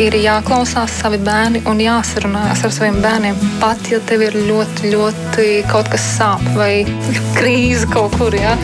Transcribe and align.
ir 0.00 0.14
jāklausās 0.18 0.94
savi 1.00 1.18
bērni 1.22 1.62
un 1.70 1.80
jāsarunājas 1.82 2.64
ar 2.66 2.74
saviem 2.74 2.98
bērniem. 3.04 3.38
Pat 3.62 3.90
ja 3.90 4.00
tev 4.08 4.24
ir 4.26 4.36
ļoti, 4.48 4.90
ļoti 4.94 5.46
kaut 5.70 5.90
kas 5.92 6.04
sāp 6.16 6.42
vai 6.58 6.82
krīze 7.38 7.88
kaut 7.92 8.16
kur. 8.18 8.34
Ja? 8.34 8.56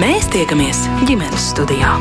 Mēs 0.00 0.28
tiekamies 0.32 0.84
ģimenes 1.08 1.52
studijā. 1.52 1.94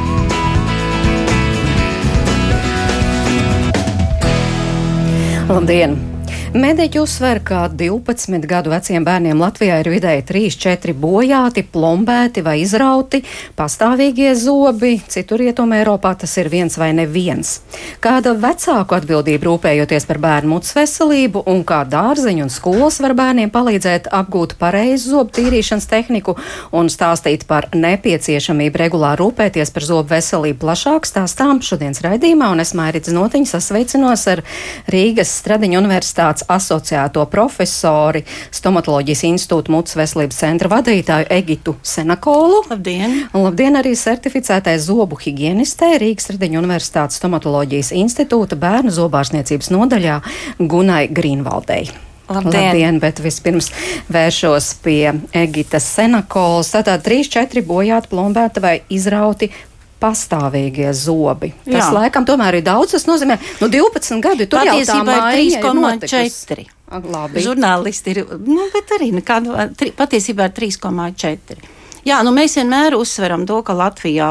Labdien! 5.45 6.14
Mediķi 6.55 7.01
uzsver, 7.01 7.41
ka 7.43 7.65
12 7.67 8.45
gadu 8.47 8.71
veciem 8.71 9.03
bērniem 9.03 9.41
Latvijā 9.43 9.81
ir 9.81 9.89
vidēji 9.91 10.21
3-4 10.29 10.93
bojāti, 10.95 11.65
plombēti 11.67 12.39
vai 12.45 12.53
izrauti 12.61 13.19
pastāvīgie 13.59 14.29
zobi. 14.39 14.93
Citur 15.11 15.43
rietumē 15.43 15.81
Eiropā 15.81 16.13
tas 16.21 16.31
ir 16.39 16.47
viens 16.53 16.77
vai 16.79 16.93
neviens. 16.95 17.57
Kāda 17.99 18.31
vecāku 18.39 18.95
atbildība 18.95 19.49
rūpējoties 19.49 20.07
par 20.07 20.21
bērnu 20.23 20.53
mutes 20.53 20.71
veselību 20.77 21.41
un 21.51 21.65
kā 21.67 21.81
dārziņu 21.91 22.47
un 22.47 22.53
skolas 22.53 23.01
var 23.03 23.17
bērniem 23.19 23.51
palīdzēt 23.51 24.07
apgūt 24.15 24.55
pareizu 24.61 25.11
zobu 25.17 25.35
tīrīšanas 25.35 25.89
tehniku 25.91 26.37
un 26.71 26.87
stāstīt 26.87 27.43
par 27.51 27.67
nepieciešamību 27.75 28.83
regulāri 28.85 29.25
rūpēties 29.25 29.75
par 29.75 29.89
zobu 29.89 30.13
veselību 30.15 30.63
plašāk 30.63 31.11
stāstām 31.11 31.59
šodienas 31.59 31.99
raidījumā, 32.07 32.53
un 32.55 32.63
es 32.63 32.71
Mairits 32.79 33.11
Notiņš 33.11 33.57
sasveicinos 33.57 34.27
ar 34.37 34.45
Rīgas 34.87 35.35
Stradiņu 35.43 35.83
universitātes 35.83 36.44
asociēto 36.51 37.25
profesori, 37.31 38.23
Stomatoloģijas 38.55 39.25
institūta 39.29 39.73
mutes 39.73 39.97
veselības 39.97 40.39
centra 40.43 40.71
vadītāju 40.71 41.29
Egitu 41.33 41.75
Senakolu. 41.85 42.63
Labdien! 42.71 43.17
Un 43.33 43.45
labdien 43.47 43.77
arī 43.79 43.95
certificētai 43.99 44.77
zobu 44.81 45.19
higienistē 45.21 45.95
Rīgas 46.01 46.31
Radiņu 46.33 46.61
Universitātes 46.61 47.21
Stomatoloģijas 47.21 47.93
institūta 47.95 48.57
bērnu 48.59 48.93
zobārsniecības 48.95 49.71
nodaļā 49.75 50.19
Gunai 50.59 51.05
Grīnvaldei. 51.11 51.85
Labdien. 52.25 52.53
Labdien, 52.53 52.97
bet 52.97 53.19
vispirms 53.21 53.69
vēršos 54.09 54.71
pie 54.81 55.13
Egitas 55.37 55.85
Senakolas. 55.93 56.71
Tātad 56.73 57.05
3-4 57.05 57.61
bojāti, 57.65 58.09
plombēti 58.09 58.63
vai 58.63 58.79
izrauti 58.89 59.51
pastāvīgie 60.01 60.89
zobi. 60.95 61.51
Tas 61.65 61.87
Jā. 61.87 61.91
laikam 61.95 62.27
tomēr 62.27 62.59
ir 62.59 62.65
daudz. 62.65 62.95
Tas 62.97 63.07
nozīmē, 63.09 63.37
nu 63.61 63.69
12 63.71 64.21
gadi 64.23 64.49
tur 64.49 64.61
jau 64.61 64.75
tā 64.75 64.81
Patiesībā 64.81 65.05
maiņa 65.05 65.37
ir 65.37 65.55
ir 65.59 65.79
notikusi. 65.79 66.49
3,4. 66.51 66.67
Ak, 66.95 67.07
Labi. 67.09 67.41
Žurnālisti 67.41 68.13
ir, 68.13 68.25
nu, 68.45 68.67
bet 68.73 68.91
arī 68.93 69.09
nekādu, 69.15 69.55
tri, 69.77 69.89
patiesībā 69.95 70.51
ir 70.51 70.53
3,4. 70.59 71.73
Jā, 72.05 72.19
nu 72.21 72.29
mēs 72.35 72.53
vienmēr 72.59 72.93
uzsveram 72.93 73.47
to, 73.49 73.63
ka 73.65 73.73
Latvijā 73.73 74.27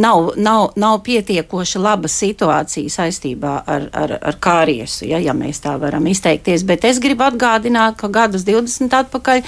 nav, 0.00 0.30
nav, 0.40 0.70
nav 0.80 1.02
pietiekoši 1.04 1.82
laba 1.82 2.08
situācija 2.08 2.88
saistībā 2.94 3.58
ar, 3.68 3.84
ar, 3.92 4.14
ar 4.24 4.38
kāriesu, 4.40 5.04
ja, 5.10 5.20
ja 5.20 5.34
mēs 5.36 5.60
tā 5.60 5.74
varam 5.82 6.08
izteikties. 6.08 6.64
Bet 6.64 6.86
es 6.88 6.96
gribu 7.02 7.26
atgādināt, 7.28 7.98
ka 8.00 8.08
gadus 8.08 8.46
20 8.48 8.96
atpakaļ 9.02 9.44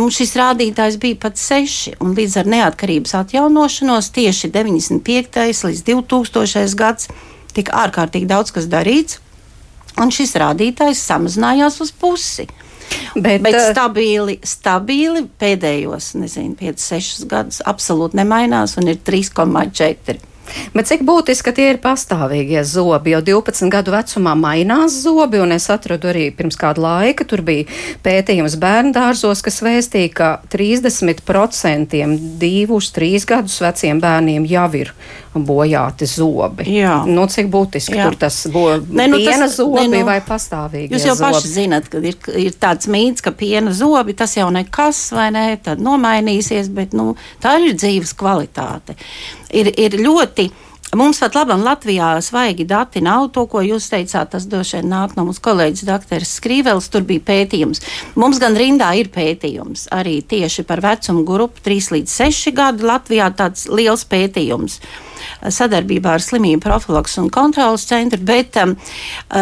mums 0.00 0.18
šis 0.18 0.34
rādītājs 0.38 0.98
bija 1.00 1.18
pat 1.26 1.38
6, 1.40 1.96
un 2.04 2.12
līdz 2.16 2.40
ar 2.42 2.50
neatkarības 2.52 3.14
atjaunošanos 3.20 4.10
tieši 4.16 4.50
95. 4.54 5.64
līdz 5.70 5.82
2000. 5.88 6.76
gads 6.76 7.08
tika 7.56 7.76
ārkārtīgi 7.86 8.28
daudz 8.28 8.52
kas 8.52 8.68
darīts, 8.68 9.20
un 10.00 10.12
šis 10.12 10.36
rādītājs 10.42 11.04
samazinājās 11.08 11.80
uz 11.84 11.92
pusi. 11.92 12.46
Bet, 13.16 13.40
Bet 13.42 13.54
eh, 13.56 13.70
stabili, 13.72 14.36
stabili 14.46 15.24
pēdējos, 15.40 16.12
nezinu, 16.20 16.54
5, 16.60 16.82
6 16.84 17.26
gadus 17.30 17.62
absolūti 17.66 18.20
nemainās 18.20 18.76
un 18.78 18.92
ir 18.92 19.00
3,4. 19.02 20.20
Bet 20.74 20.90
cik 20.90 21.02
būtiski, 21.06 21.46
ka 21.46 21.54
tie 21.56 21.68
ir 21.72 21.80
pastāvīgie 21.82 22.62
zobi, 22.66 23.14
jo 23.14 23.22
12 23.24 23.70
gadu 23.72 23.94
vecumā 23.94 24.34
mainās 24.38 25.00
zobi, 25.04 25.40
un 25.42 25.54
es 25.56 25.68
atradu 25.72 26.10
arī 26.12 26.28
pirms 26.36 26.58
kāda 26.60 26.82
laika, 26.82 27.26
tur 27.28 27.42
bija 27.46 27.66
pētījums 28.04 28.58
bērnu 28.62 28.94
dārzos, 28.96 29.42
kas 29.44 29.62
vēstīja, 29.64 30.12
ka 30.16 30.30
30% 30.52 32.02
divus, 32.40 32.92
trīs 32.96 33.26
gadus 33.28 33.60
veciem 33.64 34.02
bērniem 34.02 34.46
jau 34.50 34.68
ir 34.78 34.92
bojāti 35.44 36.06
zobi. 36.08 36.64
Jā. 36.78 37.04
Nu, 37.06 37.26
cik 37.26 37.50
būtiski 37.52 37.96
Jā. 37.98 38.06
tur 38.08 38.16
tas 38.16 38.46
būs 38.52 38.86
Nē, 38.88 39.08
nu, 39.10 39.18
tas- 39.18 39.26
piena 39.26 39.48
zobi 39.52 39.84
nē, 39.88 40.00
nu, 40.00 40.04
vai 40.08 40.20
pastāvīgi 40.20 40.90
Jūs 40.94 41.06
jau 41.10 41.14
zobi? 41.18 41.32
paši 41.32 41.48
zinat, 41.48 41.88
ka 41.92 41.98
ir, 41.98 42.16
ir 42.36 42.52
tāds 42.52 42.86
mīts, 42.88 43.22
ka 43.22 43.30
piena 43.32 43.70
zobi 43.72 44.14
tas 44.16 44.34
jau 44.36 44.48
nekas, 44.50 45.12
vai 45.12 45.30
ne, 45.30 45.56
tad 45.62 45.78
nomainīsies, 45.80 46.68
bet 46.72 46.92
nu, 46.96 47.16
tā 47.42 47.58
ir 47.60 47.74
dzīves 47.74 48.14
kvalitāte. 48.14 48.96
Ir, 49.50 49.72
ir 49.76 49.90
ļoti. 50.00 50.50
Mums 50.96 51.18
pat 51.20 51.34
labam 51.36 51.60
Latvijā 51.60 52.14
svaigi 52.24 52.64
dati 52.64 53.02
nav. 53.04 53.26
To, 53.34 53.42
ko 53.52 53.60
jūs 53.60 53.90
teicāt, 53.92 54.30
tas 54.32 54.46
droši 54.48 54.78
vien 54.78 54.86
nāk 54.88 55.12
no 55.18 55.26
mūsu 55.28 55.42
kolēģis 55.44 55.84
dr. 55.84 56.24
Skrīvels. 56.24 56.88
Tur 56.88 57.04
bija 57.04 57.20
pētījums. 57.26 57.82
Mums 58.16 58.40
gan 58.40 58.56
rindā 58.56 58.94
ir 58.96 59.10
pētījums 59.12 59.90
arī 59.92 60.22
tieši 60.24 60.64
par 60.64 60.80
vecumu 60.80 61.26
grupu 61.28 61.60
3 61.68 61.90
līdz 61.98 62.16
6 62.22 62.54
gadu. 62.56 62.88
Latvijā 62.88 63.28
tāds 63.36 63.66
liels 63.68 64.06
pētījums 64.08 64.78
sadarbībā 65.52 66.16
ar 66.16 66.24
slimību 66.24 66.64
profilaks 66.64 67.18
un 67.20 67.28
kontrolas 67.34 67.84
centru, 67.90 68.22
bet 68.24 68.56
um, 68.62 68.72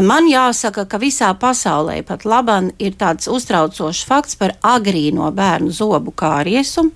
man 0.02 0.26
jāsaka, 0.26 0.88
ka 0.90 0.98
visā 0.98 1.30
pasaulē 1.38 2.00
pat 2.08 2.26
labam 2.26 2.72
ir 2.82 2.98
tāds 2.98 3.30
uztraucošs 3.30 4.02
fakts 4.10 4.40
par 4.42 4.58
agrīno 4.74 5.30
bērnu 5.30 5.70
zobu 5.70 6.10
kāriesu. 6.10 6.88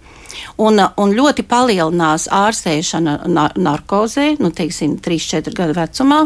Un, 0.61 0.81
un 1.01 1.13
ļoti 1.15 1.45
palielinās 1.49 2.27
ārstēšana 2.35 3.15
nar 3.31 3.55
narkozē, 3.59 4.35
nu, 4.43 4.51
teiksim, 4.55 4.97
3-4 5.05 5.55
gadu 5.57 5.77
vecumā. 5.79 6.21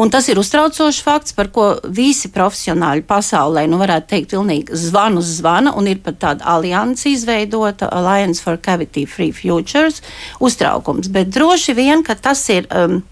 Un 0.00 0.12
tas 0.12 0.28
ir 0.30 0.40
uztraucošs 0.40 1.02
fakts, 1.06 1.36
par 1.36 1.50
ko 1.54 1.68
visi 1.84 2.30
profesionāļi 2.34 3.04
pasaulē, 3.08 3.66
nu, 3.70 3.78
varētu 3.80 4.10
teikt, 4.14 4.32
pilnīgi 4.34 4.80
zvanu 4.86 5.22
zvana, 5.24 5.74
un 5.78 5.90
ir 5.90 6.02
pat 6.04 6.20
tāda 6.24 6.48
alianse 6.56 7.12
izveidota, 7.12 7.90
Alliance 7.94 8.42
for 8.42 8.58
Cavity 8.60 9.06
Free 9.06 9.32
Futures, 9.36 10.02
uztraukums. 10.40 11.10
Bet 11.12 11.32
droši 11.34 11.76
vien, 11.78 12.04
ka 12.06 12.18
tas 12.18 12.44
ir. 12.52 12.68
Um, 12.74 13.02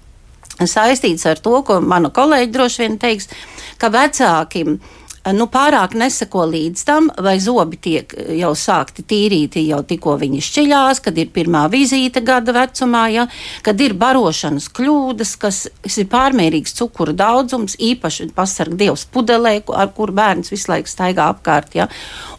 saistīts 0.66 1.22
ar 1.30 1.38
to, 1.38 1.60
ko 1.62 1.78
mana 1.78 2.10
kolēģi 2.10 2.50
droši 2.50 2.82
vien 2.82 2.96
teiks, 2.98 3.28
ka 3.78 3.92
vecākiem 3.94 4.80
nu, 5.36 5.48
pārāk 5.50 5.94
neseko 5.98 6.44
līdz 6.48 6.84
tam, 6.86 7.08
vai 7.24 7.36
zobi 7.42 7.78
tiek 7.82 8.12
jau 8.38 8.52
sākti 8.56 9.04
tīrīti 9.08 9.64
jau 9.68 9.80
tikko 9.86 10.16
viņi 10.20 10.42
šķiļās, 10.44 11.02
kad 11.04 11.18
ir 11.18 11.30
pirmā 11.34 11.66
vizīte 11.72 12.22
gada 12.24 12.54
vecumā, 12.56 13.04
ja, 13.14 13.26
kad 13.66 13.80
ir 13.80 13.96
barošanas 13.98 14.70
kļūdas, 14.76 15.34
kas 15.40 15.60
ir 15.96 16.08
pārmērīgs 16.12 16.76
cukuru 16.78 17.14
daudzums, 17.16 17.78
īpaši 17.78 18.30
pasarg 18.36 18.78
Dievs 18.78 19.06
pudelē, 19.12 19.58
ar 19.74 19.92
kur 19.96 20.12
bērns 20.14 20.52
visu 20.54 20.72
laiku 20.72 20.90
staigā 20.90 21.30
apkārt. 21.32 21.78
Ja. 21.78 21.88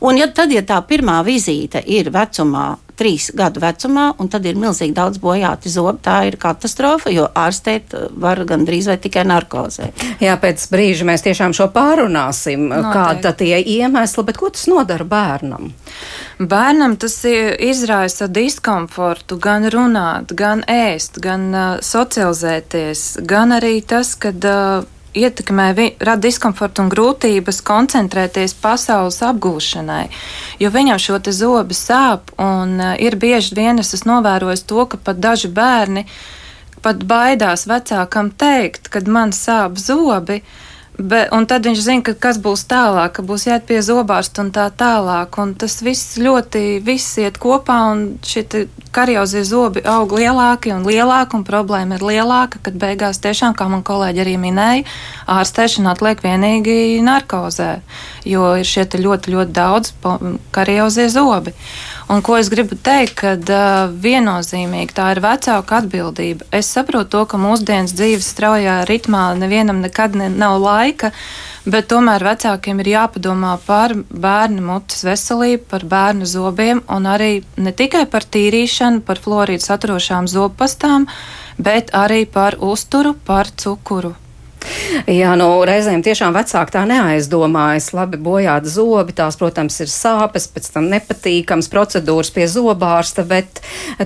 Un 0.05 0.19
ja 0.19 0.29
tad, 0.31 0.53
ja 0.55 0.63
tā 0.65 0.79
pirmā 0.87 1.19
vizīte 1.27 1.83
ir 1.85 2.11
vecumā, 2.13 2.71
trīs 2.99 3.29
gadu 3.35 3.63
vecumā, 3.63 4.09
un 4.19 4.29
tad 4.31 4.45
ir 4.49 4.59
milzīgi 4.59 4.95
daudz 4.97 5.21
bojāti 5.23 5.71
zobi. 5.71 6.01
Tā 6.05 6.19
ir 6.29 6.37
katastrofa, 6.41 7.11
jo 7.13 7.27
ārstēt 7.37 7.95
var 8.19 8.43
gandrīz 8.49 8.89
vai 8.91 8.97
tikai 9.01 9.25
narkozē. 9.29 9.91
Jā, 10.23 10.35
pēc 10.41 10.65
brīža 10.71 11.07
mēs 11.07 11.25
tiešām 11.25 11.55
šo 11.57 11.69
pārunāsim, 11.75 12.69
kāda 12.69 13.33
tie 13.39 13.57
iemesli, 13.59 14.25
bet 14.27 14.39
ko 14.39 14.51
tas 14.53 14.67
nodara 14.71 15.07
bērnam? 15.07 15.71
Bērnam 16.39 16.95
tas 16.99 17.17
izraisa 17.25 18.29
diskomfortu, 18.31 19.39
gan 19.41 19.67
runāt, 19.71 20.35
gan 20.37 20.63
ēst, 20.69 21.19
gan 21.23 21.49
uh, 21.51 21.67
socializēties, 21.83 23.09
gan 23.27 23.55
arī 23.57 23.79
tas, 23.85 24.15
ka 24.19 24.31
uh, 24.31 24.87
ietekmē, 25.15 25.73
vi- 25.75 25.95
rada 25.99 26.21
diskomfortu 26.21 26.81
un 26.81 26.89
grūtības 26.91 27.61
koncentrēties 27.65 28.53
pasaules 28.61 29.21
apgūšanai, 29.25 30.07
jo 30.59 30.69
viņam 30.69 30.99
šo 30.99 31.19
te 31.19 31.31
zobu 31.31 31.73
sāp, 31.73 32.33
un 32.37 32.79
uh, 32.79 32.95
ir 32.99 33.15
bieži 33.15 33.55
vien 33.55 33.79
es 33.79 33.93
esmu 33.93 34.19
novērojis 34.19 34.63
to, 34.69 34.85
ka 34.85 34.97
pat 34.97 35.17
daži 35.19 35.47
bērni 35.47 36.05
pat 36.81 37.01
baidās 37.03 37.65
vecākam 37.67 38.29
teikt, 38.31 38.87
kad 38.87 39.07
man 39.07 39.31
sāp 39.35 39.75
zobi. 39.75 40.41
Be, 40.99 41.21
un 41.31 41.45
tad 41.47 41.63
viņš 41.63 41.79
zina, 41.79 42.03
ka 42.03 42.11
kas 42.27 42.37
būs 42.43 42.65
tālāk, 42.67 43.13
ka 43.15 43.23
būs 43.23 43.45
jāiet 43.47 43.63
pie 43.69 43.77
zobārsta 43.79 44.43
un 44.43 44.49
tā 44.51 44.65
tālāk. 44.75 45.37
Un 45.39 45.53
tas 45.55 45.77
viss 45.79 46.17
ļoti 46.19 46.81
viss 46.83 47.15
iet 47.23 47.37
kopā, 47.39 47.77
un 47.93 48.01
šie 48.19 48.43
te 48.43 48.63
kariozie 48.91 49.45
zobi 49.47 49.79
aug 49.87 50.11
lielāki 50.11 50.73
un 50.75 50.83
lielāki, 50.83 51.39
un 51.39 51.45
problēma 51.47 51.95
ir 51.95 52.03
lielāka, 52.03 52.59
kad 52.65 52.75
beigās 52.81 53.21
tiešām, 53.23 53.55
kā 53.55 53.69
man 53.71 53.85
kolēģi 53.87 54.23
arī 54.25 54.35
minēja, 54.41 54.83
ārstēšana 55.39 55.93
atliek 55.95 56.19
vienīgi 56.25 56.99
narkozē, 57.05 57.69
jo 58.27 58.51
ir 58.59 58.67
šie 58.67 58.89
ļoti, 58.99 59.37
ļoti 59.37 59.55
daudz 59.55 59.95
kariozie 60.51 61.07
zobi. 61.13 61.55
Un 62.09 62.23
ko 62.25 62.39
es 62.41 62.47
gribu 62.49 62.73
teikt, 62.73 63.11
kad 63.19 63.49
uh, 63.53 63.91
viennozīmīgi 64.01 64.95
tā 64.97 65.11
ir 65.13 65.19
vecāka 65.21 65.77
atbildība. 65.77 66.47
Es 66.57 66.71
saprotu 66.73 67.11
to, 67.13 67.19
ka 67.29 67.37
mūsdienas 67.37 67.93
dzīves 67.93 68.31
straujā 68.33 68.79
ritmā 68.89 69.27
nevienam 69.37 69.77
nekad 69.83 70.15
ne, 70.17 70.25
nav 70.33 70.55
laika, 70.63 71.11
bet 71.69 71.85
tomēr 71.91 72.25
vecākiem 72.25 72.81
ir 72.81 72.89
jāpadomā 72.95 73.51
par 73.67 73.93
bērnu 74.09 74.65
mutes 74.71 75.05
veselību, 75.05 75.67
par 75.69 75.85
bērnu 75.91 76.25
zobiem 76.25 76.81
un 76.89 77.05
arī 77.13 77.43
ne 77.61 77.75
tikai 77.77 78.07
par 78.09 78.25
tīrīšanu, 78.25 79.03
par 79.05 79.21
florīdu 79.21 79.67
saturošām 79.67 80.31
zobpastām, 80.33 81.05
bet 81.61 81.93
arī 81.93 82.23
par 82.25 82.57
uzturu, 82.57 83.13
par 83.29 83.53
cukuru. 83.53 84.15
Jā, 85.09 85.31
nu, 85.39 85.47
reizēm 85.67 86.01
tiešām 86.03 86.33
vecāki 86.35 86.73
tā 86.75 86.83
neaizdomājas. 86.89 87.91
Labi, 87.95 88.19
bojāt 88.21 88.67
zobi, 88.69 89.15
tās, 89.15 89.37
protams, 89.39 89.79
ir 89.83 89.91
sāpes, 89.91 90.47
pēc 90.51 90.69
tam 90.73 90.89
nepatīkams 90.91 91.69
procedūras 91.71 92.31
pie 92.35 92.47
zobārsta, 92.51 93.23
bet 93.27 93.61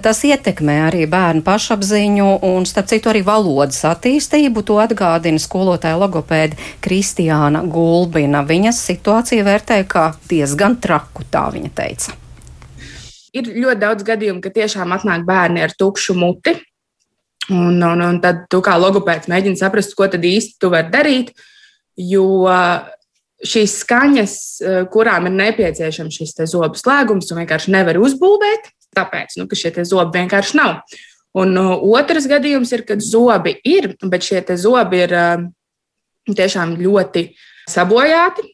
tas 0.06 0.24
ietekmē 0.28 0.78
arī 0.90 1.06
bērnu 1.10 1.44
pašapziņu 1.46 2.30
un, 2.46 2.68
starp 2.70 2.92
citu, 2.92 3.12
arī 3.12 3.24
valodas 3.26 3.82
attīstību. 3.90 4.66
To 4.68 4.80
atgādina 4.84 5.42
skolotāja 5.42 6.00
logopēda 6.00 6.60
Kristiāna 6.84 7.64
Gulbina. 7.70 8.44
Viņas 8.48 8.84
situāciju 8.92 9.48
vērtēja 9.48 9.88
kā 9.90 10.10
diezgan 10.30 10.78
traku, 10.84 11.26
tā 11.32 11.48
viņa 11.54 11.74
teica. 11.76 12.20
Ir 13.34 13.50
ļoti 13.50 13.82
daudz 13.82 14.06
gadījumu, 14.06 14.44
ka 14.44 14.54
tiešām 14.54 14.94
atnāk 14.94 15.26
bērni 15.26 15.64
ar 15.66 15.74
tukšu 15.74 16.14
muti, 16.14 16.54
Un, 17.52 17.82
un, 17.84 18.02
un 18.06 18.20
tad 18.24 18.46
tu 18.52 18.62
kā 18.64 18.78
logopēds 18.80 19.28
mēģini 19.32 19.60
saprast, 19.60 19.96
ko 20.00 20.08
tad 20.08 20.24
īsti 20.24 20.62
tu 20.64 20.70
vari 20.72 20.92
darīt. 20.94 21.34
Jo 22.00 22.26
šīs 23.44 23.80
skaņas, 23.84 24.36
kurām 24.94 25.28
ir 25.28 25.36
nepieciešams 25.36 26.20
šis 26.22 26.38
zobu 26.50 26.80
slēgums, 26.80 27.28
tu 27.28 27.36
vienkārši 27.36 27.74
nevari 27.76 28.00
uzbūvēt, 28.02 28.72
tāpēc, 28.96 29.36
nu, 29.40 29.50
ka 29.52 29.60
šie 29.60 29.74
zobi 29.84 30.22
vienkārši 30.22 30.60
nav. 30.60 30.80
Un 31.34 31.58
otrs 31.58 32.30
gadījums 32.30 32.72
ir, 32.76 32.86
kad 32.88 33.04
zobi 33.04 33.58
ir, 33.68 33.96
bet 34.00 34.26
šie 34.26 34.44
zobi 34.56 35.04
ir 35.04 35.16
tiešām 36.30 36.78
ļoti 36.80 37.32
sabojāti. 37.70 38.50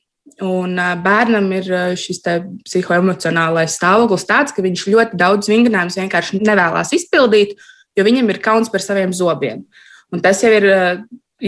Un 0.46 0.78
bērnam 1.04 1.50
ir 1.52 1.66
šis 2.00 2.22
psihoemocionālais 2.64 3.74
stāvoklis 3.76 4.24
tāds, 4.30 4.54
ka 4.56 4.64
viņš 4.64 4.86
ļoti 4.88 5.20
daudz 5.20 5.50
vingrinājumus 5.52 5.98
vienkārši 6.00 6.40
nevēlas 6.48 6.94
izpildīt, 6.96 7.58
jo 8.00 8.08
viņam 8.08 8.32
ir 8.32 8.42
kauns 8.44 8.72
par 8.72 8.84
saviem 8.84 9.14
zobiem. 9.16 9.66
Un 10.14 10.24
tas 10.24 10.42
jau 10.44 10.52
ir 10.54 10.68
eh, 10.70 11.02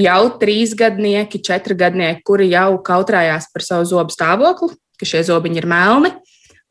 jau 0.03 0.21
trīs 0.41 0.75
gadnieki, 0.77 1.41
četri 1.43 1.77
gadnieki, 1.77 2.23
kuri 2.27 2.51
jau 2.51 2.75
kautrējās 2.85 3.49
par 3.53 3.65
savu 3.65 3.87
zobu 3.89 4.13
stāvokli, 4.13 4.75
ka 4.99 5.07
šie 5.09 5.23
zobiņi 5.31 5.63
ir 5.63 5.69
melni. 5.71 6.13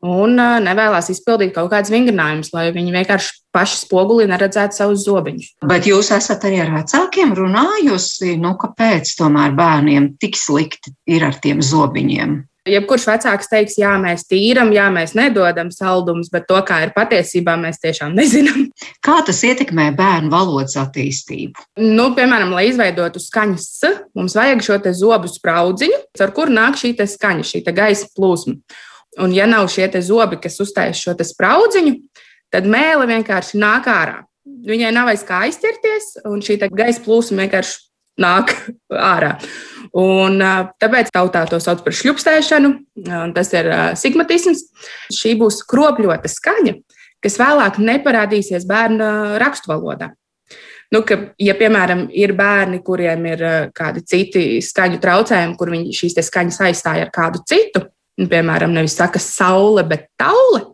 Un 0.01 0.39
eh, 0.41 0.57
nevēlas 0.65 1.11
izpildīt 1.13 1.53
kaut 1.53 1.69
kādus 1.73 1.91
vingrinājumus, 1.93 2.53
lai 2.55 2.69
viņi 2.73 2.95
vienkārši 2.95 3.35
paši 3.53 3.81
spogulī 3.83 4.25
neredzētu 4.31 4.77
savus 4.77 5.03
zobiņus. 5.05 5.51
Bet 5.69 5.89
jūs 5.89 6.13
esat 6.15 6.47
arī 6.49 6.63
ar 6.63 6.71
vecākiem 6.79 7.35
runājusi, 7.37 8.37
nu, 8.41 8.55
kāpēc 8.61 9.13
tomēr 9.19 9.53
bērniem 9.57 10.15
tik 10.21 10.39
slikti 10.39 10.95
ir 11.11 11.27
ar 11.27 11.37
tiem 11.43 11.61
zobiņiem? 11.65 12.39
Jebkurš 12.69 13.07
vecāks 13.09 13.47
teiks, 13.49 13.75
jā, 13.81 13.95
mēs 13.97 14.27
tīram, 14.29 14.69
jā, 14.75 14.83
mēs 14.93 15.15
nedodam 15.17 15.71
saldumus, 15.73 16.27
bet 16.29 16.43
to, 16.45 16.59
kā 16.61 16.83
ir 16.85 16.91
patiesībā, 16.93 17.55
mēs 17.57 17.81
tiešām 17.81 18.13
nezinām. 18.13 18.67
Kā 19.05 19.15
tas 19.25 19.39
ietekmē 19.47 19.87
bērnu 19.97 20.29
valodas 20.29 20.77
attīstību? 20.77 21.65
Nu, 21.81 22.11
piemēram, 22.13 22.53
lai 22.53 22.67
izveidotu 22.69 23.17
skaņas, 23.23 23.65
mums 24.17 24.37
vajag 24.37 24.61
šo 24.67 24.77
zobu 24.93 25.31
spraudziņu, 25.31 25.97
ar 26.21 26.35
kuru 26.37 26.53
nāk 26.53 26.77
šī 26.77 26.93
skaņa, 27.01 27.47
šī 27.49 27.63
gaisa 27.73 28.11
plūsma. 28.13 28.59
Un, 29.25 29.33
ja 29.33 29.49
nav 29.49 29.65
šie 29.73 29.89
zobi, 30.05 30.37
kas 30.43 30.61
uztais 30.61 31.01
šo 31.01 31.17
spraudziņu, 31.17 31.97
tad 32.53 32.69
mēlē 32.69 33.09
vienkārši 33.09 33.57
nāk 33.57 33.89
ārā. 33.89 34.21
Viņai 34.45 34.93
nav 34.93 35.09
aiz 35.09 35.25
kā 35.25 35.47
aizķerties, 35.47 36.21
un 36.29 36.45
šī 36.45 36.61
gaisa 36.69 37.01
plūsma 37.01 37.47
vienkārši 37.47 37.77
nāk 38.21 38.53
ārā. 39.15 39.39
Un, 39.97 40.39
tāpēc 40.79 41.09
tautā 41.11 41.43
to 41.51 41.59
sauc 41.59 41.81
par 41.83 41.95
šļupstēšanu, 41.95 42.71
un 43.11 43.33
tas 43.35 43.51
ir 43.51 43.67
sigmatisms. 43.99 44.63
Šī 45.11 45.35
būs 45.39 45.59
kropļota 45.67 46.31
skaņa, 46.31 46.77
kas 47.23 47.35
vēlāk 47.41 47.79
neparādīsies 47.81 48.67
bērna 48.69 49.37
raksturvalodā. 49.41 50.13
Nu, 50.91 51.03
ka, 51.07 51.17
ja, 51.39 51.55
piemēram, 51.55 52.05
ir 52.11 52.33
bērni, 52.35 52.81
kuriem 52.83 53.27
ir 53.29 53.43
kādi 53.75 54.03
citi 54.07 54.43
skaņu 54.63 54.99
traucējumi, 55.03 55.55
kur 55.59 55.71
viņi 55.71 55.95
šīs 55.95 56.17
skaņas 56.27 56.59
aizstāja 56.67 57.07
ar 57.07 57.13
kādu 57.15 57.43
citu, 57.47 57.85
nu, 58.19 58.27
piemēram, 58.31 58.73
nevis 58.75 58.97
saka 58.99 59.19
saule, 59.23 59.85
bet 59.87 60.09
taule, 60.19 60.65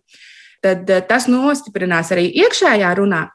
tad 0.65 0.89
tas 1.09 1.29
nostiprinās 1.29 2.09
arī 2.13 2.31
iekšējā 2.45 2.93
runā. 2.97 3.27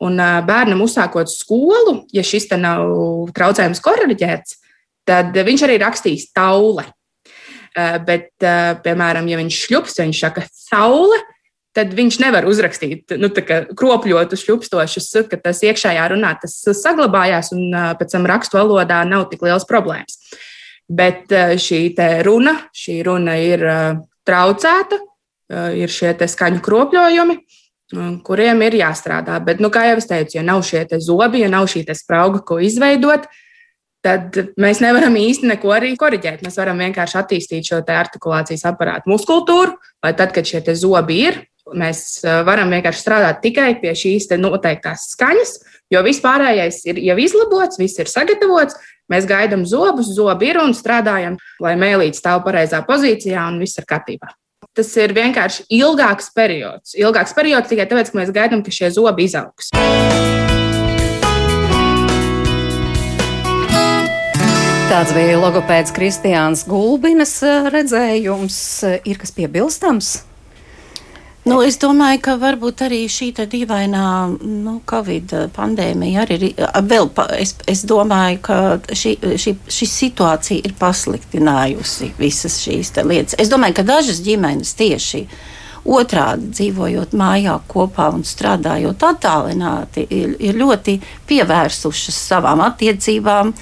Un 0.00 0.16
bērnam 0.16 0.80
uzsākot 0.80 1.28
skolu, 1.28 2.06
ja 2.16 2.24
šis 2.24 2.48
nav 2.56 3.28
traucējums 3.36 3.82
korģēts, 3.84 4.56
tad 5.08 5.36
viņš 5.36 5.66
arī 5.66 5.78
rakstīs 5.82 6.30
taule. 6.36 6.86
Eh, 7.76 7.98
bet, 8.02 8.32
eh, 8.42 8.74
piemēram, 8.82 9.28
ja 9.30 9.38
viņš 9.38 9.58
šļups, 9.64 10.00
viņš 10.02 10.20
saka 10.24 10.42
saule, 10.50 11.20
tad 11.72 11.92
viņš 11.94 12.16
nevar 12.18 12.42
uzrakstīt 12.50 13.14
nu, 13.14 13.30
kropļotus, 13.30 14.42
šļupstošus, 14.42 15.28
ka 15.30 15.38
tas 15.38 15.62
iekšējā 15.62 16.08
runā 16.10 16.34
tas 16.42 16.56
saglabājās 16.66 17.52
un 17.54 17.70
eh, 17.70 17.92
pēc 17.94 18.16
tam 18.16 18.26
rakstu 18.26 18.58
valodā 18.58 19.04
nav 19.06 19.28
tik 19.30 19.44
liels 19.46 19.68
problēmas. 19.70 20.18
Bet 20.90 21.30
šī 21.30 21.94
runa, 22.26 22.56
šī 22.74 22.96
runa 23.06 23.36
ir 23.38 23.60
traucēta, 24.26 24.96
ir 25.78 25.86
šie 25.86 26.16
skaņu 26.18 26.58
kropļojumi, 26.66 27.36
kuriem 28.26 28.64
ir 28.66 28.74
jāstrādā. 28.80 29.36
Bet, 29.38 29.62
nu, 29.62 29.70
kā 29.70 29.84
jau 29.86 30.00
es 30.02 30.10
teicu, 30.10 30.40
ja 30.40 30.42
nav 30.42 30.64
šie 30.66 30.82
zobi, 30.98 31.44
ja 31.44 31.52
nav 31.52 31.70
šī 31.70 31.84
sprauga, 31.94 32.42
ko 32.42 32.58
izveidot, 32.58 33.22
tad 33.22 33.38
mēs 34.04 34.80
nevaram 34.80 35.16
īsti 35.20 35.50
neko 35.50 35.72
arī 35.76 35.92
korrigēt. 35.98 36.44
Mēs 36.44 36.58
varam 36.60 36.80
vienkārši 36.80 37.18
attīstīt 37.20 37.68
šo 37.68 37.82
artikulācijas 37.84 38.64
aparātu 38.70 39.12
muskultūru, 39.12 39.76
lai 40.04 40.12
tad, 40.16 40.32
kad 40.36 40.48
šie 40.48 40.62
zobi 40.74 41.20
ir, 41.28 41.42
mēs 41.76 42.22
eh, 42.24 42.40
varam 42.46 42.72
vienkārši 42.72 43.04
strādāt 43.04 43.42
tikai 43.44 43.74
pie 43.82 43.92
šīs 43.96 44.30
noteiktās 44.40 45.10
skaņas, 45.14 45.54
jo 45.92 46.02
viss 46.06 46.22
pārējais 46.24 46.82
ir 46.90 47.00
jau 47.04 47.18
izlabots, 47.20 47.80
viss 47.80 48.00
ir 48.00 48.10
sagatavots. 48.10 48.78
Mēs 49.10 49.26
gaidām 49.26 49.64
zobus, 49.66 50.12
zobi 50.14 50.52
ir 50.52 50.60
un 50.62 50.70
strādājam, 50.70 51.34
lai 51.58 51.74
mēlīte 51.74 52.20
stāv 52.20 52.44
pareizā 52.44 52.78
pozīcijā 52.86 53.48
un 53.50 53.58
viss 53.58 53.80
ir 53.80 53.88
kārtībā. 53.90 54.30
Tas 54.70 54.92
ir 55.02 55.10
vienkārši 55.16 55.66
ilgāks 55.80 56.30
periods. 56.36 56.94
Ilgāks 56.94 57.34
periods 57.34 57.72
tikai 57.72 57.90
tāpēc, 57.90 58.12
ka 58.12 58.22
mēs 58.22 58.30
gaidām, 58.36 58.62
ka 58.62 58.70
šie 58.70 58.92
zobi 58.94 59.26
izaugs. 59.26 59.74
Tāds 64.90 65.12
bija 65.14 65.36
logopēds 65.38 65.92
Kristiāns 65.94 66.64
Gulbinas 66.66 67.36
eh, 67.46 67.68
redzējums. 67.70 68.56
Ir 69.06 69.20
kas 69.20 69.30
piebilstams? 69.36 70.08
Nu, 71.46 71.60
es 71.62 71.78
domāju, 71.78 72.18
ka 72.24 72.34
varbūt 72.40 72.82
arī 72.88 72.98
šī 73.06 73.28
dīvainā 73.38 74.08
nu, 74.42 74.74
Covid 74.90 75.36
pandēmija 75.54 76.24
arī 76.24 76.40
ir. 76.48 76.66
Vēl, 76.90 77.06
es, 77.38 77.54
es 77.70 77.84
domāju, 77.86 78.40
ka 78.48 78.58
šī, 78.90 79.14
šī, 79.38 79.54
šī 79.70 79.90
situācija 79.92 80.66
ir 80.66 80.74
pasliktinājusi 80.82 82.10
visas 82.18 82.58
šīs 82.58 82.90
lietas. 82.98 83.38
Es 83.38 83.52
domāju, 83.52 83.78
ka 83.78 83.86
dažas 83.94 84.18
ģimenes 84.26 84.74
tieši 84.74 85.22
Otrādi 85.88 86.50
dzīvojot 86.52 87.14
mājā 87.16 87.54
kopā 87.70 88.10
un 88.12 88.24
strādājot 88.26 89.04
attālināti, 89.10 90.04
ir, 90.12 90.34
ir 90.38 90.58
ļoti 90.60 90.98
pievērsušas 91.30 92.18
savām 92.30 92.60
attiecībām, 92.66 93.54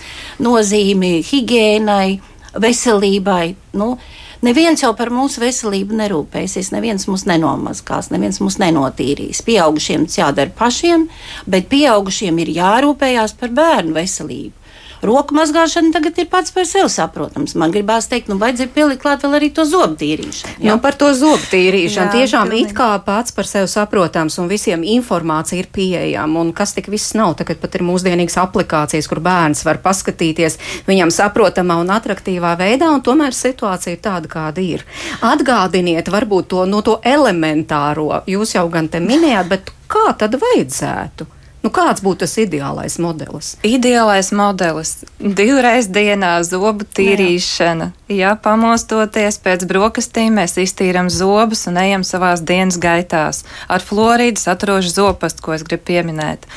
nozīmi 0.43 1.19
higiēnai, 1.29 2.19
veselībai. 2.59 3.45
Nu, 3.79 3.95
Neviens 4.39 4.85
jau 4.85 4.93
par 4.95 5.11
mūsu 5.11 5.41
veselību 5.43 5.97
nerūpēsies, 5.99 6.69
neviens 6.71 7.09
mūs 7.11 7.25
nenomazgās, 7.27 8.13
neviens 8.15 8.39
mūs 8.39 8.61
nenotīrīs. 8.63 9.41
Pieaugušiem 9.43 10.05
tas 10.07 10.21
jādara 10.21 10.55
pašiem, 10.55 11.09
bet 11.51 11.67
pieaugušiem 11.73 12.39
ir 12.45 12.53
jārūpējās 12.61 13.35
par 13.41 13.51
bērnu 13.57 13.97
veselību. 13.97 14.55
Roku 15.03 15.37
mazgāšana 15.37 15.93
tagad 15.95 16.17
ir 16.19 16.27
pats 16.31 16.51
par 16.51 16.67
sevi 16.67 16.89
saprotams. 16.91 17.55
Man 17.59 17.71
gribās 17.75 18.09
teikt, 18.11 18.27
nu, 18.31 18.35
vajadzēja 18.41 18.73
pielikt 18.75 19.03
klāt 19.05 19.23
vēl 19.23 19.37
arī 19.39 19.51
to 19.55 19.63
zobu 19.69 19.95
tīrīšanu. 20.01 20.57
Nu, 20.67 20.75
par 20.83 20.99
to 20.99 21.13
zobu 21.15 21.39
tīrīšanu. 21.53 22.11
Jā, 22.11 22.25
tiešām 22.25 22.51
pilnīgi. 22.51 22.73
it 22.73 22.77
kā 22.79 22.89
pats 23.07 23.35
par 23.37 23.47
sevi 23.47 23.71
saprotams 23.71 24.39
un 24.43 24.51
visiem 24.51 24.83
informācija 24.83 25.63
ir 25.63 25.71
pieejama. 25.75 26.43
Un 26.43 26.51
kas 26.57 26.75
tik 26.75 26.91
viss 26.91 27.15
nav, 27.19 27.37
tagad 27.39 27.63
pat 27.63 27.79
ir 27.79 27.87
mūsdienīgas 27.87 28.41
aplikācijas, 28.43 29.11
kur 29.11 29.23
bērns 29.23 29.63
var 29.69 29.79
paskatīties 29.87 30.59
viņam 30.91 31.15
saprotamā 31.15 31.79
un 31.79 31.95
atraktīvā 31.95 32.57
veidā, 32.59 32.91
un 32.91 33.05
tomēr 33.07 33.37
situācija 33.39 33.95
ir 33.95 34.03
tāda, 34.03 34.31
kāda 34.35 34.65
ir. 34.65 34.83
Atgādiniet 35.23 36.11
varbūt 36.11 36.51
to 36.51 36.67
no 36.67 36.83
to 36.83 36.99
elementāro, 37.07 38.25
jūs 38.27 38.59
jau 38.59 38.67
gan 38.73 38.91
te 38.91 38.99
minējāt, 39.05 39.51
bet 39.55 39.75
kā 39.87 40.09
tad 40.19 40.35
vajadzētu? 40.43 41.38
Nu, 41.69 41.73
kāds 41.77 42.01
būtu 42.01 42.23
tas 42.25 42.33
ideālais 42.41 42.95
modelis? 42.97 43.51
Ideālais 43.61 44.31
modelis- 44.33 45.05
divreiz 45.41 45.85
dienā 45.93 46.31
zobu 46.41 46.87
tīrīšana. 46.97 47.91
Jā, 48.09 48.31
pamostoties 48.41 49.37
pēc 49.37 49.67
brokastīm, 49.69 50.33
mēs 50.41 50.57
iztīram 50.57 51.11
zobus 51.13 51.67
un 51.69 51.77
ejam 51.77 52.01
savās 52.09 52.41
dienas 52.41 52.79
gaitās 52.81 53.45
ar 53.69 53.81
florīdu 53.85 54.41
saturošu 54.41 54.95
zopastu, 54.97 55.43
ko 55.43 55.53
es 55.53 55.63
gribu 55.63 55.85
pieminēt. 55.91 56.49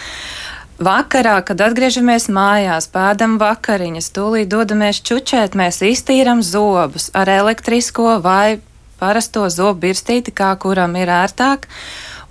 Vakarā, 0.79 1.43
kad 1.43 1.57
atgriežamies 1.57 2.29
mājās, 2.31 2.87
pēdam 2.87 3.35
vakariņas, 3.37 4.13
tūlīt 4.15 4.47
dodamies 4.47 5.01
čučēt, 5.01 5.59
mēs 5.59 5.83
iztīram 5.83 6.39
zobus 6.41 7.11
ar 7.13 7.27
elektrisko 7.27 8.21
vai 8.23 8.61
parasto 8.97 9.49
zobu 9.49 9.89
birstīti, 9.89 10.31
kā 10.31 10.55
kuram 10.55 10.95
ir 10.95 11.07
ērtāk 11.07 11.67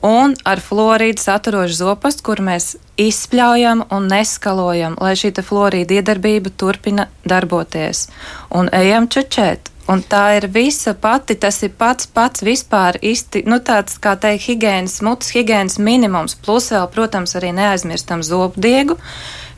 un 0.06 0.34
ar 0.44 0.60
florīdu 0.62 1.22
saturošu 1.22 1.76
zopastu, 1.80 2.24
kur 2.26 2.42
mēs 2.44 2.74
izspļaujam 3.00 3.84
un 3.90 4.08
neskalojam, 4.10 4.96
lai 5.00 5.14
šī 5.18 5.32
florīda 5.44 6.00
iedarbība 6.00 6.52
turpina 6.56 7.08
darboties. 7.24 8.08
Un 8.50 8.70
ejam 8.72 9.08
čučēt. 9.08 9.70
Un 9.90 10.04
tā 10.06 10.36
ir 10.38 10.46
visa 10.54 10.92
pati, 10.94 11.34
tas 11.34 11.62
ir 11.66 11.72
pats 11.74 12.06
pats 12.06 12.44
vispār 12.46 13.00
izti, 13.02 13.42
nu 13.42 13.58
tāds, 13.58 13.96
kā 13.98 14.14
teikt, 14.14 14.46
higienas, 14.46 15.00
mutes 15.02 15.32
higienas 15.34 15.80
minimums, 15.82 16.36
plus 16.38 16.70
vēl, 16.70 16.86
protams, 16.94 17.34
arī 17.34 17.50
neaizmirstam 17.56 18.22
zobu 18.22 18.62
diegu, 18.62 19.00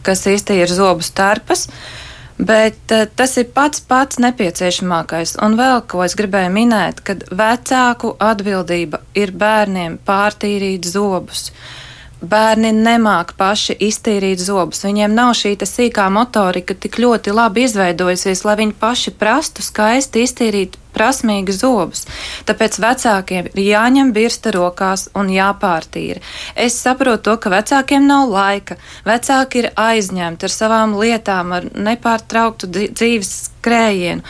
kas 0.07 0.25
īsti 0.31 0.57
ir 0.63 0.73
zobu 0.73 1.05
starpas. 1.05 1.67
Uh, 1.69 2.02
Bet 2.39 2.93
uh, 2.95 3.05
tas 3.17 3.37
ir 3.41 3.51
pats 3.55 3.83
pats 3.89 4.19
nepieciešamākais. 4.23 5.37
Un 5.45 5.57
vēl 5.61 5.83
ko 5.91 6.03
es 6.07 6.17
gribēju 6.19 6.53
minēt, 6.55 7.03
kad 7.07 7.25
vecāku 7.31 8.15
atbildība 8.23 9.03
ir 9.19 9.35
bērniem 9.37 9.99
pārtīrīt 10.07 10.89
zobus. 10.89 11.51
Bērni 12.23 12.71
nemāk 12.71 13.33
paši 13.35 13.75
iztīrīt 13.83 14.39
zobus. 14.39 14.85
Viņiem 14.87 15.15
nav 15.15 15.33
šī 15.35 15.57
sīkā 15.67 16.07
motorika 16.15 16.77
tik 16.79 17.01
ļoti 17.03 17.35
labi 17.35 17.67
izveidojusies, 17.67 18.45
lai 18.47 18.55
viņi 18.61 18.77
paši 18.79 19.13
prastu 19.19 19.65
skaisti 19.67 20.23
iztīrīt 20.23 20.79
prasmīgi 20.95 21.57
zobus. 21.57 22.05
Tāpēc 22.47 22.79
vecākiem 22.85 23.51
ir 23.51 23.61
jāņem 23.65 24.15
birsta 24.15 24.53
rokās 24.55 25.09
un 25.19 25.33
jāpārtīra. 25.35 26.23
Es 26.55 26.79
saprotu 26.79 27.31
to, 27.31 27.37
ka 27.43 27.53
vecākiem 27.57 28.07
nav 28.07 28.31
laika. 28.31 28.79
Vecāki 29.09 29.65
ir 29.65 29.71
aizņemti 29.75 30.47
ar 30.47 30.57
savām 30.61 30.99
lietām, 31.01 31.55
ar 31.59 31.71
nepārtrauktu 31.75 32.71
dzīves 32.71 33.33
skrējienu 33.49 34.23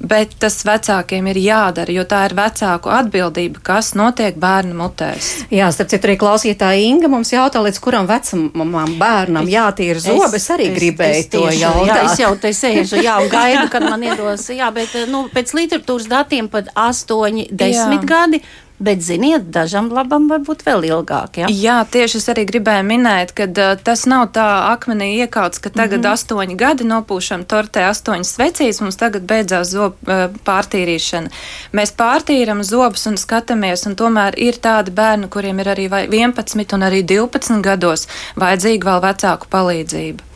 bet 0.00 0.32
tas 0.40 0.56
vecākiem 0.64 1.28
ir 1.30 1.40
jādara, 1.44 1.92
jo 1.92 2.04
tā 2.08 2.22
ir 2.28 2.34
vecāku 2.38 2.90
atbildība, 2.92 3.60
kas 3.64 3.92
notiek 3.98 4.38
bērnu 4.40 4.76
mutēs. 4.78 5.30
Jā, 5.52 5.68
starp 5.74 5.92
citu, 5.92 6.08
arī 6.08 6.16
klausītāja 6.20 6.86
Inga 6.88 7.10
mums 7.12 7.32
jautā, 7.34 7.60
līdz 7.64 7.82
kuram 7.84 8.08
vecumam 8.08 8.96
bērnam 9.00 9.50
jātīra 9.50 10.00
zobe. 10.02 10.32
Es 10.40 10.48
arī 10.54 10.70
es, 10.70 10.74
gribēju 10.78 11.18
es, 11.18 11.26
es 11.26 11.30
to 11.34 11.44
tieši, 11.44 11.60
jautāt. 11.64 11.92
Jā, 11.92 12.00
es 12.06 12.24
jau 12.24 12.32
te 12.40 12.54
sēžu, 12.56 13.02
jā, 13.04 13.18
un 13.20 13.30
gaidu, 13.32 13.66
kad 13.72 13.86
man 13.86 14.08
iedos, 14.08 14.48
jā, 14.54 14.72
bet, 14.74 14.96
nu, 15.12 15.26
pēc 15.34 15.54
literatūras 15.58 16.08
datiem 16.10 16.48
pat 16.52 16.72
8, 16.74 17.46
10 17.52 17.76
jā. 17.76 18.02
gadi. 18.08 18.42
Bet, 18.80 19.02
ziniet, 19.04 19.50
dažam 19.52 19.90
labam 19.92 20.24
var 20.30 20.40
būt 20.40 20.62
vēl 20.64 20.86
ilgāk. 20.88 21.42
Ja? 21.42 21.48
Jā, 21.52 21.76
tieši 21.84 22.16
es 22.16 22.28
arī 22.32 22.46
gribēju 22.48 22.86
minēt, 22.88 23.34
ka 23.36 23.44
uh, 23.44 23.74
tas 23.76 24.06
nav 24.08 24.30
tā 24.32 24.46
akmenī 24.70 25.10
iekauts, 25.18 25.60
ka 25.60 25.68
tagad 25.68 26.00
mm 26.00 26.06
-hmm. 26.06 26.14
astoņi 26.16 26.56
gadi 26.56 26.86
nopūšam 26.88 27.44
tortē 27.44 27.84
astoņas 27.90 28.30
svecīs, 28.36 28.80
mums 28.80 28.96
tagad 28.96 29.28
beidzās 29.28 29.74
zobu 29.74 29.96
uh, 30.08 30.32
pārtīrīšana. 30.48 31.28
Mēs 31.76 31.92
pārtīram 31.92 32.64
zobus 32.64 33.04
un 33.06 33.20
skatāmies, 33.20 33.84
un 33.86 33.96
tomēr 34.00 34.32
ir 34.38 34.56
tādi 34.56 34.90
bērni, 34.90 35.28
kuriem 35.28 35.60
ir 35.60 35.68
arī 35.68 35.88
11 35.90 36.74
un 36.74 36.82
arī 36.88 37.04
12 37.04 37.60
gados 37.60 38.08
vajadzīga 38.36 38.90
vēl 38.90 39.00
vecāku 39.10 39.46
palīdzība. 39.50 40.29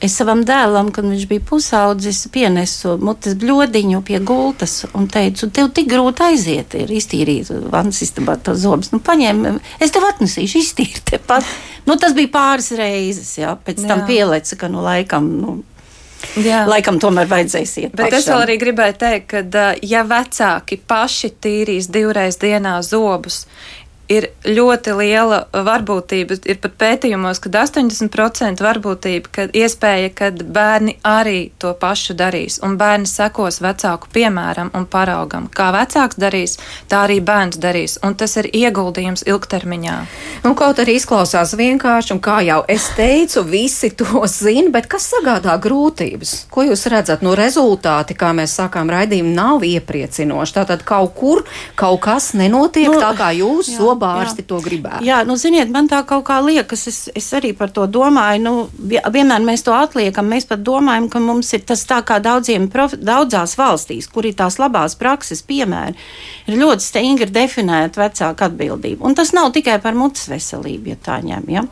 Es 0.00 0.14
savam 0.16 0.40
dēlam, 0.48 0.88
kad 0.96 1.04
viņš 1.04 1.26
bija 1.28 1.42
pusaudzis, 1.44 2.22
pienesu 2.32 2.94
mutes 3.04 3.34
bļodiņu 3.40 4.00
pie 4.08 4.20
gultas 4.24 4.78
un 4.96 5.10
teicu, 5.12 5.50
tev 5.52 5.68
tik 5.76 5.90
grūti 5.92 6.24
aiziet, 6.24 6.76
ir 6.80 6.92
iztīrīt 6.96 7.50
vannas 7.72 8.00
istabā 8.06 8.38
to 8.40 8.54
zobus. 8.56 8.94
Nu, 8.94 9.02
paņem, 9.04 9.60
es 9.76 9.92
tev 9.92 10.08
atnesīšu 10.08 10.62
iztīrt 10.62 11.04
tepat. 11.12 11.44
Nu, 11.84 11.98
tas 12.00 12.16
bija 12.16 12.32
pāris 12.32 12.72
reizes, 12.78 13.34
jā, 13.42 13.52
pēc 13.60 13.84
jā. 13.84 13.90
tam 13.92 14.06
pieleca, 14.08 14.56
ka 14.56 14.72
nu 14.72 14.84
laikam. 14.84 15.34
Nu, 15.40 15.58
Jā. 16.36 16.66
Laikam 16.68 16.98
tomēr 17.00 17.24
vajadzēs 17.30 17.70
iet. 17.80 17.92
Bet 17.96 18.10
pašam. 18.10 18.18
es 18.18 18.26
vēl 18.28 18.42
arī 18.44 18.56
gribēju 18.60 18.96
teikt, 19.00 19.32
ka, 19.32 19.62
ja 19.80 20.02
vecāki 20.04 20.76
paši 20.76 21.30
tīrīs 21.40 21.88
divreiz 21.88 22.36
dienā 22.36 22.74
zobus, 22.84 23.46
ir 24.10 24.26
ļoti 24.44 24.94
liela 24.98 25.44
varbūtība. 25.54 26.40
Ir 26.50 26.58
pat 26.62 26.74
pētījumos, 26.80 27.40
ka 27.42 27.52
80% 27.62 28.64
varbūtība, 28.64 29.30
ka 29.30 29.46
iespēja, 29.54 30.10
ka 30.16 30.30
bērni 30.30 30.96
arī 31.06 31.50
to 31.62 31.72
pašu 31.78 32.16
darīs, 32.18 32.58
un 32.66 32.76
bērni 32.80 33.08
sekos 33.08 33.60
vecāku 33.62 34.10
piemēram 34.14 34.72
un 34.76 34.86
paraugam. 34.90 35.46
Kā 35.54 35.70
vecāks 35.74 36.18
darīs, 36.20 36.56
tā 36.90 37.04
arī 37.06 37.20
bērns 37.24 37.60
darīs, 37.62 37.98
un 38.06 38.16
tas 38.18 38.34
ir 38.40 38.50
ieguldījums 38.50 39.24
ilgtermiņā. 39.30 39.96
Un 40.48 40.56
kaut 40.58 40.82
arī 40.82 40.96
izklausās 40.98 41.54
vienkārši, 41.58 42.14
un 42.16 42.22
kā 42.24 42.40
jau 42.46 42.60
es 42.70 42.88
teicu, 42.96 43.44
visi 43.46 43.92
to 43.94 44.24
zina, 44.26 44.72
bet 44.74 44.90
kas 44.90 45.06
sagādā 45.14 45.54
grūtības? 45.62 46.34
Ko 46.50 46.66
jūs 46.66 46.86
redzat? 46.90 47.22
No 47.22 47.36
rezultāti, 47.38 48.16
kā 48.18 48.32
mēs 48.36 48.56
sākām 48.58 48.90
raidījumu, 48.90 49.34
nav 49.36 49.66
iepriecinoši. 49.68 50.56
Tātad 50.58 50.84
kaut 50.88 51.14
kur 51.18 51.44
kaut 51.78 52.00
kas 52.02 52.32
nenotiek 52.38 52.90
nu, 52.90 52.98
tā, 53.02 53.12
kā 53.18 53.30
jūs. 53.36 53.70
Jā 53.76 53.99
zobārsti 54.00 54.42
jā. 54.42 54.48
to 54.48 54.60
gribētu. 54.64 55.04
Jā, 55.04 55.20
nu, 55.26 55.36
ziniet, 55.36 55.70
man 55.72 55.88
tā 55.88 56.02
kaut 56.08 56.24
kā 56.28 56.40
liekas, 56.44 56.86
es, 56.88 56.98
es 57.14 57.28
arī 57.36 57.52
par 57.56 57.70
to 57.70 57.86
domāju. 57.86 58.40
Nu, 58.42 58.54
vienmēr 58.80 59.44
mēs 59.44 59.64
to 59.66 59.74
atliekam. 59.76 60.28
Mēs 60.30 60.48
pat 60.48 60.62
domājam, 60.64 61.08
ka 61.10 61.20
mums 61.20 61.52
ir 61.56 61.64
tas 61.68 61.84
tā 61.88 62.00
kā 62.06 62.20
daudziem, 62.22 62.68
prof, 62.72 62.94
daudzās 62.96 63.56
valstīs, 63.58 64.08
kur 64.10 64.26
ir 64.26 64.36
tās 64.38 64.58
labās 64.60 64.96
prakses 64.96 65.42
piemēri, 65.42 65.96
ir 66.48 66.58
ļoti 66.60 66.86
stingri 66.86 67.30
definēta 67.30 68.06
vecāka 68.06 68.50
atbildība. 68.50 69.04
Un 69.06 69.14
tas 69.18 69.34
nav 69.36 69.52
tikai 69.54 69.80
par 69.82 69.98
mutes 69.98 70.28
veselību, 70.30 70.94
ja 70.94 71.00
tā 71.00 71.20
ņem. 71.24 71.48
Ja? 71.50 71.66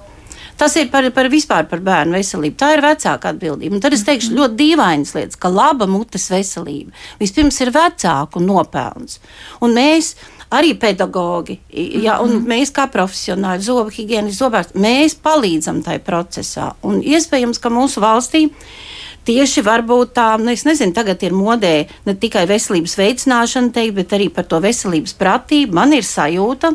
Tas 0.59 0.75
ir 0.75 0.89
par, 0.91 1.07
par 1.15 1.29
vispār 1.31 1.69
par 1.71 1.79
bērnu 1.87 2.19
veselību. 2.19 2.57
Tā 2.59 2.73
ir 2.75 2.83
vecāka 2.83 3.31
atbildība. 3.31 3.77
Un 3.77 3.83
tad 3.83 3.95
es 3.95 4.03
teikšu 4.07 4.35
ļoti 4.35 4.59
dīvainas 4.59 5.15
lietas, 5.15 5.39
ka 5.39 5.53
laba 5.53 5.87
mutes 5.87 6.27
veselība 6.33 6.91
vispirms 7.21 7.61
ir 7.63 7.71
vecāku 7.75 8.43
nopelns. 8.43 9.21
Un 9.63 9.79
mēs 9.79 10.17
arī 10.51 10.75
pedagogi, 10.81 11.59
ja, 12.03 12.21
un 12.21 12.31
-hmm. 12.31 12.47
mēs 12.49 12.73
kā 12.73 12.89
profesionāļi, 12.89 13.63
zobu 13.63 13.91
higiēnisti, 13.91 14.39
zobārsti, 14.39 14.79
mēs 14.79 15.17
palīdzam 15.23 15.83
tajā 15.83 15.99
procesā. 15.99 16.73
Un 16.83 17.03
iespējams, 17.03 17.59
ka 17.59 17.69
mūsu 17.69 18.01
valstī 18.01 18.49
tieši 19.25 19.63
varbūt 19.63 20.15
tā, 20.17 20.29
nu, 20.41 20.51
es 20.51 20.65
nezinu, 20.65 20.93
tagad 20.93 21.23
ir 21.23 21.33
modē 21.33 21.87
ne 22.07 22.15
tikai 22.15 22.47
veselības 22.47 22.97
veicināšana, 22.99 23.73
teikt, 23.73 23.95
bet 23.95 24.13
arī 24.13 24.29
par 24.33 24.45
to 24.45 24.61
veselības 24.61 25.15
pratību. 25.19 25.75
Man 25.75 25.93
ir 25.93 26.03
sajūta, 26.03 26.73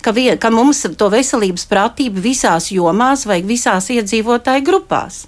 ka, 0.00 0.12
vien, 0.12 0.38
ka 0.38 0.50
mums 0.50 0.86
to 0.98 1.10
veselības 1.10 1.66
pratību 1.66 2.20
visās 2.20 2.70
jomās 2.70 3.26
vajag 3.26 3.44
visās 3.44 3.90
iedzīvotāju 3.90 4.64
grupās. 4.64 5.26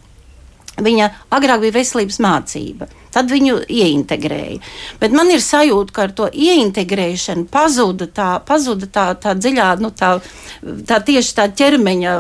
Viņa 0.85 1.11
agrāk 1.37 1.63
bija 1.65 1.77
veselības 1.81 2.19
mācība. 2.23 2.89
Tad 3.11 3.31
viņu 3.31 3.57
ieintegrēja. 3.67 4.61
Bet 5.01 5.15
man 5.17 5.33
ir 5.35 5.43
sajūta, 5.43 5.95
ka 5.95 6.05
ar 6.07 6.13
to 6.15 6.29
ieintegrēšanu 6.31 7.49
pazuda 7.51 8.07
tā, 8.07 8.29
pazuda 8.47 8.87
tā, 8.87 9.07
tā 9.19 9.35
dziļā, 9.35 9.67
nu, 9.83 9.91
tā, 9.91 10.13
tā 10.87 11.01
tieši 11.03 11.35
tā 11.35 11.49
ķermeņa, 11.59 12.15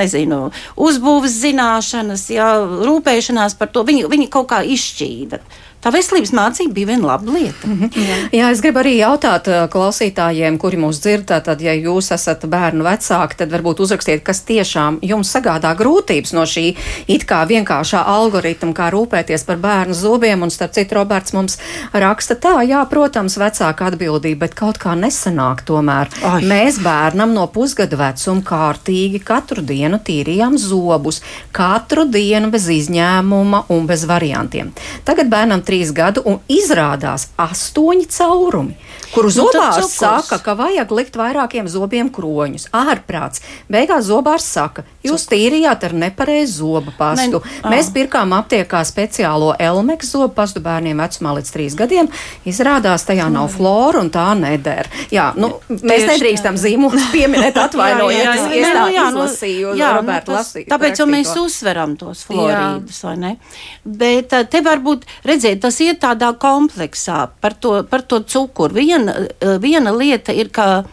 nezinu, 0.00 0.40
uzbūves 0.80 1.36
zināšanas, 1.42 2.24
jā, 2.32 2.48
rūpēšanās 2.88 3.58
par 3.60 3.72
to. 3.74 3.84
Viņi, 3.84 4.08
viņi 4.08 4.30
kaut 4.32 4.48
kā 4.54 4.62
izšķīda. 4.64 5.42
Tā 5.84 5.92
veselības 5.92 6.32
mācība 6.32 6.72
bija 6.78 6.88
viena 6.94 7.10
laba 7.10 7.32
lieta. 7.32 7.66
Mm 7.68 7.80
-hmm. 7.80 7.90
Jā. 8.08 8.16
Jā, 8.32 8.50
es 8.52 8.60
gribu 8.64 8.80
arī 8.80 8.94
jautāt 8.96 9.48
uh, 9.48 9.68
klausītājiem, 9.68 10.56
kuri 10.58 10.76
mūs 10.80 11.00
dzird, 11.00 11.26
tad, 11.44 11.60
ja 11.60 11.74
jūs 11.74 12.08
esat 12.14 12.46
bērnu 12.48 12.84
vecāki, 12.84 13.36
tad 13.36 13.52
varbūt 13.52 13.80
uzrakstiet, 13.84 14.22
kas 14.24 14.40
tiešām 14.48 14.98
jums 15.02 15.34
sagādā 15.34 15.74
grūtības 15.76 16.32
no 16.32 16.46
šī 16.48 16.74
it 17.06 17.26
kā 17.28 17.44
vienkāršā 17.46 18.04
algoritma, 18.06 18.72
kā 18.72 18.90
rūpēties 18.90 19.44
par 19.44 19.56
bērnu 19.56 19.94
zobiem. 19.94 20.42
Un 20.42 20.50
starp 20.50 20.72
citu, 20.72 20.94
Roberts 20.94 21.32
mums 21.32 21.58
raksta 21.92 22.34
tā, 22.34 22.62
jā, 22.68 22.86
protams, 22.90 23.36
vecāka 23.36 23.86
atbildība, 23.86 24.38
bet 24.38 24.54
kaut 24.54 24.78
kā 24.78 24.94
nesanāk 24.96 25.62
tomēr. 25.66 26.08
Ai. 26.24 26.42
Mēs 26.42 26.80
bērnam 26.80 27.34
no 27.34 27.46
pusgada 27.46 27.96
vecuma 27.96 28.40
kārtīgi 28.40 29.20
katru 29.24 29.62
dienu 29.62 29.98
tīrījām 29.98 30.58
zobus, 30.58 31.20
katru 31.52 32.04
dienu 32.04 32.50
bez 32.50 32.68
izņēmuma 32.68 33.64
un 33.68 33.86
bez 33.86 34.04
variantiem. 34.08 34.72
Tagad 35.04 35.28
bērnam 35.28 35.60
trīs 35.74 35.90
gadu, 35.90 36.22
un 36.30 36.38
izrādās 36.46 37.32
astoņi 37.40 38.06
caurumi, 38.14 38.76
kuru 39.12 39.28
Nu, 39.28 39.34
zobārs 39.34 39.76
cukurs. 39.76 39.94
saka, 39.98 40.38
ka 40.38 40.54
vajag 40.54 40.90
likt 40.92 41.16
vairākiem 41.16 41.68
zobiem 41.68 42.08
kroņus. 42.10 42.68
Ārprāts. 42.72 43.40
Beigās 43.70 44.06
zobārs 44.08 44.46
saka, 44.46 44.84
jūs 45.04 45.26
tīrījāt 45.28 45.84
ar 45.84 45.92
nepareizu 45.92 46.54
zobu 46.64 46.92
pastu. 46.98 47.42
Ne- 47.64 47.70
Mēs 47.76 47.90
pirkām 47.92 48.30
aptiekā 48.32 48.80
speciālo 48.86 49.54
elmeksu 49.58 50.10
zobu 50.18 50.34
pastu 50.34 50.60
bērniem 50.60 50.96
vecumā 51.02 51.34
līdz 51.38 51.50
trīs 51.52 51.74
gadiem. 51.76 52.08
Izrādās, 52.46 53.04
tajā 53.04 53.30
nav 53.32 53.48
flora 53.48 54.00
un 54.00 54.10
tā 54.10 54.26
neder. 54.38 54.86
Jā, 55.10 55.32
nu, 55.36 55.60
mēs 55.68 56.06
nedrīkstam 56.08 56.56
zīmolus 56.60 57.10
pieminēt, 57.14 57.56
atvainojiet, 57.56 58.24
Jā, 58.24 58.34
jā, 58.34 58.46
es 58.50 58.66
jā. 58.66 58.74
Nu, 58.74 58.88
jā, 58.94 59.04
nu, 59.10 59.24
izlasīju 59.24 59.74
jā, 59.76 59.88
nu, 59.92 60.00
Robertu 60.00 60.32
tas- 60.32 60.40
lasīju. 60.54 60.68
Tāpēc 60.70 61.00
jau 61.02 61.06
mēs 61.10 61.34
uzsveram 61.40 61.96
tos 61.96 62.24
florīdus, 62.28 63.02
vai 63.04 63.16
ne? 63.16 63.36
Bet 63.84 64.32
eh, 64.32 64.44
te 64.50 64.60
varbūt, 64.64 65.02
redziet, 65.24 65.60
tas 65.64 65.78
iet 65.80 66.00
tādā 66.02 66.32
kompleksā 66.38 67.28
par 67.40 67.54
to, 67.54 67.82
par 67.88 68.02
to 68.02 68.20
cukuru. 68.20 68.74
Viena, 68.94 69.14
eh, 69.40 69.58
viena 69.58 69.90
lieta 69.90 70.32
ir, 70.32 70.50
ka 70.54 70.84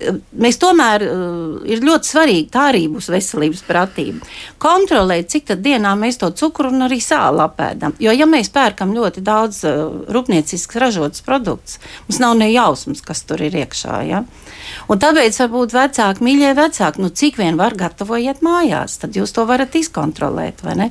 eh, 0.00 0.18
mēs 0.36 0.58
tomēr 0.60 1.02
eh, 1.04 1.12
ir 1.72 1.80
ļoti 1.84 2.10
svarīgi, 2.10 2.48
tā 2.52 2.66
arī 2.72 2.82
būs 2.92 3.08
veselības 3.12 3.62
pratība. 3.64 4.26
Kontrolēt, 4.60 5.30
cik 5.32 5.46
tad 5.48 5.62
dienā 5.64 5.94
mēs 5.96 6.20
to 6.20 6.28
cukuru 6.36 6.72
un 6.74 6.84
arī 6.88 7.00
sāli 7.00 7.40
apēdam. 7.44 7.94
Jo, 8.02 8.12
ja 8.12 8.26
mēs 8.28 8.52
pērkam 8.52 8.92
ļoti 8.96 9.22
daudz 9.24 9.62
uh, 9.64 9.78
rūpnieciski 10.12 10.82
ražotas 10.82 11.24
produktus, 11.24 11.78
mums 12.08 12.20
nav 12.20 12.36
ne 12.36 12.50
jausmas, 12.52 13.00
kas 13.00 13.24
tur 13.24 13.40
ir 13.42 13.56
iekšā. 13.62 14.02
Ja? 14.08 14.24
Un 14.92 15.00
tāpēc 15.00 15.40
varbūt 15.40 15.76
vecāki, 15.76 16.26
mīļie 16.28 16.52
vecāki, 16.58 17.00
nu 17.00 17.08
cik 17.08 17.40
vien 17.40 17.56
var 17.56 17.78
gatavojiet 17.78 18.44
mājās, 18.44 19.00
tad 19.00 19.16
jūs 19.16 19.32
to 19.32 19.48
varat 19.48 19.78
izkontrolēt, 19.80 20.60
vai 20.66 20.76
ne? 20.82 20.90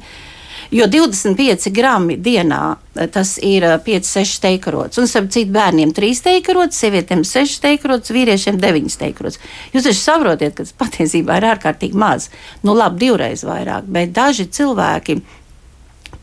Jo 0.71 0.87
25 0.91 1.69
gramu 1.71 2.17
dienā 2.19 2.61
eh, 2.95 3.07
tas 3.07 3.37
ir 3.43 3.63
5-6 3.85 4.41
teikarots. 4.43 4.99
Un, 4.99 5.07
starp 5.07 5.29
citu, 5.31 5.53
bērniem 5.55 5.93
3 5.95 6.23
teikarots, 6.25 6.79
sievietēm 6.81 7.23
6 7.27 7.61
teikarots, 7.63 8.11
vīriešiem 8.11 8.59
9 8.59 8.99
teikarots. 8.99 9.39
Jūs 9.71 9.87
taču 9.87 10.01
saprotiet, 10.01 10.57
ka 10.57 10.65
tas 10.65 10.75
patiesībā 10.75 11.39
ir 11.39 11.49
ārkārtīgi 11.53 11.95
maz. 11.97 12.27
Nu, 12.67 12.75
labi, 12.75 13.05
divreiz 13.05 13.45
vairāk, 13.47 13.87
bet 13.87 14.11
daži 14.17 14.49
cilvēki. 14.51 15.21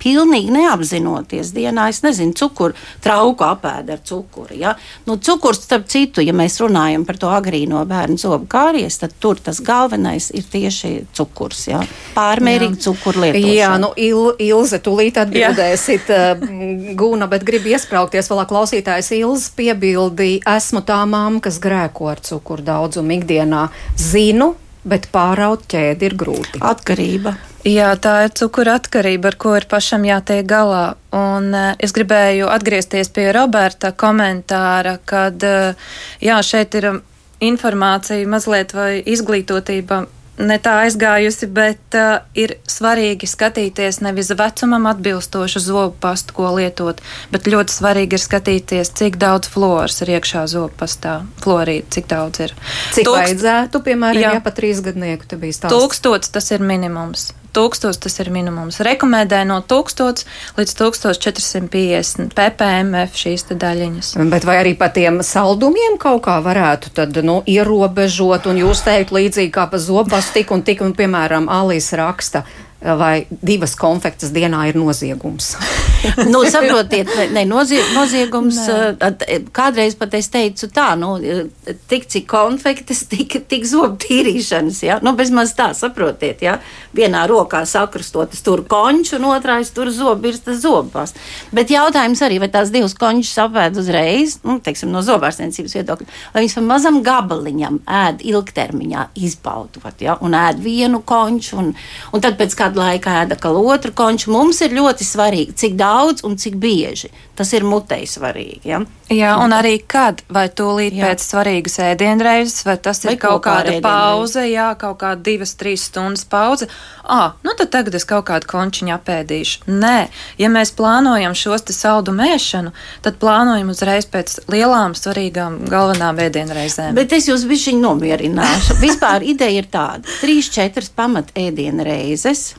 Pilnīgi 0.00 0.52
neapzinoties 0.54 1.52
dienā, 1.54 1.88
es 1.92 2.02
nezinu, 2.04 2.34
cukuru 2.36 2.76
trauku 3.04 3.46
apēda 3.46 3.96
ar 3.96 4.02
cukuru. 4.06 4.56
Ja? 4.58 4.74
Nu, 5.08 5.16
cukurs, 5.16 5.62
starp 5.64 5.86
citu, 5.90 6.24
ja 6.24 6.34
mēs 6.36 6.58
runājam 6.62 7.06
par 7.08 7.18
to 7.20 7.30
agrīno 7.32 7.82
bērnu 7.88 8.18
zobu 8.20 8.48
kāries, 8.50 8.98
tad 9.00 9.14
tur 9.22 9.40
tas 9.42 9.60
galvenais 9.64 10.30
ir 10.34 10.46
tieši 10.50 10.92
cukurs. 11.16 11.66
Ja? 11.70 11.82
Pārmērīgi 12.16 12.80
cukuru 12.84 13.24
lietošana. 13.26 13.54
Jā, 13.54 13.72
nu, 13.80 13.92
Il, 13.96 14.34
Ilze, 14.42 14.80
tūlīt 14.84 15.20
atbildēsit, 15.22 16.10
Gūna, 17.00 17.28
bet 17.30 17.46
gribu 17.46 17.72
iesprāgties 17.74 18.28
vēl 18.30 18.44
klausītājs 18.50 19.12
Ilze 19.20 19.54
piebildi. 19.56 20.36
Esmu 20.56 20.84
tā 20.86 21.00
mamma, 21.08 21.40
kas 21.44 21.60
grēko 21.62 22.10
ar 22.12 22.22
cukuru 22.24 22.64
daudzumu 22.66 23.18
ikdienā. 23.18 23.66
Zinu, 24.00 24.54
bet 24.84 25.08
pāraut 25.14 25.66
ķēdi 25.70 26.10
ir 26.10 26.16
grūti. 26.20 26.62
Atkarība. 26.64 27.36
Jā, 27.64 27.94
tā 27.96 28.26
ir 28.26 28.32
cukura 28.36 28.74
atkarība, 28.76 29.30
ar 29.32 29.36
ko 29.40 29.54
ir 29.56 29.64
pašam 29.70 30.02
jātiek 30.04 30.44
galā. 30.44 30.98
Un 31.16 31.48
uh, 31.56 31.70
es 31.80 31.94
gribēju 31.96 32.50
atgriezties 32.52 33.08
pie 33.08 33.30
Roberta 33.32 33.94
komentāra, 33.96 34.98
kad 35.08 35.40
uh, 35.48 35.94
jā, 36.20 36.36
šeit 36.44 36.76
ir 36.76 36.90
um, 36.90 36.98
informācija 37.40 38.28
mazliet 38.28 38.74
vai 38.76 38.98
izglītotība. 39.00 40.02
Ne 40.44 40.58
tā 40.58 40.74
aizgājusi, 40.82 41.46
bet 41.56 41.96
uh, 41.96 42.26
ir 42.36 42.56
svarīgi 42.68 43.28
skatīties 43.30 44.02
nevis 44.04 44.28
vecumam 44.36 44.84
atbilstošu 44.90 45.62
zobu 45.62 45.94
pastu, 46.02 46.34
ko 46.36 46.50
lietot, 46.58 47.00
bet 47.32 47.48
ļoti 47.48 47.72
svarīgi 47.72 48.18
ir 48.18 48.24
skatīties, 48.26 48.90
cik 48.98 49.16
daudz 49.22 49.48
floras 49.54 50.02
ir 50.04 50.12
iekšā 50.18 50.42
zobu 50.52 50.74
pastā. 50.82 51.22
Florīda, 51.40 51.86
cik 51.96 52.10
daudz 52.12 52.44
ir. 52.44 52.52
Cik 52.92 53.08
Tūkst- 53.08 53.22
vajadzētu, 53.22 53.80
piemēram, 53.88 54.20
Jā. 54.20 54.34
ja 54.36 54.44
pat 54.44 54.58
trīs 54.60 54.84
gadnieku 54.84 55.30
te 55.32 55.40
bija 55.40 55.62
stāsts? 55.62 55.78
Tūkstots 55.78 56.34
tas 56.34 56.50
ir 56.52 56.66
minimums. 56.66 57.30
Tūkstots 57.54 58.00
tas 58.02 58.18
ir 58.22 58.30
minimums. 58.34 58.80
Rekomendē 58.84 59.44
no 59.46 59.60
1000 59.62 60.24
līdz 60.58 60.74
1450 60.80 62.34
ppmf 62.34 63.18
šīs 63.20 63.46
daļiņas. 63.52 64.14
Bet 64.32 64.46
vai 64.48 64.58
arī 64.62 64.74
par 64.78 64.94
tiem 64.96 65.20
saldumiem 65.22 65.98
kaut 66.02 66.24
kā 66.26 66.40
varētu 66.44 66.94
tad, 66.98 67.18
nu, 67.26 67.40
ierobežot, 67.46 68.48
un 68.50 68.60
jūs 68.64 68.84
teikt 68.86 69.14
līdzīgi 69.14 69.52
kā 69.54 69.68
pa 69.70 69.78
zopas 69.78 70.32
tik 70.34 70.50
un 70.54 70.66
tik, 70.66 70.82
un, 70.84 70.96
piemēram, 70.98 71.46
Alīs 71.52 71.92
raksta, 71.94 72.44
vai 72.84 73.26
divas 73.30 73.72
konfektes 73.80 74.32
dienā 74.34 74.66
ir 74.68 74.76
noziegums? 74.76 75.54
nu, 76.32 76.42
saprotiet, 76.52 77.08
ne, 77.16 77.26
ne, 77.32 77.44
nozie, 77.48 77.80
noziegums. 77.94 78.58
eh, 78.68 78.96
at- 79.00 79.24
Kādreiz 79.54 79.96
pat 79.96 80.12
es 80.18 80.28
teicu, 80.28 80.68
tā, 80.68 80.90
nu, 81.00 81.14
eh, 81.16 81.76
tik 81.88 82.04
cik 82.12 82.26
konfektes, 82.28 83.06
tik, 83.12 83.38
tik 83.48 83.64
zobu 83.68 83.96
tīrīšanas. 84.04 84.82
Ja? 84.84 84.98
Nu, 85.02 85.14
bezmaz 85.16 85.54
tā, 85.56 85.70
saprotiet, 85.76 86.42
ja? 86.44 86.58
vienā 86.94 87.24
rokā 87.26 87.64
sakrustot, 87.66 88.36
es 88.36 88.42
tur 88.44 88.62
konču, 88.68 89.16
un 89.16 89.30
otrā 89.32 89.56
es 89.64 89.72
tur 89.74 89.88
zobīrstas 89.90 90.60
zobās. 90.62 91.14
Bet 91.56 91.72
jautājums 91.72 92.20
arī, 92.22 92.38
vai 92.42 92.50
tās 92.52 92.70
divas 92.74 92.94
končus 92.94 93.34
apēd 93.42 93.80
uzreiz, 93.80 94.36
nu, 94.46 94.60
teiksim, 94.62 94.92
no 94.94 95.00
zobārstniecības 95.02 95.74
viedokļa, 95.80 96.06
lai 96.34 96.44
viņas 96.44 96.54
pa 96.60 96.64
mazam 96.68 97.00
gabaliņam 97.06 97.80
ēd 98.04 98.22
ilgtermiņā 98.28 99.08
izbaudot, 99.26 99.96
ja? 100.04 100.14
un 100.22 100.36
ēd 100.38 100.60
vienu 100.62 101.00
konču, 101.06 101.58
un, 101.64 101.72
un 102.14 102.22
tad 102.22 102.38
pēc 102.38 102.54
kāda 102.60 102.73
laika 102.78 103.20
ēda 103.22 103.38
kā 103.40 103.52
otru 103.54 103.92
konču. 103.96 104.32
Mums 104.34 104.60
ir 104.64 104.74
ļoti 104.76 105.06
svarīgi, 105.06 105.56
cik 105.64 105.78
daudz 105.80 106.24
un 106.26 106.38
cik 106.40 106.58
bieži. 106.60 107.12
Tas 107.34 107.50
ir 107.52 107.64
mutei 107.66 108.04
svarīgi. 108.06 108.62
Ja? 108.68 108.78
Jā, 109.12 109.34
un 109.42 109.52
arī 109.52 109.74
kad, 109.90 110.22
vai 110.32 110.46
tūlīt 110.48 110.94
Jā. 110.96 111.08
pēc 111.08 111.24
svarīgas 111.26 111.76
ēdienreizes, 111.82 112.62
vai 112.64 112.76
tas 112.80 113.02
Vai 113.04 113.16
ir 113.16 113.20
kaut 113.20 113.42
kāda 113.44 113.74
pauze, 113.84 114.46
jā, 114.48 114.70
kaut 114.80 114.96
kāda 115.02 115.20
divas, 115.26 115.52
trīs 115.60 115.88
stundas 115.90 116.24
pauze. 116.24 116.70
Ah, 117.02 117.34
nu 117.44 117.52
tad 117.58 117.72
tagad 117.74 117.98
es 117.98 118.06
kaut 118.08 118.24
kādu 118.30 118.48
končiņu 118.48 118.94
apēdīšu. 118.94 119.66
Nē, 119.68 120.08
ja 120.40 120.50
mēs 120.52 120.72
plānojam 120.78 121.36
šos 121.36 121.66
te 121.68 121.76
saldu 121.76 122.14
mēšanu, 122.16 122.72
tad 123.04 123.20
plānojam 123.20 123.74
uzreiz 123.74 124.08
pēc 124.08 124.38
lielām, 124.48 124.96
svarīgām 124.96 125.64
galvenām 125.68 126.22
ēdienreizēm. 126.24 126.96
Bet 126.96 127.12
es 127.12 127.28
jūs 127.28 127.44
bišķiņ 127.50 127.84
nomierināšu. 127.84 128.80
Vispār 128.86 129.26
ideja 129.26 129.60
ir 129.60 129.68
tāda- 129.68 130.06
trīs, 130.22 130.48
četras 130.54 130.88
pamat 130.88 131.34
ēdienu 131.36 131.84
reizes. 131.84 132.54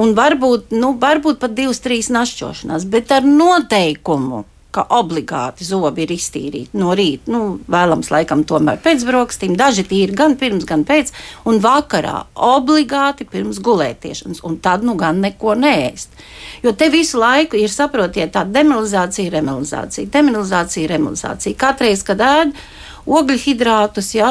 Un 0.00 0.14
varbūt, 0.16 0.70
nu, 0.76 0.94
varbūt 1.00 1.40
pat 1.42 1.56
divas, 1.56 1.82
trīs 1.82 2.08
našķošanās, 2.14 2.86
bet 2.88 3.10
ar 3.12 3.26
noteikumu, 3.26 4.44
ka 4.70 4.84
obligāti 4.94 5.66
zobi 5.66 6.04
ir 6.04 6.12
iztīrīti 6.14 6.78
no 6.78 6.94
rīta. 6.94 7.30
Nu, 7.34 7.58
vēlams, 7.70 8.10
laikam, 8.12 8.44
tomēr 8.46 8.78
pēc 8.82 9.02
brokastīm. 9.08 9.56
Daži 9.58 9.84
tīri 9.90 10.14
gan 10.16 10.36
pirms, 10.38 10.66
gan 10.68 10.84
pēc, 10.86 11.10
un 11.50 11.58
vakarā 11.62 12.20
obligāti 12.50 13.26
pirms 13.30 13.58
gulētiešanas, 13.66 14.44
un 14.46 14.60
tad 14.62 14.86
nu 14.86 14.94
gan 15.00 15.20
neko 15.24 15.56
nēst. 15.58 16.14
Jo 16.62 16.74
te 16.78 16.90
visu 16.92 17.18
laiku 17.20 17.58
ir, 17.58 17.70
saprotiet, 17.72 18.32
tā 18.36 18.44
demilizācija, 18.46 19.34
remilizācija, 19.34 20.10
demilizācija, 20.14 20.92
remilizācija. 20.94 21.58
Katreiz, 21.58 22.06
kad 22.06 22.22
ēd, 22.22 22.54
ogļhidrātus, 23.06 24.14
ja, 24.14 24.30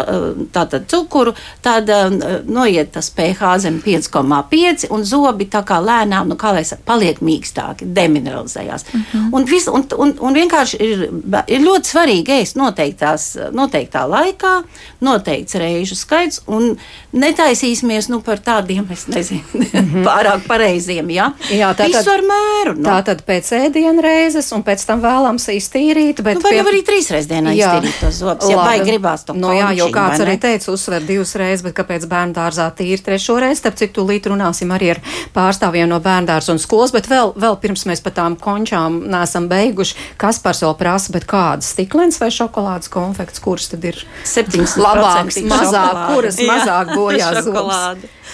tātad 0.54 0.88
cukuru, 0.92 1.34
tad 1.62 1.90
um, 1.90 2.20
noiet 2.46 2.92
tas 2.92 3.10
pH 3.16 3.58
zem 3.66 3.82
5,5 3.86 4.88
un 4.94 5.04
zobi 5.06 5.48
tā 5.52 5.64
kā 5.68 5.80
lēnām, 5.84 6.30
nu 6.30 6.38
kā 6.40 6.54
lai 6.56 6.64
saka, 6.68 6.82
paliek 6.86 7.22
mīkstāki, 7.26 7.88
demineralizējās. 7.96 8.86
Mm 8.94 9.04
-hmm. 9.12 9.30
un, 9.34 9.46
vis, 9.46 9.68
un, 9.68 9.86
un, 9.98 10.14
un 10.20 10.34
vienkārši 10.34 10.78
ir, 10.80 11.10
ir 11.48 11.62
ļoti 11.62 11.94
svarīgi 11.94 12.40
ēst 12.42 12.56
noteiktās, 12.56 13.38
noteiktā 13.52 14.06
laikā, 14.10 14.64
noteikts 15.02 15.56
reižu 15.56 15.96
skaits 15.96 16.42
un 16.48 16.78
netaisīsimies 17.14 18.10
nu, 18.10 18.22
par 18.22 18.40
tādiem, 18.40 18.86
es 18.92 19.08
nezinu, 19.08 19.42
mm 19.54 19.62
-hmm. 19.62 20.04
pārāk 20.10 20.48
pareiziem, 20.48 21.10
ja? 21.10 21.32
Jā, 21.52 21.74
tā 21.76 21.92
tad- 21.92 22.08
ar 22.08 22.22
mēru. 22.22 22.76
Nu. 22.78 22.90
Tā 22.90 23.04
tad 23.04 23.24
pēc 23.28 23.52
ēdienu 23.66 24.02
reizes, 24.02 24.52
un 24.52 24.64
pēc 24.64 24.86
tam 24.86 25.02
vēlams 25.02 25.48
iztīrīt. 25.54 26.22
Bet 26.22 26.36
Nu, 26.36 26.42
var 26.42 26.52
pie- 26.52 26.58
jau 26.58 26.66
arī 26.72 26.82
trīs 26.86 27.10
reizes 27.12 27.30
dienā 27.30 27.54
Jā. 27.56 27.74
iztīrīt 27.74 28.00
tos 28.00 28.20
zobus, 28.22 28.50
ja 28.50 28.58
Baigi 28.70 28.88
gribās 28.92 29.26
to 29.28 29.36
Nu, 29.38 29.52
jā, 29.56 29.72
jo 29.78 29.90
kāds 29.94 30.20
vai 30.22 30.28
arī 30.28 30.36
teica, 30.42 30.72
uzsver 30.74 31.06
divas 31.08 31.34
reizes, 31.40 31.64
bet 31.66 31.76
kāpēc 31.80 32.06
bērnu 32.10 32.36
dārzā 32.38 32.68
tīri 32.78 33.02
trešo 33.06 33.40
reizi? 33.42 33.62
Starp 33.64 33.80
citu, 33.80 34.00
tūlīt 34.00 34.30
runāsim 34.32 34.72
arī 34.76 34.94
ar 34.96 35.02
pārstāvjiem 35.36 35.90
no 35.92 36.00
bērnu 36.04 36.30
dārza 36.30 36.54
un 36.56 36.62
skolas, 36.62 36.94
bet 36.96 37.10
vēl, 37.12 37.34
vēl 37.40 37.58
pirms 37.64 37.86
mēs 37.90 38.04
par 38.06 38.16
tām 38.20 38.38
končām 38.40 39.02
neesam 39.10 39.50
beiguši, 39.52 39.98
kas 40.22 40.42
par 40.44 40.58
so 40.58 40.72
prasa, 40.80 41.14
bet 41.16 41.28
kādas 41.30 41.74
stiklens 41.74 42.22
vai 42.22 42.32
šokolādes 42.34 42.92
konfekts, 42.94 43.42
kuras 43.44 43.72
tad 43.74 43.90
ir 43.90 44.04
70% 44.24 44.80
labāks, 44.84 45.42
mazāk, 45.50 46.06
kuras 46.14 46.40
mazāk 46.44 46.96
bojā 46.96 47.34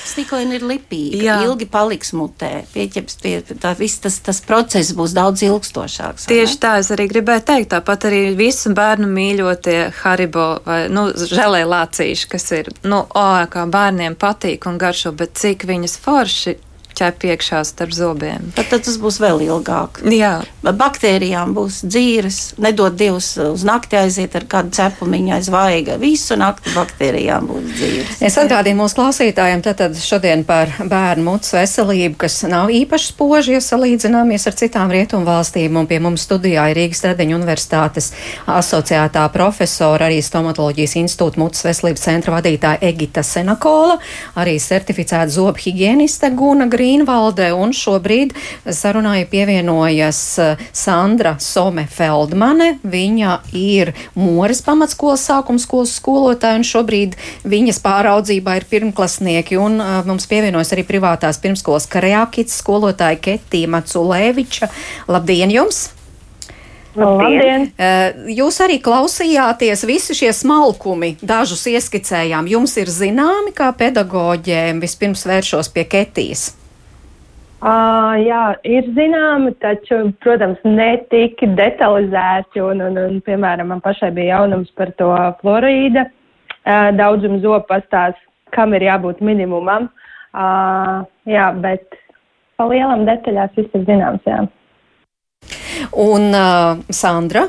Stiklina 0.05 0.57
ir 0.57 0.65
lipīga, 0.67 1.21
Jā. 1.23 1.37
ilgi 1.45 1.67
paliks 1.71 2.11
mutē. 2.17 2.51
Pieķeps 2.73 3.19
pie 3.21 3.35
tā, 3.47 3.71
viss 3.79 4.01
tas, 4.03 4.19
tas 4.25 4.41
process 4.45 4.93
būs 4.97 5.15
daudz 5.15 5.45
ilgstošāks. 5.47 6.27
Tieši 6.29 6.57
ne? 6.57 6.61
tā 6.65 6.73
es 6.81 6.91
arī 6.95 7.07
gribēju 7.11 7.45
teikt. 7.47 7.71
Tāpat 7.75 8.09
arī 8.09 8.21
visu 8.37 8.73
bērnu 8.75 9.09
mīļotie 9.11 9.79
haribo 10.01 10.47
vai 10.65 10.79
nu, 10.91 11.07
žēlē 11.15 11.63
lācīši, 11.69 12.29
kas 12.31 12.51
ir, 12.59 12.71
nu, 12.85 13.03
o, 13.05 13.27
kā 13.51 13.65
bērniem 13.71 14.17
patīk 14.19 14.67
un 14.69 14.79
garšo, 14.81 15.15
bet 15.15 15.37
cik 15.39 15.67
viņas 15.69 15.99
forši 16.03 16.57
ķep 16.95 17.25
iekšā 17.31 17.61
starp 17.67 17.93
zobiem. 17.95 18.51
Tad, 18.55 18.69
tad 18.71 18.85
tas 18.87 18.97
būs 19.01 19.19
vēl 19.23 19.43
ilgāk. 19.47 20.01
Jā. 20.11 20.37
Baktērijām 20.65 21.53
būs 21.55 21.81
dzīves, 21.85 22.39
nedod 22.61 22.95
Dievs 22.97 23.33
uz 23.43 23.65
nakti 23.67 23.99
aiziet 23.99 24.35
ar 24.37 24.47
kādu 24.49 24.73
cepumiņu 24.75 25.35
aiz 25.37 25.49
vaiga. 25.53 25.97
Visu 26.01 26.37
nakti 26.39 26.73
baktērijām 26.75 27.49
būs 27.49 27.67
dzīves. 27.75 28.21
Es 28.25 28.37
atgādīju 28.41 28.79
mūsu 28.79 28.99
klausītājiem 28.99 29.63
tātad 29.65 29.97
šodien 29.99 30.45
par 30.47 30.71
bērnu 30.79 31.25
mutes 31.27 31.53
veselību, 31.55 32.17
kas 32.25 32.39
nav 32.49 32.71
īpaši 32.73 33.11
spoži, 33.11 33.55
ja 33.57 33.61
salīdzināmies 33.63 34.47
ar 34.49 34.57
citām 34.57 34.93
rietumu 34.93 35.27
valstīm, 35.27 35.77
un 35.79 35.89
pie 35.89 35.99
mums 36.03 36.25
studijā 36.25 36.69
ir 36.71 36.79
Rīgas 36.79 37.03
Tradeņu 37.05 37.37
universitātes 37.37 38.11
asociētā 38.51 39.25
profesora, 39.33 40.09
arī 40.09 40.21
stomatoloģijas 40.25 40.97
institūta 41.01 41.41
mutes 41.41 41.65
veselības 41.65 42.05
centra 42.07 42.35
vadītāja 42.37 42.81
Egita 42.89 43.23
Senakola, 43.25 43.99
arī 44.39 44.57
certificēta 44.61 45.31
zobu 45.33 45.61
higieniste 45.65 46.29
Guna 46.35 46.67
Grīnvalde, 46.85 47.47
un 47.57 47.71
šobrīd 47.73 48.35
sarunāja 48.69 49.25
pievienojas 49.31 50.19
eh, 50.37 50.59
Sandra 50.69 51.33
Some 51.41 51.87
Feldmane. 51.89 52.75
Viņa 52.85 53.39
ir 53.57 53.95
Moras 54.13 54.61
pamatskolas 54.65 55.23
sākums 55.25 55.65
skolas 55.65 55.95
skolotāja, 55.97 56.59
un 56.59 56.65
šobrīd 56.67 57.15
viņas 57.41 57.81
pāraudzībā 57.81 58.59
ir 58.59 58.67
pirmklasnieki, 58.69 59.57
un 59.57 59.79
uh, 59.81 59.95
mums 60.05 60.29
pievienojas 60.29 60.75
arī 60.75 60.83
privātās 60.85 61.41
pirmskolas 61.41 61.89
Karjakits 61.89 62.59
skolotāja 62.61 63.17
Ketija 63.31 63.71
Maculēviča. 63.73 64.69
Labdien 65.09 65.53
jums! 65.55 65.87
Labdien! 66.93 67.71
Uh, 67.73 68.27
Jūs 68.35 68.59
arī 68.61 68.77
klausījāties, 68.83 69.87
visi 69.89 70.17
šie 70.21 70.29
smalkumi, 70.37 71.15
dažus 71.25 71.65
ieskicējām. 71.73 72.51
Jums 72.53 72.77
ir 72.77 72.93
zināmi, 72.93 73.55
kā 73.57 73.71
pedagoģiem 73.73 74.83
vispirms 74.85 75.25
vēršos 75.25 75.73
pie 75.73 75.87
Ketijas? 75.89 76.51
Uh, 77.65 78.13
jā, 78.21 78.41
ir 78.61 78.85
zināmi, 78.93 79.55
taču, 79.57 80.11
protams, 80.21 80.59
ne 80.69 80.99
tik 81.09 81.39
detalizēti. 81.57 82.61
Un, 82.61 82.83
un, 82.85 82.99
un, 83.01 83.15
piemēram, 83.25 83.71
man 83.73 83.81
pašai 83.81 84.11
bija 84.13 84.35
jaunums 84.35 84.69
par 84.77 84.91
to 84.99 85.09
fluorīda 85.39 86.03
uh, 86.05 86.91
daudzumu 86.93 87.39
zobu 87.41 87.63
pastāst, 87.71 88.21
kam 88.53 88.77
ir 88.77 88.85
jābūt 88.85 89.23
minimumam. 89.25 89.89
Uh, 90.35 91.07
jā, 91.25 91.47
bet 91.63 91.97
pa 92.59 92.67
lielam 92.69 93.07
detaļās 93.09 93.57
viss 93.57 93.73
ir 93.73 93.89
zināms. 93.89 94.29
Jā. 94.29 94.43
Un 96.05 96.29
uh, 96.37 96.85
Sandra, 96.93 97.47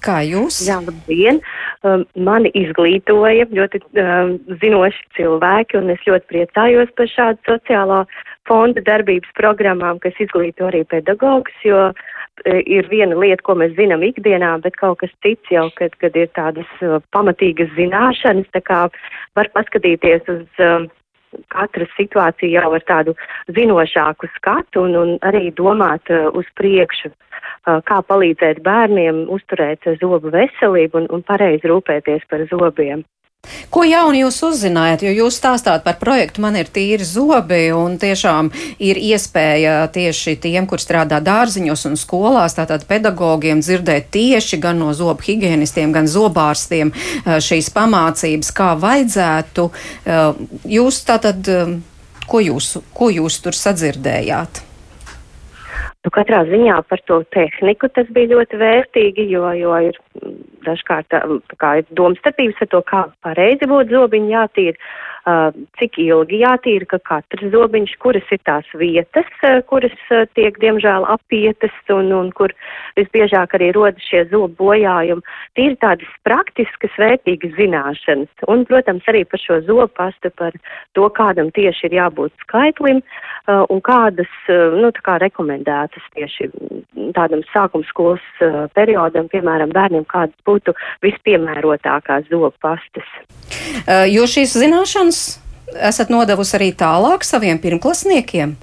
kā 0.00 0.22
jūs? 0.24 0.62
Jā, 0.70 0.80
labdien! 0.86 1.42
Um, 1.86 2.06
mani 2.16 2.50
izglītoja 2.58 3.44
ļoti 3.52 3.84
um, 3.84 4.32
zinoši 4.62 5.04
cilvēki, 5.20 5.78
un 5.78 5.92
es 5.92 6.00
ļoti 6.08 6.32
priecājos 6.32 6.96
par 6.96 7.12
šādu 7.12 7.44
sociālā 7.52 8.00
fonda 8.48 8.82
darbības 8.84 9.32
programmām, 9.38 10.00
kas 10.02 10.16
izglīto 10.22 10.68
arī 10.68 10.84
pedagogus, 10.88 11.56
jo 11.64 11.88
e, 11.88 12.58
ir 12.64 12.88
viena 12.90 13.18
lieta, 13.18 13.44
ko 13.46 13.58
mēs 13.60 13.74
zinām 13.78 14.04
ikdienā, 14.06 14.54
bet 14.64 14.78
kaut 14.80 15.00
kas 15.02 15.12
cits 15.24 15.52
jau, 15.52 15.68
kad, 15.78 15.94
kad 16.02 16.16
ir 16.16 16.30
tādas 16.38 16.70
uh, 16.84 16.98
pamatīgas 17.14 17.70
zināšanas, 17.76 18.48
tā 18.56 18.62
kā 18.64 18.80
var 19.38 19.50
paskatīties 19.56 20.30
uz 20.32 20.64
uh, 20.64 20.88
katra 21.52 21.86
situācija 21.96 22.62
jau 22.62 22.72
ar 22.76 22.84
tādu 22.88 23.14
zinošāku 23.56 24.30
skatu 24.36 24.86
un, 24.86 24.96
un 24.96 25.14
arī 25.28 25.50
domāt 25.56 26.08
uh, 26.12 26.30
uz 26.38 26.48
priekšu, 26.60 27.12
uh, 27.12 27.78
kā 27.88 28.00
palīdzēt 28.08 28.62
bērniem 28.64 29.26
uzturēt 29.34 29.88
zobu 30.00 30.32
veselību 30.34 31.04
un, 31.04 31.12
un 31.12 31.24
pareizi 31.26 31.70
rūpēties 31.70 32.26
par 32.30 32.48
zobiem. 32.52 33.04
Ko 33.70 33.84
jaunu 33.86 34.24
jūs 34.24 34.38
uzzinājāt, 34.48 35.04
jo 35.06 35.12
jūs 35.12 35.36
stāstāt 35.38 35.84
par 35.84 35.98
projektu 36.00 36.42
Man 36.42 36.56
ir 36.58 36.70
tīri 36.72 37.04
zobi 37.06 37.68
un 37.76 37.94
tiešām 38.00 38.50
ir 38.82 38.98
iespēja 38.98 39.76
tieši 39.94 40.36
tiem, 40.42 40.66
kur 40.68 40.82
strādā 40.82 41.20
dārziņos 41.24 41.86
un 41.90 41.98
skolās, 42.00 42.56
tātad 42.58 42.86
pedagogiem 42.88 43.62
dzirdēt 43.64 44.10
tieši 44.14 44.60
gan 44.62 44.80
no 44.82 44.92
zobu 44.96 45.26
higienistiem, 45.28 45.94
gan 45.94 46.10
zobārstiem 46.10 46.92
eh, 46.92 47.36
šīs 47.44 47.70
pamācības, 47.76 48.54
kā 48.58 48.72
vajadzētu. 48.80 49.68
Eh, 50.04 50.46
jūs 50.78 51.02
tātad, 51.08 51.52
eh, 51.52 51.76
ko 52.28 52.42
jūs, 52.44 52.76
ko 52.94 53.12
jūs 53.14 53.42
tur 53.44 53.56
sadzirdējāt? 53.56 54.67
Nu, 56.06 56.12
katrā 56.14 56.44
ziņā 56.46 56.76
par 56.86 57.00
to 57.10 57.18
tehniku 57.34 57.88
tas 57.90 58.06
bija 58.14 58.30
ļoti 58.36 58.60
vērtīgi, 58.60 59.24
jo, 59.32 59.48
jo 59.58 59.74
ir 59.88 59.98
dažkārt 60.66 61.08
tā, 61.10 61.20
kā 61.58 61.72
ir 61.80 61.88
domstarpības 61.98 62.62
ar 62.62 62.70
to, 62.74 62.82
kā 62.86 63.00
pareizi 63.26 63.66
būtu 63.66 63.96
zobiņi 63.96 64.34
jātīra, 64.36 64.78
cik 65.78 65.98
ilgi 66.02 66.40
jātīra, 66.42 66.86
ka 66.92 66.98
katrs 67.10 67.50
zobiņš, 67.52 67.94
kuras 68.02 68.28
ir 68.34 68.40
tās 68.46 68.68
vietas, 68.78 69.28
uh, 69.42 69.60
kuras 69.68 69.94
uh, 70.14 70.24
tiek 70.38 70.56
diemžēl 70.62 71.06
apietas 71.10 71.74
un, 71.92 72.12
un 72.14 72.30
kur 72.36 72.54
visbiežāk 72.98 73.56
arī 73.58 73.70
rodas 73.76 74.04
šie 74.08 74.24
zobu 74.30 74.54
bojājumi. 74.62 75.24
Tīri 75.58 75.78
tādas 75.82 76.10
praktiskas, 76.26 76.94
vērtīgas 77.00 77.56
zināšanas. 77.58 78.46
Un, 78.48 78.64
protams, 78.68 79.06
arī 79.10 79.24
par 79.28 79.42
šo 79.42 79.60
zobu 79.66 79.88
pastu, 79.98 80.32
par 80.38 80.56
to, 80.96 81.08
kādam 81.18 81.52
tieši 81.56 81.88
ir 81.90 81.98
jābūt 82.00 82.34
skaitlim 82.46 83.02
uh, 83.02 83.64
un 83.68 83.82
kādas, 83.84 84.30
nu, 84.48 84.92
tā 84.94 85.04
kā 85.04 85.18
rekomendētas 85.22 86.04
tieši 86.16 86.50
tādam 87.16 87.42
sākumskolas 87.52 88.24
periodam, 88.76 89.28
piemēram, 89.32 89.72
bērniem, 89.74 90.04
kādas 90.08 90.36
būtu 90.48 90.74
vispiemērotākās 91.04 92.28
zobu 92.30 92.52
pastas. 92.62 93.08
Jo 94.10 94.26
šīs 94.28 94.56
zināšanas 94.58 95.17
esat 95.90 96.10
nodevusi 96.12 96.56
arī 96.58 96.72
tālāk 96.76 97.26
saviem 97.26 97.60
pirmklasniekiem? 97.62 98.56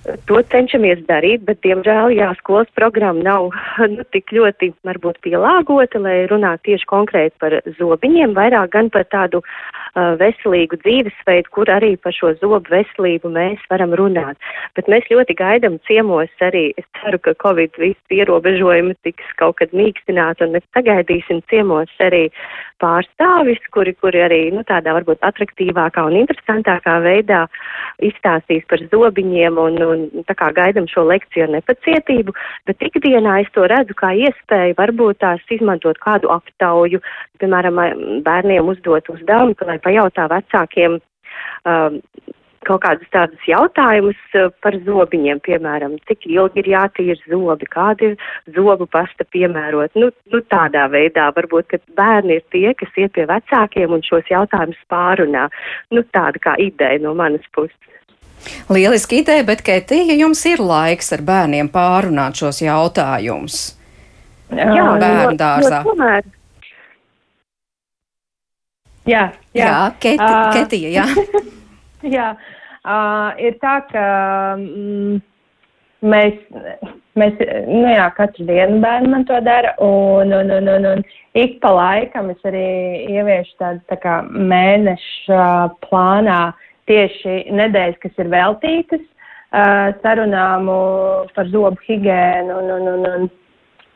To 0.00 0.40
cenšamies 0.48 1.02
darīt, 1.06 1.42
bet, 1.44 1.58
diemžēl, 1.62 2.14
jā, 2.16 2.30
skolas 2.38 2.70
programma 2.74 3.20
nav 3.22 3.50
nu, 3.92 4.06
tik 4.14 4.32
ļoti 4.32 4.70
varbūt 4.88 5.20
pielāgota, 5.26 6.00
lai 6.00 6.22
runātu 6.30 6.70
tieši 6.70 6.88
konkrēti 6.88 7.36
par 7.42 7.58
zobiņiem, 7.76 8.32
vairāk 8.38 8.72
gan 8.72 8.88
par 8.94 9.04
tādu 9.12 9.42
veselīgu 9.94 10.78
dzīvesveidu, 10.84 11.50
kur 11.54 11.70
arī 11.72 11.96
par 11.96 12.14
šo 12.14 12.32
zobu 12.40 12.62
veselību 12.70 13.32
mēs 13.34 13.62
varam 13.70 13.94
runāt. 13.98 14.38
Bet 14.78 14.88
mēs 14.92 15.08
ļoti 15.10 15.36
gaidam 15.38 15.78
ciemos 15.88 16.30
arī, 16.40 16.70
es 16.78 16.86
ceru, 17.00 17.18
ka 17.18 17.34
Covid 17.42 17.76
visi 17.80 18.20
ierobežojumi 18.20 18.96
tiks 19.06 19.36
kaut 19.40 19.58
kad 19.60 19.74
mīkstināti, 19.76 20.46
un 20.46 20.56
mēs 20.56 20.66
sagaidīsim 20.76 21.42
ciemos 21.50 21.90
arī 22.00 22.28
pārstāvis, 22.80 23.60
kuri, 23.74 23.92
kuri 24.00 24.22
arī, 24.24 24.40
nu, 24.54 24.64
tādā 24.68 24.94
varbūt 24.96 25.20
atraktīvākā 25.26 26.04
un 26.08 26.16
interesantākā 26.22 26.96
veidā 27.04 27.42
izstāstīs 28.04 28.64
par 28.70 28.82
zobiņiem 28.92 29.58
un, 29.60 29.76
un 29.84 30.24
tā 30.28 30.36
kā 30.38 30.50
gaidam 30.56 30.88
šo 30.90 31.04
lekciju 31.08 31.46
ar 31.46 31.54
nepacietību, 31.58 32.34
bet 32.68 32.86
ikdienā 32.88 33.40
es 33.44 33.52
to 33.56 33.66
redzu 33.68 33.96
kā 33.98 34.14
iespēju 34.26 34.78
varbūt 34.80 35.20
tās 35.24 35.44
izmantot 35.52 36.00
kādu 36.00 36.32
aptauju, 36.32 37.02
piemēram, 37.40 37.80
bērniem 38.24 38.72
uzdot 38.72 39.12
uzdevumu, 39.12 39.56
lai 39.68 39.79
pajautā 39.84 40.28
vecākiem, 40.30 41.00
um, 41.68 41.98
kaut 42.68 42.82
kādus 42.84 43.08
tādus 43.14 43.44
jautājumus 43.48 44.18
par 44.60 44.76
zobiņiem, 44.84 45.40
piemēram, 45.46 45.96
cik 46.08 46.26
ilgi 46.28 46.60
ir 46.62 46.70
jātīra 46.74 47.16
zobi, 47.24 47.68
kāda 47.72 48.10
ir 48.10 48.16
zobu 48.56 48.86
pasta 48.90 49.24
piemērot. 49.32 49.96
Nu, 49.96 50.10
nu, 50.32 50.42
tādā 50.52 50.86
veidā 50.92 51.30
varbūt, 51.36 51.70
ka 51.72 51.80
bērni 51.96 52.38
ir 52.38 52.44
tie, 52.52 52.68
kas 52.76 53.00
iet 53.00 53.14
pie 53.16 53.24
vecākiem 53.30 53.96
un 53.96 54.04
šos 54.06 54.28
jautājumus 54.30 54.80
pārunā. 54.92 55.48
Nu, 55.94 56.04
tāda 56.12 56.42
kā 56.42 56.56
ideja 56.60 57.00
no 57.02 57.14
manas 57.16 57.46
puses. 57.56 57.78
Lieliski 58.72 59.20
ideja, 59.20 59.44
bet, 59.44 59.64
Ketija, 59.64 60.16
jums 60.16 60.40
ir 60.48 60.62
laiks 60.64 61.12
ar 61.12 61.24
bērniem 61.24 61.68
pārunāt 61.72 62.40
šos 62.40 62.62
jautājumus. 62.64 63.60
Jā, 64.50 64.86
bērnu 65.00 65.36
dārzā. 65.38 65.82
Tomēr 65.86 66.24
Jā, 69.10 69.26
jā. 69.56 69.66
Jā, 69.66 69.78
Keti, 70.02 70.22
Ā. 70.22 70.50
Ketija, 70.54 70.90
jā. 70.94 71.06
jā. 72.16 72.28
Uh, 72.80 73.36
ir 73.42 73.58
tā, 73.60 73.74
ka 73.90 74.04
mm, 74.56 75.18
mēs, 76.08 76.38
mēs, 77.20 77.42
nu 77.68 77.90
jā, 77.90 78.06
katru 78.16 78.46
dienu 78.48 78.78
bērni 78.80 79.10
man 79.12 79.26
to 79.28 79.36
dara, 79.44 79.74
un, 79.84 80.32
un, 80.32 80.52
un, 80.56 80.70
un, 80.76 80.88
un 80.94 81.04
ik 81.36 81.58
pa 81.60 81.74
laikam 81.76 82.30
es 82.32 82.48
arī 82.48 82.64
ieviešu 83.10 83.58
tādu 83.60 83.84
tā 83.92 84.00
kā 84.00 84.16
mēneša 84.30 85.44
plānā 85.84 86.40
tieši 86.90 87.52
nedēļas, 87.52 88.00
kas 88.02 88.16
ir 88.22 88.32
veltītas 88.32 89.04
uh, 89.04 89.92
sarunām 90.00 90.72
par 91.36 91.52
zobu 91.52 91.76
higiēnu 91.84 92.62
un, 92.62 92.72
un, 92.78 92.90
un, 92.94 93.06
un 93.10 93.28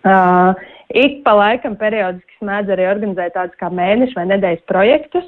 uh, 0.04 0.68
ik 0.94 1.22
pa 1.26 1.34
laikam 1.38 1.76
periodiski 1.80 2.38
smēdz 2.40 2.74
arī 2.74 2.88
organizēt 2.90 3.34
tādus 3.36 3.58
kā 3.60 3.70
mēnešu 3.72 4.18
vai 4.18 4.26
nedēļas 4.32 4.66
projektus, 4.70 5.26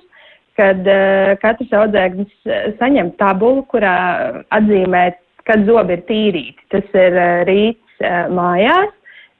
kad 0.57 0.87
uh, 0.89 1.35
katrs 1.43 1.75
audzēknis 1.77 2.33
uh, 2.49 2.69
saņem 2.81 3.13
tabulu, 3.21 3.67
kurā 3.73 3.97
atzīmē, 4.57 5.09
kad 5.47 5.67
zobi 5.69 5.99
ir 5.99 6.07
tīrīti. 6.09 6.69
Tas 6.75 6.97
ir 6.97 7.19
uh, 7.19 7.43
rīts 7.49 8.05
uh, 8.05 8.27
mājās, 8.33 8.95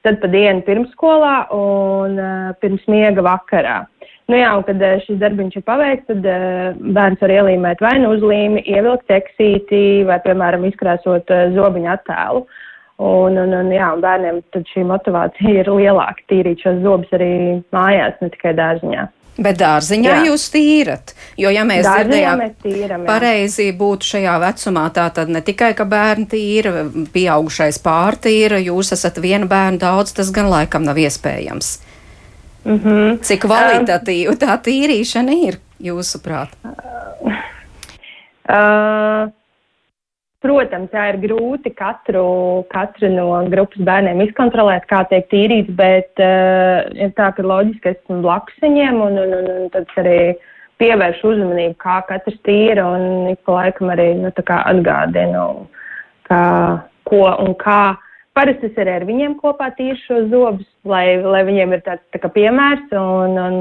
tad 0.05 0.21
pa 0.21 0.29
dienu 0.31 0.63
pirmsskolā 0.67 1.35
un 1.55 2.19
uh, 2.21 2.51
pirms 2.61 2.85
miega 2.91 3.25
vakarā. 3.25 3.81
Nu 4.27 4.35
jā, 4.35 4.51
un 4.59 4.63
kad 4.67 4.81
uh, 4.83 4.99
šis 5.05 5.19
darbiņš 5.21 5.57
ir 5.57 5.65
paveikts, 5.67 6.07
tad 6.11 6.25
uh, 6.27 6.77
bērns 6.95 7.21
var 7.23 7.33
ielīmēt 7.39 7.81
vai 7.83 7.95
nu 8.03 8.11
uzlīmi, 8.17 8.65
ievilkt 8.67 9.07
tekstīti 9.11 10.03
vai, 10.07 10.19
piemēram, 10.25 10.67
izkrāsot 10.67 11.31
uh, 11.31 11.45
zobiņu 11.55 11.93
attēlu. 11.95 12.43
Un, 12.97 13.37
un, 13.37 13.51
un, 13.53 13.67
jā, 13.69 13.91
un 13.93 14.01
bērniem 14.01 14.39
tad 14.53 14.65
šī 14.71 14.87
motivācija 14.89 15.61
ir 15.61 15.67
lielāka 15.69 16.23
tīrīt 16.31 16.63
šos 16.65 16.79
zobus 16.81 17.11
arī 17.13 17.29
mājās, 17.75 18.17
ne 18.23 18.31
tikai 18.33 18.55
dārziņā. 18.57 19.03
Bet 19.37 19.59
dārziņā 19.59 20.13
jā. 20.15 20.21
jūs 20.31 20.47
tīrat. 20.49 21.13
Jo, 21.37 21.51
ja 21.53 21.61
mēs 21.67 21.85
dzirdējām, 21.85 22.41
pareizi 23.05 23.67
būtu 23.77 24.09
šajā 24.15 24.33
vecumā, 24.41 24.87
tā 24.95 25.05
tad 25.13 25.29
ne 25.29 25.43
tikai, 25.45 25.75
ka 25.77 25.85
bērni 25.85 26.25
tīra, 26.31 26.87
pieaugušais 27.13 27.77
pārtīra, 27.85 28.57
jūs 28.65 28.89
esat 28.97 29.21
viena 29.21 29.45
bērna 29.45 29.77
daudz, 29.85 30.15
tas 30.17 30.33
gan 30.33 30.49
laikam 30.49 30.87
nav 30.87 30.97
iespējams. 30.97 31.75
Mm 32.65 32.79
-hmm. 32.81 33.19
Cik 33.21 33.45
kvalitatīva 33.45 34.33
um, 34.33 34.41
tā 34.41 34.57
tīrīšana 34.57 35.37
ir, 35.45 35.61
jūsuprāt? 35.79 36.57
Uh, 36.65 37.37
uh, 38.49 39.29
Protams, 40.45 40.91
jā, 40.93 41.07
ir 41.09 41.15
grūti 41.23 41.71
katru, 41.73 42.27
katru 42.69 43.09
no 43.09 43.39
grupas 43.49 43.81
bērniem 43.87 44.19
izkontrolēt, 44.27 44.83
kā 44.85 44.99
tiek 45.09 45.25
tīrīts, 45.31 45.71
bet 45.79 46.21
uh, 46.21 46.85
ir 46.93 47.09
tā, 47.17 47.31
ka 47.33 47.41
loģiski, 47.41 47.95
esmu 47.95 48.19
blakus 48.21 48.59
viņiem 48.61 48.99
un, 49.01 49.17
un, 49.23 49.33
un, 49.39 49.49
un 49.55 49.71
tad 49.73 49.89
arī 49.97 50.19
pievēršu 50.77 51.31
uzmanību, 51.31 51.73
kā 51.81 51.97
katrs 52.05 52.37
tīra 52.45 52.85
un 52.85 53.31
ik 53.31 53.41
pa 53.49 53.55
laikam 53.63 53.89
arī 53.95 54.11
nu, 54.19 54.29
atgādinu, 54.29 55.47
kā, 56.29 56.43
ko 57.09 57.23
un 57.33 57.57
kā. 57.57 57.81
Parasti 58.37 58.69
es 58.69 58.77
arī 58.77 58.93
ar 58.99 59.07
viņiem 59.09 59.39
kopā 59.41 59.71
tīru 59.73 59.97
šos 60.03 60.29
zobus, 60.29 60.69
lai, 60.85 61.17
lai 61.25 61.41
viņiem 61.49 61.73
ir 61.73 61.81
tāds 61.87 62.21
tā 62.21 62.29
piemērs 62.29 62.93
un, 62.93 63.39
un 63.41 63.57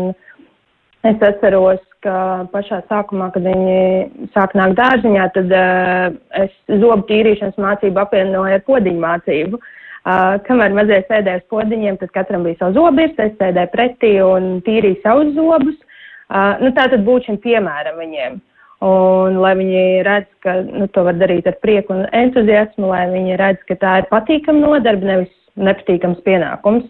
es 1.09 1.25
atceros, 1.25 1.81
ka 2.05 2.47
pašā 2.53 2.83
sākumā, 2.91 3.31
kad 3.35 3.47
viņi 3.47 4.29
sāk 4.35 4.55
nākt 4.59 4.77
dārziņā, 4.79 5.27
tad 5.35 5.55
uh, 5.55 6.17
es 6.43 6.53
zobu 6.69 7.07
tīrīšanas 7.09 7.59
mācību 7.61 8.03
apvienoju 8.03 8.59
ar 8.59 8.65
podiņu 8.67 9.03
mācību. 9.03 9.61
Uh, 10.07 10.37
kamēr 10.47 10.75
mazie 10.77 11.01
sēdēja 11.09 11.43
uz 11.43 11.47
podiņiem, 11.51 11.97
tad 12.03 12.13
katram 12.15 12.45
bija 12.47 12.61
savs 12.61 12.77
zobis, 12.79 13.15
es 13.19 13.33
sēdēju 13.41 13.73
pretī 13.73 14.13
un 14.23 14.61
tīrīju 14.67 15.01
savus 15.03 15.33
zobus. 15.39 15.79
Uh, 16.27 16.59
nu, 16.63 16.71
tā 16.77 16.89
tad 16.93 17.03
būtu 17.07 17.31
šim 17.31 17.41
piemēram 17.43 17.99
viņiem. 18.03 18.39
Un 18.87 19.39
lai 19.41 19.55
viņi 19.57 19.85
redz, 20.05 20.29
ka 20.45 20.59
nu, 20.67 20.87
to 20.93 21.07
var 21.07 21.17
darīt 21.17 21.47
ar 21.49 21.57
prieku 21.63 21.95
un 21.95 22.05
entuziasmu, 22.15 22.91
lai 22.91 23.07
viņi 23.15 23.39
redz, 23.41 23.63
ka 23.71 23.79
tā 23.81 23.95
ir 24.03 24.11
patīkama 24.11 24.61
nodarbe, 24.61 25.09
nevis 25.09 25.33
nepatīkams 25.57 26.21
pienākums. 26.27 26.85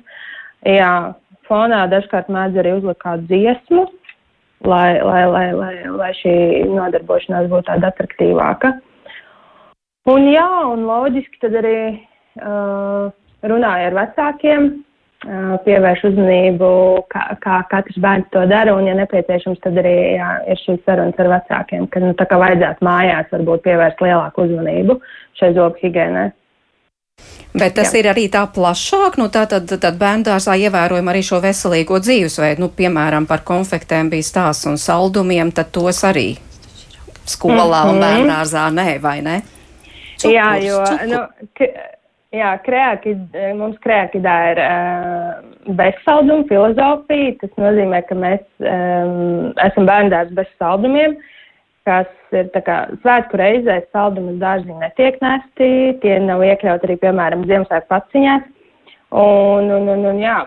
Jā, 0.66 1.14
fonā 1.46 1.84
dažkārt 1.92 2.32
mēdz 2.32 2.58
arī 2.58 2.74
uzlikt 2.80 3.04
kādu 3.04 3.28
dziesmu, 3.30 3.86
lai, 4.68 4.98
lai, 5.02 5.22
lai, 5.30 5.46
lai, 5.56 5.74
lai 5.90 6.10
šī 6.20 6.34
nodarbošanās 6.70 7.48
būtu 7.52 7.68
tāda 7.70 7.92
attraktīvāka. 7.92 8.74
Un 10.12 10.28
jā, 10.30 10.48
un 10.70 10.84
loģiski 10.86 11.40
tad 11.42 11.56
arī 11.58 11.78
uh, 11.90 13.08
runāja 13.50 13.88
ar 13.90 13.96
vecākiem, 13.96 14.68
uh, 15.26 15.56
pievērš 15.64 16.04
uzmanību, 16.12 16.70
kā, 17.10 17.24
kā 17.42 17.58
katrs 17.72 17.98
bērns 18.04 18.30
to 18.34 18.44
dara, 18.50 18.76
un, 18.78 18.86
ja 18.86 18.94
nepieciešams, 19.00 19.58
tad 19.64 19.80
arī 19.82 19.96
jā, 20.14 20.30
ir 20.52 20.62
šīs 20.62 20.82
sarunas 20.86 21.18
ar 21.22 21.32
vecākiem, 21.34 21.88
ka 21.90 22.04
nu, 22.04 22.14
tā 22.18 22.28
kā 22.30 22.38
vajadzētu 22.42 22.86
mājās 22.86 23.32
varbūt 23.34 23.66
pievērst 23.66 24.02
lielāku 24.06 24.46
uzmanību 24.46 25.00
šai 25.40 25.54
zobu 25.58 25.82
higiēnai. 25.82 26.28
Bet 27.56 27.72
tas 27.78 27.94
Jā. 27.94 28.02
ir 28.02 28.08
arī 28.10 28.26
tā 28.28 28.42
plašāk, 28.52 29.16
nu 29.16 29.30
tā 29.32 29.46
tad, 29.48 29.70
tad 29.80 29.96
bērndārzā 30.00 30.58
ievērojam 30.66 31.08
arī 31.08 31.22
šo 31.24 31.40
veselīgo 31.40 32.00
dzīvesveidu, 32.04 32.60
nu, 32.60 32.68
piemēram, 32.68 33.24
par 33.30 33.46
konfektēm 33.48 34.10
bija 34.12 34.26
stāsts 34.28 34.68
un 34.68 34.76
saldumiem, 34.80 35.52
tad 35.56 35.70
tos 35.72 36.02
arī 36.04 36.34
skolā 37.24 37.64
mm 37.64 37.72
-hmm. 37.72 37.90
un 37.90 37.96
mhm. 37.96 38.04
bērndārzā 38.04 38.64
nē, 38.76 38.88
vai 39.00 39.20
ne? 39.22 39.36
Cukurs, 40.16 40.34
jā, 40.34 40.50
jo, 40.66 40.82
cukur. 40.84 41.06
nu, 41.08 41.20
jā, 42.32 42.50
kreakid, 42.64 43.18
mums 43.56 43.76
kreakidā 43.84 44.36
ir 44.52 44.58
uh, 44.64 45.74
bezsalduma 45.76 46.44
filozofija, 46.48 47.32
tas 47.40 47.50
nozīmē, 47.56 48.02
ka 48.08 48.14
mēs 48.14 48.44
um, 48.60 49.52
esam 49.64 49.88
bērndārs 49.88 50.30
bez 50.36 50.46
saldumiem. 50.58 51.16
Uh, 51.16 51.35
kas 51.86 52.34
ir 52.34 52.50
kā, 52.66 52.76
svētku 53.04 53.38
reizē 53.40 53.78
saldumus 53.94 54.40
dārziņi 54.42 54.82
netiek 54.82 55.18
nesti, 55.22 55.70
tie 56.02 56.18
nav 56.22 56.44
iekļauti 56.44 56.88
arī, 56.88 56.98
piemēram, 57.04 57.46
Ziemassvētku 57.48 57.90
paciņās. 57.92 58.52
Un, 59.16 59.70
un, 59.70 59.88
un, 59.94 60.04
un, 60.10 60.20
jā, 60.20 60.40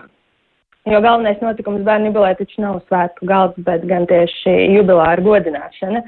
jo 0.92 1.00
galvenais 1.00 1.40
notikums 1.42 1.84
bērnu 1.86 2.10
jubilē 2.10 2.34
taču 2.38 2.62
nav 2.62 2.80
svētku 2.86 3.28
galds, 3.28 3.60
bet 3.66 3.86
gan 3.88 4.04
tieši 4.10 4.56
jubilāra 4.76 5.24
godināšana. 5.24 6.04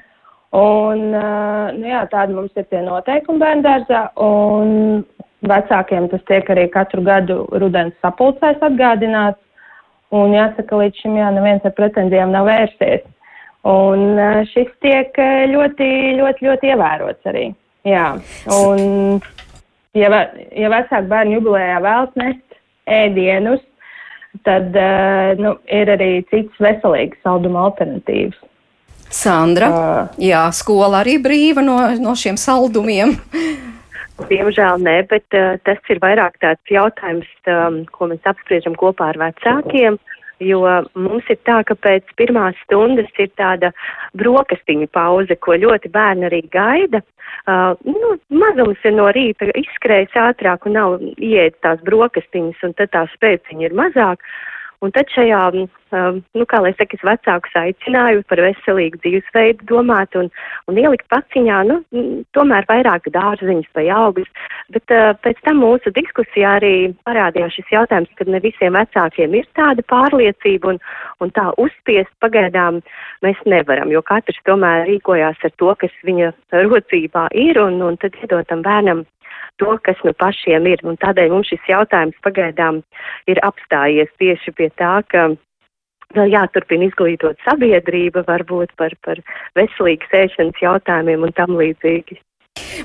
Un, 0.52 1.06
nu 1.78 1.88
jā, 1.88 2.02
tādi 2.12 2.36
mums 2.36 2.52
ir 2.60 2.68
tie 2.68 2.82
noteikumi 2.84 3.40
bērnu 3.40 3.64
dārzā, 3.64 4.02
un 4.20 5.00
vecākiem 5.48 6.10
tas 6.12 6.20
tiek 6.28 6.50
arī 6.52 6.66
katru 6.74 7.00
gadu 7.06 7.46
rudens 7.56 7.96
sapulcēs 8.04 8.60
atgādināts. 8.60 9.40
Un 10.12 10.34
jāsaka, 10.36 10.76
līdz 10.76 10.98
šim 11.00 11.16
jā, 11.16 11.30
neviens 11.32 11.64
ar 11.64 11.72
pretenzijām 11.72 12.34
nav 12.34 12.44
vērsies. 12.44 13.06
Un 13.68 14.18
šis 14.51 14.70
tiek 14.83 15.18
ļoti, 15.53 15.88
ļoti, 16.18 16.46
ļoti 16.48 16.70
ievērots 16.72 17.29
arī. 17.31 17.44
Jā, 17.87 18.09
un 18.51 19.20
ja, 19.94 20.09
ja 20.55 20.70
vecāku 20.72 21.11
bērnu 21.11 21.37
jubilējā 21.37 21.77
vēlas 21.83 22.16
nest 22.18 22.59
ēdienus, 22.90 23.62
tad 24.46 24.75
nu, 25.38 25.55
ir 25.70 25.92
arī 25.94 26.11
citas 26.31 26.59
veselīgas 26.62 27.22
salduma 27.22 27.68
alternatīvas. 27.68 28.40
Sandra, 29.12 29.68
uh, 29.68 30.14
jā, 30.16 30.46
skola 30.57 31.03
arī 31.03 31.18
brīva 31.20 31.62
no, 31.64 31.77
no 32.01 32.14
šiem 32.16 32.38
saldumiem. 32.40 33.12
Diemžēl 34.31 34.81
nē, 34.81 34.96
bet 35.11 35.37
uh, 35.37 35.59
tas 35.66 35.92
ir 35.92 36.01
vairāk 36.01 36.38
tāds 36.40 36.72
jautājums, 36.72 37.29
um, 37.51 37.83
ko 37.92 38.09
mēs 38.09 38.25
apspriežam 38.29 38.77
kopā 38.79 39.11
ar 39.12 39.20
vecākiem. 39.20 39.98
Uh, 39.98 40.21
jo 40.42 40.62
mums 40.98 41.28
ir 41.33 41.38
tā, 41.46 41.61
ka 41.68 41.76
pēc 41.78 42.12
pirmās 42.18 42.59
stundas 42.66 43.11
ir 43.22 43.31
tāda 43.38 43.72
brokastiņa 44.18 44.88
pauze, 44.92 45.37
ko 45.40 45.57
ļoti 45.59 45.92
bērni 45.92 46.28
arī 46.28 46.42
gaida. 46.52 47.02
Uh, 47.48 47.72
nu, 47.87 48.14
mazums 48.42 48.83
ir 48.85 48.94
no 48.94 49.09
rīta 49.14 49.48
izskrējis 49.59 50.14
ātrāk 50.20 50.66
un 50.68 50.76
nav 50.76 50.98
ieēdis 51.16 51.62
tās 51.64 51.81
brokastiņas, 51.87 52.61
un 52.66 52.74
tad 52.78 52.92
tā 52.94 53.07
spēciņa 53.16 53.68
ir 53.68 53.78
mazāk. 53.78 54.22
Un 54.82 54.90
tad 54.90 55.10
šajā, 55.14 55.40
um, 55.54 56.16
nu, 56.34 56.44
kā 56.50 56.58
lai 56.64 56.72
saka, 56.74 56.96
es 56.98 57.04
vecākus 57.06 57.52
aicināju 57.60 58.24
par 58.26 58.40
veselīgu 58.42 58.98
dzīvesveidu 59.04 59.68
domāt 59.68 60.16
un, 60.18 60.26
un 60.66 60.80
ielikt 60.80 61.06
paciņā, 61.12 61.60
nu, 61.68 61.76
tomēr 62.34 62.66
vairāk 62.66 63.06
dārziņas 63.14 63.70
vai 63.78 63.86
augus. 63.94 64.26
Bet 64.74 64.94
uh, 64.94 65.12
pēc 65.22 65.38
tam 65.46 65.62
mūsu 65.62 65.94
diskusijā 65.94 66.56
arī 66.58 66.74
parādījās 67.06 67.54
šis 67.60 67.70
jautājums, 67.76 68.10
ka 68.18 68.26
ne 68.26 68.42
visiem 68.42 68.74
vecākiem 68.74 69.38
ir 69.38 69.46
tāda 69.58 69.86
pārliecība 69.92 70.74
un, 70.74 70.82
un 71.22 71.34
tā 71.38 71.46
uzspiest 71.62 72.10
pagaidām 72.24 72.82
mēs 73.22 73.38
nevaram, 73.46 73.94
jo 73.94 74.02
katrs 74.02 74.42
tomēr 74.48 74.88
rīkojās 74.90 75.46
ar 75.46 75.54
to, 75.62 75.70
kas 75.78 75.94
viņa 76.02 76.34
rocībā 76.58 77.28
ir 77.38 77.62
un, 77.62 77.78
un 77.86 78.02
tad 78.02 78.18
iedot 78.18 78.50
tam 78.50 78.66
bērnam 78.66 79.06
to, 79.62 79.76
kas 79.87 80.00
nu 80.07 80.14
pašiem 80.18 80.66
ir. 80.70 80.83
Un 80.87 80.98
tādēļ 81.00 81.33
mums 81.35 81.52
šis 81.52 81.70
jautājums 81.70 82.18
pagaidām 82.24 82.83
ir 83.31 83.40
apstājies 83.46 84.12
tieši 84.22 84.55
pie 84.59 84.68
tā, 84.81 85.00
ka 85.09 85.31
vēl 86.16 86.35
jāturpina 86.35 86.88
izglītot 86.88 87.40
sabiedrība 87.46 88.24
varbūt 88.28 88.74
par, 88.76 88.94
par 89.05 89.22
veselīgas 89.59 90.12
ēšanas 90.24 90.61
jautājumiem 90.62 91.24
un 91.28 91.35
tam 91.37 91.57
līdzīgi. 91.61 92.20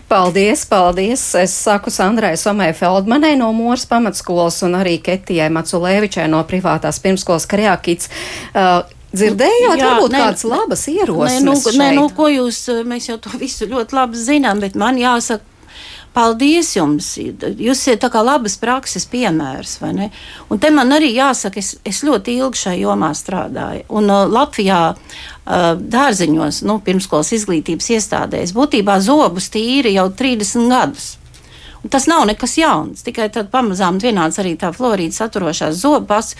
Paldies, 0.08 0.64
paldies! 0.70 1.24
Es 1.36 1.54
saku 1.66 1.92
Sandrai 1.92 2.38
Somē 2.40 2.70
Feldmanai 2.76 3.34
no 3.40 3.50
Mūras 3.56 3.84
pamatskolas 3.90 4.62
un 4.64 4.78
arī 4.80 4.96
Ketijai 5.04 5.50
Maculēvičai 5.52 6.28
no 6.32 6.40
privātās 6.48 7.02
pirmskolas 7.04 7.48
Kriākits. 7.52 8.12
Uh, 8.54 8.86
Dzirdējāt, 9.18 9.80
Jā, 9.80 9.88
varbūt 9.88 10.14
ne, 10.14 10.20
kādas 10.20 10.44
labas 10.44 10.82
ierosmes? 10.92 11.40
Nē, 11.40 11.48
nu, 11.48 11.76
nē, 11.80 11.86
nu, 11.96 12.08
ko 12.16 12.28
jūs, 12.28 12.60
mēs 12.88 13.08
jau 13.08 13.16
to 13.24 13.32
visu 13.40 13.68
ļoti 13.70 13.96
labi 13.96 14.20
zinām, 14.20 14.60
bet 14.64 14.76
man 14.80 15.00
jāsaka, 15.00 15.57
Paldies 16.18 16.72
jums! 16.74 17.12
Jūs 17.22 17.84
esat 17.84 18.00
tā 18.02 18.10
kā 18.10 18.24
labas 18.26 18.56
prakses 18.58 19.06
piemērs, 19.12 19.76
vai 19.84 19.92
ne? 19.94 20.08
Un 20.50 20.58
te 20.58 20.72
man 20.74 20.96
arī 20.96 21.12
jāsaka, 21.14 21.62
es, 21.62 21.76
es 21.86 22.02
ļoti 22.08 22.40
ilgi 22.42 22.64
šajā 22.64 22.80
jomā 22.82 23.12
strādāju. 23.14 23.84
Un 24.00 24.10
uh, 24.10 24.24
Latvijā 24.26 24.80
uh, 24.96 25.68
dārziņos, 25.78 26.64
nu, 26.66 26.80
pirmskolas 26.82 27.36
izglītības 27.38 27.92
iestādēs, 28.00 28.56
būtībā 28.58 28.98
zobus 29.06 29.52
tīri 29.54 29.94
jau 29.94 30.10
30 30.10 30.74
gadus. 30.74 31.14
Un 31.84 31.92
tas 31.94 32.08
nav 32.10 32.26
nekas 32.26 32.58
jauns, 32.58 33.06
tikai 33.06 33.30
tad 33.32 33.52
pamazām 33.54 34.00
vienāds 34.02 34.42
arī 34.42 34.56
tā 34.58 34.74
florīda 34.74 35.14
saturošās 35.14 35.78
zopas, 35.84 36.34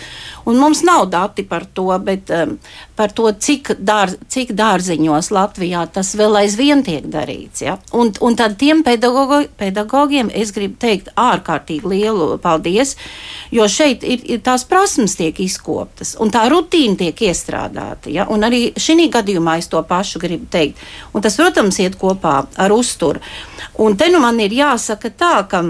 un 0.44 0.58
mums 0.58 0.82
nav 0.84 1.06
dati 1.12 1.46
par 1.46 1.64
to, 1.70 1.86
bet 2.02 2.34
um, 2.34 2.56
par 2.98 3.12
to, 3.14 3.30
cik, 3.30 3.76
dār, 3.78 4.10
cik 4.32 4.50
dārziņos 4.58 5.30
Latvijā 5.34 5.84
tas 5.94 6.10
vēl 6.18 6.40
aizvien 6.40 6.82
tiek 6.86 7.06
darīts. 7.06 7.62
Ja? 7.62 7.76
Un, 7.94 8.10
un 8.24 8.36
tad 8.38 8.56
tiem 8.58 8.82
pedagogo, 8.86 9.44
pedagogiem 9.60 10.32
es 10.34 10.50
gribu 10.56 10.80
teikt 10.82 11.12
ārkārtīgi 11.14 11.86
lielu 11.94 12.30
paldies, 12.42 12.96
jo 13.54 13.68
šeit 13.70 14.02
ir, 14.02 14.24
ir 14.26 14.42
tās 14.42 14.66
prasmes 14.68 15.14
tiek 15.18 15.38
izkoptas 15.44 16.16
un 16.18 16.34
tā 16.34 16.48
rutīna 16.50 16.98
tiek 17.04 17.26
iestrādāta. 17.30 18.10
Ja? 18.10 18.26
Un 18.26 18.46
arī 18.48 18.72
šī 18.74 19.06
gadījumā 19.14 19.60
es 19.62 19.70
to 19.70 19.82
pašu 19.86 20.18
gribu 20.22 20.50
teikt. 20.50 20.82
Un 21.14 21.22
tas, 21.22 21.38
protams, 21.38 21.78
iet 21.78 21.94
kopā 22.00 22.40
ar 22.58 22.74
uzturu. 22.74 23.22
Un 23.78 23.94
te 23.96 24.10
nu 24.10 24.18
man 24.18 24.40
ir 24.42 24.56
jāsaka 24.58 25.14
tā, 25.14 25.34
ka 25.46 25.62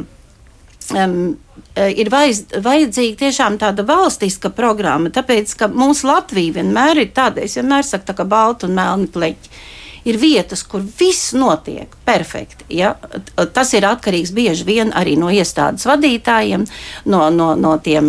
um, 0.94 1.37
ir 1.77 2.11
vajadz, 2.12 2.59
vajadzīga 2.64 3.18
tiešām 3.24 3.59
tāda 3.61 3.85
valstiska 3.87 4.51
programma, 4.55 5.12
tāpēc 5.14 5.57
ka 5.59 5.70
mūsu 5.72 6.09
Latvija 6.11 6.59
vienmēr 6.61 7.05
ir 7.05 7.11
tāda, 7.16 7.44
es 7.44 7.59
vienmēr 7.59 7.87
saku, 7.87 8.09
tā 8.09 8.16
kā 8.18 8.29
balta 8.29 8.68
un 8.68 8.79
melna 8.79 9.11
pleķa. 9.12 9.61
Ir 10.09 10.16
vietas, 10.16 10.62
kur 10.64 10.81
viss 10.81 11.35
notiek 11.37 11.92
perfekti. 12.07 12.64
Ja? 12.79 12.94
Tas 13.53 13.74
ir 13.77 13.85
atkarīgs 13.85 14.31
bieži 14.33 14.64
vien 14.64 14.92
arī 14.96 15.18
no 15.20 15.29
iestādes 15.29 15.85
vadītājiem, 15.90 16.64
no, 17.12 17.27
no, 17.35 17.51
no, 17.59 17.74
tiem, 17.85 18.09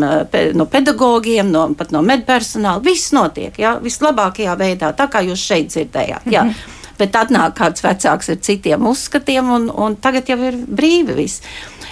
no 0.56 0.68
pedagogiem, 0.70 1.50
no, 1.52 1.66
pat 1.76 1.92
no 1.92 2.04
medpersonāla. 2.06 2.80
Viss 2.86 3.12
notiek 3.12 3.58
ja? 3.60 3.76
vislabākajā 3.84 4.56
veidā, 4.62 4.94
tā 4.96 5.10
kā 5.12 5.26
jūs 5.28 5.44
šeit 5.44 5.74
dzirdējāt. 5.74 6.30
Ja? 6.32 6.46
Mm 6.48 6.54
-hmm 6.54 6.79
bet 7.00 7.18
atnāk 7.18 7.58
kāds 7.60 7.84
vecāks 7.86 8.32
ar 8.34 8.40
citiem 8.46 8.88
uzskatiem, 8.92 9.50
un, 9.56 9.70
un 9.72 9.98
tagad 10.00 10.30
jau 10.30 10.40
ir 10.50 10.60
brīvi 10.68 11.18
viss. 11.18 11.42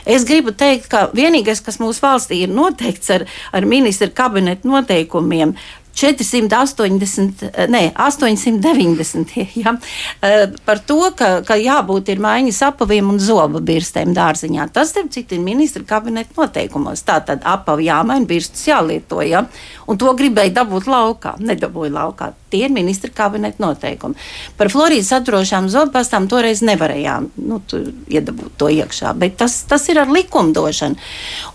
Es 0.08 0.24
gribu 0.28 0.54
teikt, 0.56 0.88
ka 0.92 1.10
vienīgais, 1.16 1.60
kas 1.64 1.82
mūsu 1.84 2.04
valstī 2.06 2.44
ir 2.46 2.54
noteikts 2.54 3.12
ar, 3.12 3.26
ar 3.56 3.68
ministra 3.68 4.08
kabineta 4.16 4.70
noteikumiem, 4.70 5.56
480, 5.98 7.68
ne, 7.68 7.92
890. 7.96 9.48
Ja, 9.56 9.74
eh, 10.22 10.50
par 10.66 10.80
to, 10.86 11.00
ka, 11.18 11.42
ka 11.48 11.56
jābūt 11.58 12.12
ir 12.14 12.22
maiņas 12.22 12.60
apaviem 12.70 13.10
un 13.10 13.18
zobu 13.20 13.62
birstēm 13.66 14.14
dārziņā. 14.14 14.68
Tas, 14.74 14.92
starp 14.94 15.10
citu, 15.16 15.38
ir 15.38 15.42
ministra 15.42 15.82
kabineta 15.88 16.38
noteikumos. 16.38 17.02
Tā 17.08 17.18
tad 17.26 17.42
apavi 17.48 17.88
jāmaina, 17.90 18.30
birstas 18.30 18.68
jālieto. 18.70 19.24
Ja, 19.26 19.48
un 19.90 19.98
to 19.98 20.14
gribēja 20.20 20.60
dabūt 20.60 20.90
laukā, 20.92 21.34
nedabūja 21.42 21.96
laukā. 21.98 22.30
Tie 22.52 22.64
ir 22.66 22.72
ministra 22.72 23.12
kabineta 23.14 23.60
noteikumi. 23.64 24.16
Par 24.60 24.72
florīdas 24.72 25.12
atrošām 25.18 25.68
zobpastām 25.72 26.30
toreiz 26.32 26.64
nevarējām 26.66 27.30
nu, 27.44 27.60
iedabūt 28.08 28.56
to 28.60 28.70
iekšā, 28.72 29.14
bet 29.20 29.36
tas, 29.42 29.60
tas 29.68 29.88
ir 29.92 30.00
ar 30.04 30.12
likumdošanu. 30.14 31.00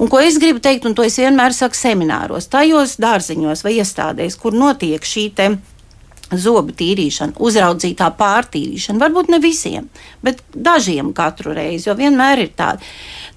Un 0.02 0.12
ko 0.12 0.20
es 0.20 0.36
gribu 0.42 0.60
teikt, 0.64 0.86
un 0.88 0.96
to 0.98 1.06
es 1.06 1.16
vienmēr 1.20 1.56
saku 1.56 1.78
semināros, 1.78 2.50
tajos 2.52 2.98
dārziņos 3.02 3.64
vai 3.64 3.78
iestādēs, 3.80 4.36
kur 4.40 4.56
notiek 4.56 5.02
šī 5.04 5.28
zobu 6.40 6.74
tīrīšana, 6.76 7.36
uzraudzītā 7.42 8.08
pārtīrīšana. 8.18 9.02
Varbūt 9.02 9.32
ne 9.32 9.40
visiem, 9.42 9.88
bet 10.24 10.42
dažiem 10.54 11.12
katru 11.16 11.56
reizi, 11.56 11.88
jo 11.90 11.96
vienmēr 11.98 12.46
ir 12.46 12.54
tāda. 12.56 12.92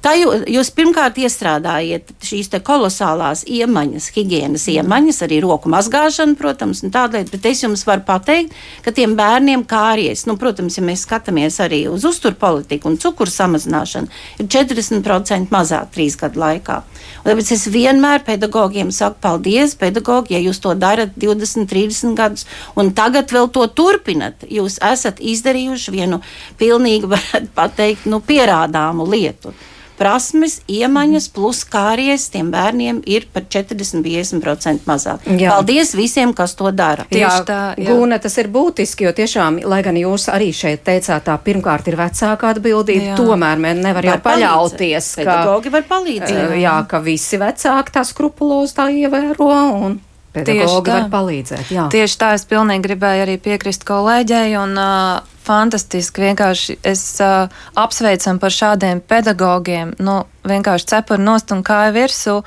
Tā 0.05 0.11
jūs 0.13 0.69
pirmkārt 0.77 1.15
iestrādājiet 1.17 2.11
šīs 2.21 2.51
kolosālās 2.61 3.41
iemaņas, 3.49 4.11
higiēnas 4.13 4.67
iemaņas, 4.69 5.23
arī 5.25 5.39
roku 5.41 5.71
mazgāšanu, 5.73 6.37
protams, 6.37 6.83
un 6.85 6.93
tādēļ, 6.93 7.31
bet 7.31 7.47
es 7.49 7.63
jums 7.63 7.81
varu 7.87 8.05
pateikt, 8.05 8.53
ka 8.85 8.93
tiem 8.93 9.15
bērniem 9.17 9.63
kāries, 9.65 10.27
nu, 10.29 10.35
protams, 10.37 10.77
ja 10.77 10.83
mēs 10.85 11.07
skatāmies 11.07 11.57
arī 11.63 11.87
uz 11.89 12.05
uzturpolitiku 12.05 12.91
un 12.91 12.99
cukuru 13.01 13.33
samazināšanu, 13.33 14.11
ir 14.37 14.51
40% 14.53 15.49
mazāk 15.49 15.89
trīs 15.97 16.19
gadu 16.21 16.43
laikā. 16.43 16.77
Un 17.23 17.31
tāpēc 17.31 17.49
es 17.57 17.65
vienmēr 17.73 18.21
pedagogiem 18.27 18.93
saku, 18.93 19.17
paldies, 19.25 19.73
pedagogi, 19.81 20.35
ja 20.37 20.43
jūs 20.45 20.61
to 20.61 20.75
darat 20.77 21.17
20, 21.17 21.65
30 21.71 22.13
gadus, 22.13 22.45
un 22.77 22.84
tagad 22.93 23.31
vēl 23.33 23.49
to 23.55 23.65
turpinat. 23.67 24.45
Jūs 24.49 24.77
esat 24.83 25.21
izdarījuši 25.23 25.95
vienu 25.95 26.21
pilnīgi, 26.59 27.09
varētu 27.15 27.55
pateikt, 27.55 28.09
nu, 28.11 28.21
pierādāmu 28.25 29.07
lietu 29.09 29.55
prasmes, 29.97 30.59
iemaņas, 30.71 31.27
plus 31.33 31.63
kāries 31.71 32.27
tiem 32.33 32.51
bērniem 32.53 33.01
ir 33.09 33.27
par 33.33 33.45
40-50% 33.51 34.87
mazāk. 34.89 35.27
Jā. 35.39 35.55
Paldies 35.55 35.93
visiem, 35.97 36.33
kas 36.35 36.55
to 36.59 36.71
dara. 36.75 37.07
Jā, 37.13 37.31
tā, 37.47 37.59
jā. 37.79 37.87
Gūna, 37.89 38.19
tas 38.23 38.35
ir 38.41 38.49
būtiski, 38.53 39.07
jo 39.07 39.13
tiešām, 39.15 39.61
lai 39.67 39.81
gan 39.85 39.99
jūs 39.99 40.27
arī 40.33 40.51
šeit 40.55 40.85
teicāt, 40.87 41.25
tā 41.27 41.37
pirmkārt 41.45 41.87
ir 41.91 41.99
vecāka 41.99 42.51
atbildība, 42.55 43.13
jā. 43.13 43.19
tomēr 43.19 43.61
mēs 43.67 43.83
nevar 43.83 44.09
jau 44.11 44.17
paļauties, 44.25 45.13
ka, 45.21 45.23
Pedagogi 45.23 45.73
var 45.73 45.87
palīdzēt. 45.89 46.57
Jā, 46.59 46.75
ka 46.89 47.01
visi 47.05 47.39
vecāki 47.41 47.95
tā 47.95 48.03
skrupulos 48.07 48.75
tā 48.75 48.89
ievēro 48.91 49.53
un 49.85 49.99
pedagogi 50.35 50.93
var 50.93 51.07
palīdzēt. 51.13 51.71
Jā. 51.73 51.87
Tieši 51.93 52.19
tā 52.21 52.33
es 52.37 52.45
pilnīgi 52.49 52.85
gribēju 52.85 53.25
arī 53.25 53.37
piekrist 53.41 53.85
kolēģei 53.87 54.55
un 54.59 54.75
uh, 54.79 55.35
fantastiski. 55.45 56.25
Vienkārši 56.29 56.79
es 56.85 57.03
uh, 57.23 57.51
apsveicam 57.79 58.39
par 58.41 58.53
šādiem 58.55 59.03
pedagogiem, 59.05 59.95
nu, 60.03 60.21
vienkārši 60.47 60.91
cepuri 60.95 61.25
nost 61.25 61.53
un 61.55 61.63
kāja 61.65 61.93
virsū. 61.95 62.41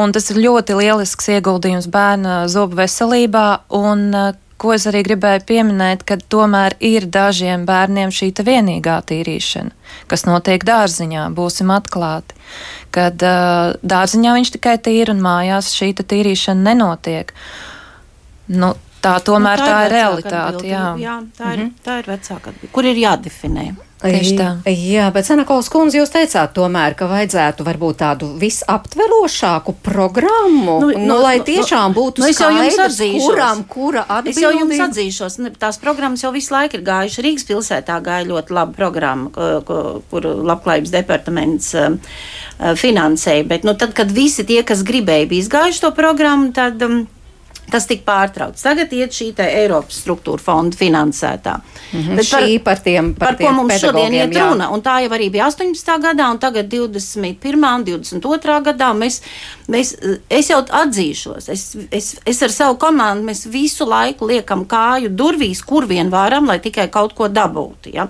Un 0.00 0.12
tas 0.14 0.28
ir 0.30 0.38
ļoti 0.38 0.76
lielisks 0.78 1.32
ieguldījums 1.34 1.88
bērna 1.90 2.44
zobu 2.50 2.78
veselībā. 2.78 3.46
Un, 3.74 4.06
uh, 4.14 4.49
ko 4.60 4.74
es 4.76 4.84
arī 4.90 5.02
gribēju 5.06 5.44
pieminēt, 5.48 6.04
ka 6.08 6.18
tomēr 6.32 6.76
ir 6.84 7.06
dažiem 7.08 7.64
bērniem 7.68 8.12
šī 8.12 8.30
vienīgā 8.44 8.98
tīrīšana, 9.08 9.72
kas 10.10 10.26
notiek 10.28 10.64
dārziņā, 10.68 11.30
būsim 11.36 11.72
atklāti. 11.72 12.36
Kad 12.94 13.22
uh, 13.24 13.72
dārziņā 13.80 14.36
viņš 14.36 14.54
tikai 14.58 14.76
tīra 14.84 15.16
un 15.16 15.24
mājās 15.24 15.72
šī 15.76 15.92
tīrīšana 16.02 16.70
nenotiek. 16.70 17.34
Nu, 18.50 18.74
Tā 19.00 19.14
tomēr 19.24 19.56
nu, 19.56 19.64
tā, 19.64 19.68
tā 19.72 19.76
ir, 19.80 19.86
ir 19.86 19.94
realitāte. 19.94 20.64
Jā. 20.68 20.86
jā, 21.00 21.14
tā, 21.36 21.52
ir, 21.54 21.60
mm 21.60 21.62
-hmm. 21.62 21.84
tā 21.84 21.94
ir 22.02 22.08
vecāka 22.10 22.50
atbildība, 22.50 22.72
kur 22.72 22.84
ir 22.84 22.98
jādefinē. 23.00 23.62
Tieši 24.00 24.32
tā. 24.38 24.48
Jā, 24.64 25.10
bet 25.12 25.26
Senakols 25.28 25.68
kundze, 25.72 25.98
jūs 26.00 26.12
teicāt 26.12 26.54
tomēr, 26.56 26.94
ka 26.96 27.04
vajadzētu 27.10 27.66
varbūt 27.66 27.98
tādu 28.00 28.30
visaptverošāku 28.40 29.74
programmu, 29.84 30.78
nu, 30.80 30.88
nu, 30.94 31.04
nu 31.10 31.18
lai 31.20 31.34
nu, 31.42 31.44
tiešām 31.50 31.92
būtu 31.96 32.24
nu, 32.24 32.30
skaidrs, 32.32 32.96
kuram, 33.26 33.62
kura 33.68 34.06
atbildība. 34.06 34.32
Es 34.32 34.40
jau 34.40 34.54
jums 34.56 34.82
atzīšos, 34.86 35.38
tās 35.60 35.80
programmas 35.82 36.24
jau 36.24 36.32
visu 36.32 36.54
laiku 36.56 36.80
ir 36.80 36.86
gājušas. 36.88 37.24
Rīgas 37.28 37.46
pilsētā 37.50 38.00
gāja 38.06 38.28
ļoti 38.30 38.56
laba 38.56 38.76
programma, 38.76 39.28
kur 39.68 40.30
labklājības 40.48 40.96
departaments 40.96 41.72
uh, 41.76 42.18
finansēja, 42.80 43.44
bet 43.52 43.68
nu, 43.68 43.76
tad, 43.76 43.92
kad 43.96 44.12
visi 44.16 44.48
tie, 44.48 44.62
kas 44.64 44.84
gribēja, 44.86 45.28
bija 45.28 45.44
izgājuši 45.44 45.84
to 45.84 45.92
programmu, 45.96 46.54
tad. 46.56 46.80
Um, 46.88 47.02
Tas 47.70 47.86
tika 47.86 48.04
pārtraukts. 48.06 48.64
Tagad 48.64 48.92
iet 48.92 49.14
šī 49.14 49.30
Eiropas 49.44 50.00
struktūra 50.02 50.42
fonda 50.42 50.76
finansētā. 50.76 51.56
Mm 51.92 52.00
-hmm. 52.00 52.16
Bet 52.16 52.30
par, 52.30 52.42
šī 52.42 52.58
par 52.64 52.78
tiem, 52.78 53.14
par, 53.14 53.36
par 53.36 53.46
ko 53.46 53.52
mums 53.52 53.80
šodien 53.80 54.14
iet 54.14 54.34
jā. 54.34 54.48
runa. 54.50 54.70
Un 54.70 54.82
tā 54.82 55.00
jau 55.02 55.10
arī 55.10 55.30
bija 55.30 55.46
18. 55.46 55.98
gadā, 56.02 56.30
un 56.30 56.38
tagad 56.38 56.68
21. 56.68 57.74
un 57.74 57.84
22. 57.84 58.60
gadā. 58.62 58.92
Mēs, 58.94 59.20
mēs, 59.68 59.94
es 60.28 60.50
jau 60.50 60.60
atzīšos, 60.62 61.48
es, 61.48 61.76
es, 61.90 62.16
es 62.26 62.42
ar 62.42 62.50
savu 62.50 62.76
komandu 62.78 63.24
mēs 63.24 63.46
visu 63.46 63.86
laiku 63.86 64.26
liekam 64.26 64.64
kāju 64.64 65.08
durvīs, 65.08 65.64
kur 65.64 65.86
vien 65.86 66.10
varam, 66.10 66.46
lai 66.46 66.58
tikai 66.58 66.88
kaut 66.88 67.14
ko 67.14 67.28
dabūtu. 67.28 67.94
Ja? 67.94 68.08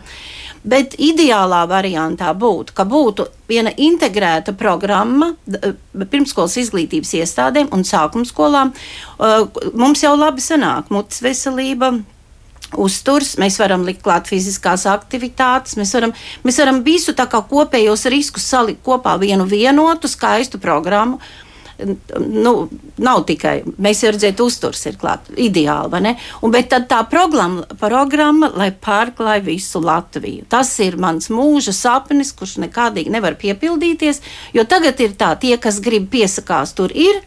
Bet 0.61 0.93
ideālā 1.01 1.63
variantā 1.65 2.35
būtu, 2.37 2.75
ka 2.77 2.85
būtu 2.85 3.25
viena 3.49 3.73
integrēta 3.81 4.53
programma 4.53 5.33
eh, 5.49 5.73
pirmskolas 6.05 6.59
izglītības 6.61 7.15
iestādēm 7.17 7.71
un 7.73 7.85
sākuma 7.89 8.29
skolām. 8.29 8.75
Eh, 8.75 9.63
mums 9.73 10.05
jau 10.05 10.13
labi 10.19 10.45
sanāk 10.45 10.93
mutes 10.93 11.23
veselība. 11.25 11.95
Uzturs, 12.79 13.33
mēs 13.41 13.57
varam 13.59 13.83
likt 13.83 14.05
klāt 14.05 14.29
fiziskās 14.31 14.85
aktivitātes, 14.87 15.75
mēs 15.81 15.91
varam, 15.97 16.13
mēs 16.47 16.61
varam 16.63 16.85
visu 16.87 17.17
tā 17.19 17.25
kā 17.27 17.41
kopējos 17.51 18.07
riskus 18.13 18.45
salikt 18.47 18.85
kopā 18.87 19.17
vienu 19.19 19.49
vienotu, 19.49 20.07
skaistu 20.13 20.61
programmu. 20.63 21.19
Nu, 22.21 22.55
nav 23.01 23.23
tikai 23.29 23.61
mēs 23.81 24.03
jau 24.05 24.13
redzēt, 24.15 24.41
uzturs 24.45 24.83
ir 24.91 24.99
klāt, 25.01 25.31
ideāli, 25.41 25.91
vai 25.93 26.01
ne? 26.05 26.15
Un, 26.45 26.53
bet 26.55 26.71
tad 26.73 26.89
tā 26.91 27.01
programma, 27.11 27.65
programma 27.81 28.51
lai 28.55 28.71
pārklāj 28.73 29.45
visu 29.47 29.83
Latviju. 29.85 30.47
Tas 30.51 30.73
ir 30.85 30.99
mans 31.01 31.31
mūža 31.33 31.75
sapnis, 31.77 32.35
kurš 32.37 32.59
nekādīgi 32.67 33.13
nevar 33.13 33.39
piepildīties, 33.41 34.23
jo 34.57 34.67
tagad 34.69 35.01
ir 35.01 35.17
tā, 35.21 35.33
tie, 35.41 35.57
kas 35.61 35.81
grib 35.85 36.11
piesakās, 36.13 36.75
tur 36.77 36.93
ir, 36.95 37.23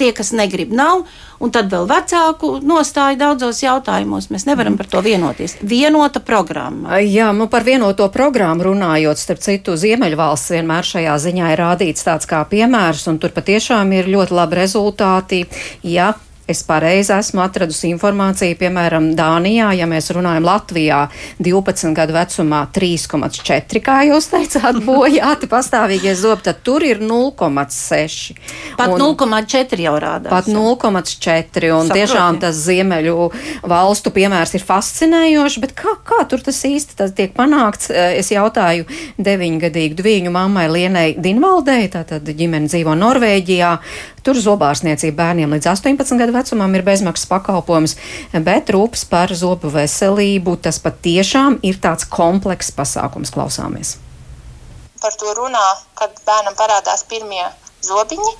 tie, 0.00 0.10
kas 0.16 0.32
negrib, 0.36 0.72
nav. 0.76 1.04
Un 1.40 1.52
tad 1.54 1.70
vēl 1.72 1.86
vecāku 1.88 2.58
nostāju 2.64 3.16
daudzos 3.20 3.62
jautājumos. 3.64 4.28
Mēs 4.32 4.44
nevaram 4.48 4.76
par 4.76 4.88
to 4.92 5.00
vienoties. 5.04 5.56
Vienota 5.64 6.20
programma. 6.20 6.98
Jā, 7.00 7.30
nu 7.36 7.48
par 7.52 7.64
vienoto 7.64 8.08
programmu 8.12 8.70
runājot, 8.70 9.20
starp 9.20 9.44
citu, 9.44 9.76
Ziemeļvalsts 9.80 10.56
vienmēr 10.56 10.88
šajā 10.88 11.16
ziņā 11.26 11.52
ir 11.54 11.62
rādīts 11.64 12.04
tāds 12.04 12.28
kā 12.28 12.42
piemērs, 12.48 13.06
un 13.12 13.20
tur 13.22 13.32
patiešām 13.36 13.94
ir 13.96 14.10
ļoti 14.12 14.36
labi 14.36 14.60
rezultāti. 14.60 15.44
Ja 15.86 16.12
es 16.50 16.62
pareizi 16.66 17.12
esmu 17.14 17.42
atradusi 17.44 17.90
informāciju, 17.94 18.56
piemēram, 18.60 19.10
Dānijā, 19.18 19.70
ja 19.78 19.86
mēs 19.90 20.10
runājam 20.14 20.46
Latvijā, 20.46 21.00
12 21.42 21.94
gadu 21.96 22.16
vecumā 22.16 22.62
3,4, 22.74 23.82
kā 23.84 24.00
jūs 24.10 24.30
teicāt, 24.32 24.80
bojāti 24.88 25.48
pastāvīgie 25.50 26.14
zobi, 26.18 26.46
tad 26.48 26.62
tur 26.66 26.84
ir 26.86 27.02
0,6. 27.04 28.36
Pat 28.78 28.94
0,4 29.00 29.84
jau 29.86 29.96
rādās. 30.02 30.32
Pat 30.32 30.50
0,4, 30.50 31.72
un 31.74 31.88
Saproti. 31.88 31.96
tiešām 31.96 32.40
tas 32.42 32.58
ziemeļu 32.66 33.30
valstu 33.70 34.12
piemērs 34.14 34.56
ir 34.58 34.66
fascinējošs, 34.66 35.60
bet 35.62 35.74
kā, 35.78 35.96
kā 36.06 36.22
tur 36.30 36.44
tas 36.44 36.60
īsti 36.66 36.98
tas 37.00 37.14
tiek 37.16 37.34
panākts? 37.36 37.90
Es 37.90 38.32
jautāju 38.32 38.86
deviņgadīgu 39.20 39.98
dviņu 40.00 40.34
mammai 40.34 40.66
Lienai 40.70 41.08
Dinvaldei, 41.20 41.88
tātad 41.92 42.26
ģimene 42.26 42.70
dzīvo 42.70 42.96
Norvēģijā. 42.98 43.74
Tur 44.26 44.38
zobārstniecība 44.40 45.16
bērniem 45.22 45.54
līdz 45.56 45.70
18 45.72 46.20
gadu 46.20 46.34
vecumam 46.34 46.74
ir 46.76 46.84
bezmaksas 46.86 47.28
pakalpojums, 47.30 47.96
bet 48.46 48.72
rūpes 48.74 49.06
par 49.08 49.32
zobu 49.36 49.72
veselību 49.72 50.58
tas 50.64 50.80
pat 50.82 51.00
tiešām 51.06 51.60
ir 51.66 51.80
tāds 51.80 52.08
komplekss 52.08 52.74
pasākums. 52.76 53.32
Klausāmies! 53.34 53.96
Par 55.00 55.16
to 55.16 55.32
runā, 55.38 55.64
kad 55.96 56.12
bērnam 56.26 56.56
parādās 56.58 57.06
pirmie 57.08 57.46
zobiņi. 57.86 58.34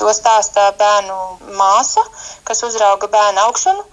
To 0.00 0.08
stāsta 0.16 0.70
bērnu 0.80 1.52
māsa, 1.58 2.04
kas 2.48 2.64
uzrauga 2.64 3.10
bērnu 3.12 3.44
augšanu 3.44 3.84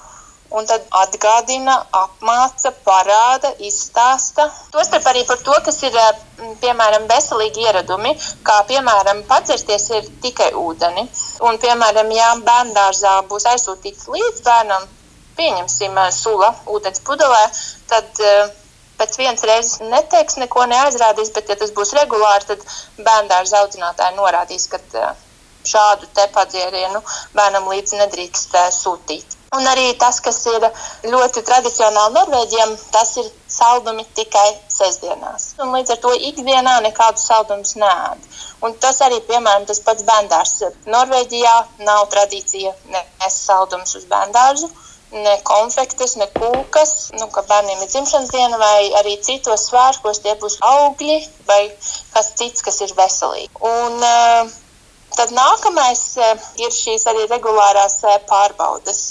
un 0.53 0.67
tad 0.69 0.85
atgādina, 1.01 1.75
apmāca, 1.97 2.71
parāda, 2.85 3.53
izstāsta. 3.69 4.45
Tostarp 4.73 5.07
arī 5.11 5.23
par 5.29 5.41
to, 5.45 5.55
kas 5.65 5.79
ir 5.87 5.97
piemēram 6.61 7.07
veselīgi 7.09 7.65
ieradumi, 7.67 8.13
kā 8.45 8.59
piemēram 8.69 9.23
padzerties 9.29 9.89
ir 9.97 10.09
tikai 10.25 10.51
ūdeni. 10.63 11.07
Un, 11.49 11.57
piemēram, 11.63 12.11
ja 12.13 12.33
bērngārzā 12.45 13.15
būs 13.31 13.49
aizsūtīts 13.53 14.09
līdz 14.13 14.43
bērnam, 14.45 14.85
pieņemsim 15.37 15.97
sula 16.13 16.53
ūdens 16.69 17.01
pudelē, 17.07 17.43
tad 17.89 18.23
pēc 19.01 19.17
vienas 19.19 19.45
reizes 19.49 19.81
neteiks, 19.81 20.37
neko 20.41 20.67
neaizrādīs, 20.69 21.33
bet, 21.35 21.49
ja 21.49 21.57
tas 21.59 21.73
būs 21.75 21.95
regulāri, 21.97 22.53
tad 22.53 22.65
bērngārza 23.07 23.63
audzinātāji 23.63 24.19
norādīs, 24.21 24.69
ka 24.69 24.79
šādu 25.65 26.09
te 26.13 26.27
padzierienu 26.35 27.01
bērnam 27.33 27.71
līdzi 27.71 28.01
nedrīkst 28.03 28.57
sūtīt. 28.77 29.39
Un 29.53 29.67
arī 29.69 29.91
tas, 30.01 30.17
kas 30.25 30.39
ir 30.49 30.63
ļoti 31.13 31.43
tradicionāli 31.45 32.15
Norvēģiem, 32.15 32.71
tas 32.93 33.11
ir 33.21 33.27
saldumi 33.53 34.05
tikai 34.17 34.47
sestdienās. 34.73 35.51
Un 35.61 35.75
līdz 35.75 35.93
ar 35.93 35.99
to 36.05 36.13
ikdienā 36.29 36.79
nekādus 36.85 37.27
saldumus 37.29 37.75
nēd. 37.77 38.23
Un 38.65 38.73
tas 38.85 39.01
arī, 39.05 39.19
piemēram, 39.27 39.67
tas 39.69 39.83
pats 39.85 40.07
bērndārs. 40.07 40.55
Norvēģijā 40.95 41.53
nav 41.85 42.07
tradīcija 42.15 42.73
nes 42.95 43.37
saldumus 43.43 43.93
uz 43.99 44.09
bērndārzu. 44.09 44.71
Ne 45.13 45.35
konfektes, 45.45 46.15
ne 46.17 46.25
kūkas, 46.33 46.95
nu, 47.19 47.27
ka 47.35 47.43
bērniem 47.45 47.83
ir 47.83 47.91
dzimšanas 47.91 48.31
diena, 48.33 48.57
vai 48.57 48.89
arī 49.03 49.19
citos 49.21 49.67
svētkos 49.69 50.23
tie 50.23 50.33
būs 50.41 50.57
augļi 50.65 51.19
vai 51.45 51.61
kas 52.15 52.33
cits, 52.39 52.65
kas 52.65 52.81
ir 52.81 52.95
veselīgi. 52.97 53.51
Un, 53.69 54.01
uh, 54.01 54.55
Tad 55.17 55.33
nākamais 55.35 56.03
ir 56.61 56.73
šīs 56.73 57.05
arī 57.11 57.27
regulārās 57.29 57.99
pārbaudes. 58.29 59.01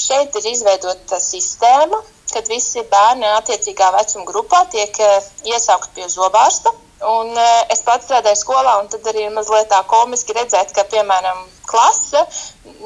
Šeit 0.00 0.36
ir 0.40 0.48
izveidota 0.52 1.18
sistēma, 1.20 2.00
kad 2.32 2.48
visi 2.48 2.84
bērni 2.92 3.28
attiecīgā 3.36 3.90
vecuma 3.96 4.24
grupā 4.28 4.62
tiek 4.72 4.96
eh, 5.04 5.28
iesaukti 5.52 6.00
pie 6.00 6.08
zobārsta. 6.12 6.72
Un 7.02 7.34
es 7.74 7.80
pats 7.82 8.06
strādāju 8.06 8.38
skolā, 8.38 8.76
un 8.78 8.86
tad 8.90 9.06
arī 9.10 9.24
mazliet 9.34 9.66
tā 9.72 9.80
komiski 9.90 10.36
redzēt, 10.36 10.70
ka, 10.76 10.84
piemēram, 10.92 11.40
klase 11.66 12.20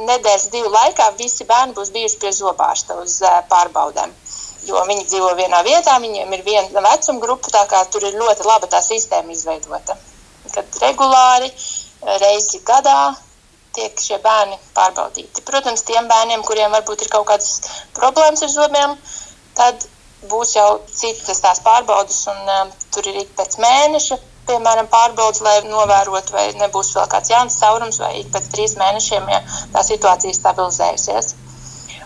nedēļas 0.08 0.46
divu 0.54 0.70
laikā 0.72 1.10
visi 1.18 1.44
bērni 1.48 1.76
būs 1.76 1.92
bijuši 1.92 2.20
pie 2.22 2.32
zobārsta 2.32 2.96
uz 3.02 3.18
pārbaudēm. 3.50 4.14
Jo 4.66 4.82
viņi 4.88 5.04
dzīvo 5.10 5.34
vienā 5.38 5.60
vietā, 5.66 5.98
viņiem 6.02 6.32
ir 6.32 6.46
viena 6.46 6.84
vecuma 6.88 7.22
grupa, 7.22 7.52
tā 7.54 7.66
kā 7.70 7.84
tur 7.92 8.08
ir 8.08 8.16
ļoti 8.16 8.48
laba 8.48 8.70
tā 8.72 8.80
sistēma 8.82 9.36
izveidota. 9.36 9.98
Kad 10.54 10.80
regulāri 10.80 11.52
reizi 12.03 12.61
gadā 12.66 13.14
tiek 13.76 14.01
šie 14.01 14.18
bērni 14.24 14.57
pārbaudīti. 14.76 15.44
Protams, 15.49 15.84
tiem 15.88 16.09
bērniem, 16.09 16.44
kuriem 16.49 16.72
varbūt 16.76 17.05
ir 17.05 17.12
kaut 17.12 17.26
kādas 17.28 17.51
problēmas 17.99 18.44
ar 18.47 18.53
zobiem, 18.55 18.94
tad 19.59 19.84
būs 20.30 20.55
jau 20.57 20.68
citas 21.01 21.42
tās 21.44 21.61
pārbaudas, 21.66 22.22
un 22.32 22.53
um, 22.57 22.72
tur 22.94 23.09
ir 23.11 23.20
ik 23.24 23.34
pēc 23.38 23.59
mēneša. 23.62 24.18
Piemēram, 24.47 24.86
pārbaudas, 24.86 25.40
lai 25.42 25.57
novērotu, 25.66 26.36
vai 26.36 26.44
nebūs 26.61 26.92
vēl 26.94 27.09
kāds 27.11 27.32
jauns 27.32 27.57
caurums, 27.59 27.99
vai 27.99 28.12
ik 28.20 28.28
pēc 28.34 28.47
trīs 28.53 28.76
mēnešiem, 28.78 29.26
ja 29.32 29.40
tā 29.74 29.82
situācija 29.88 30.36
stabilizējusies. 30.38 31.32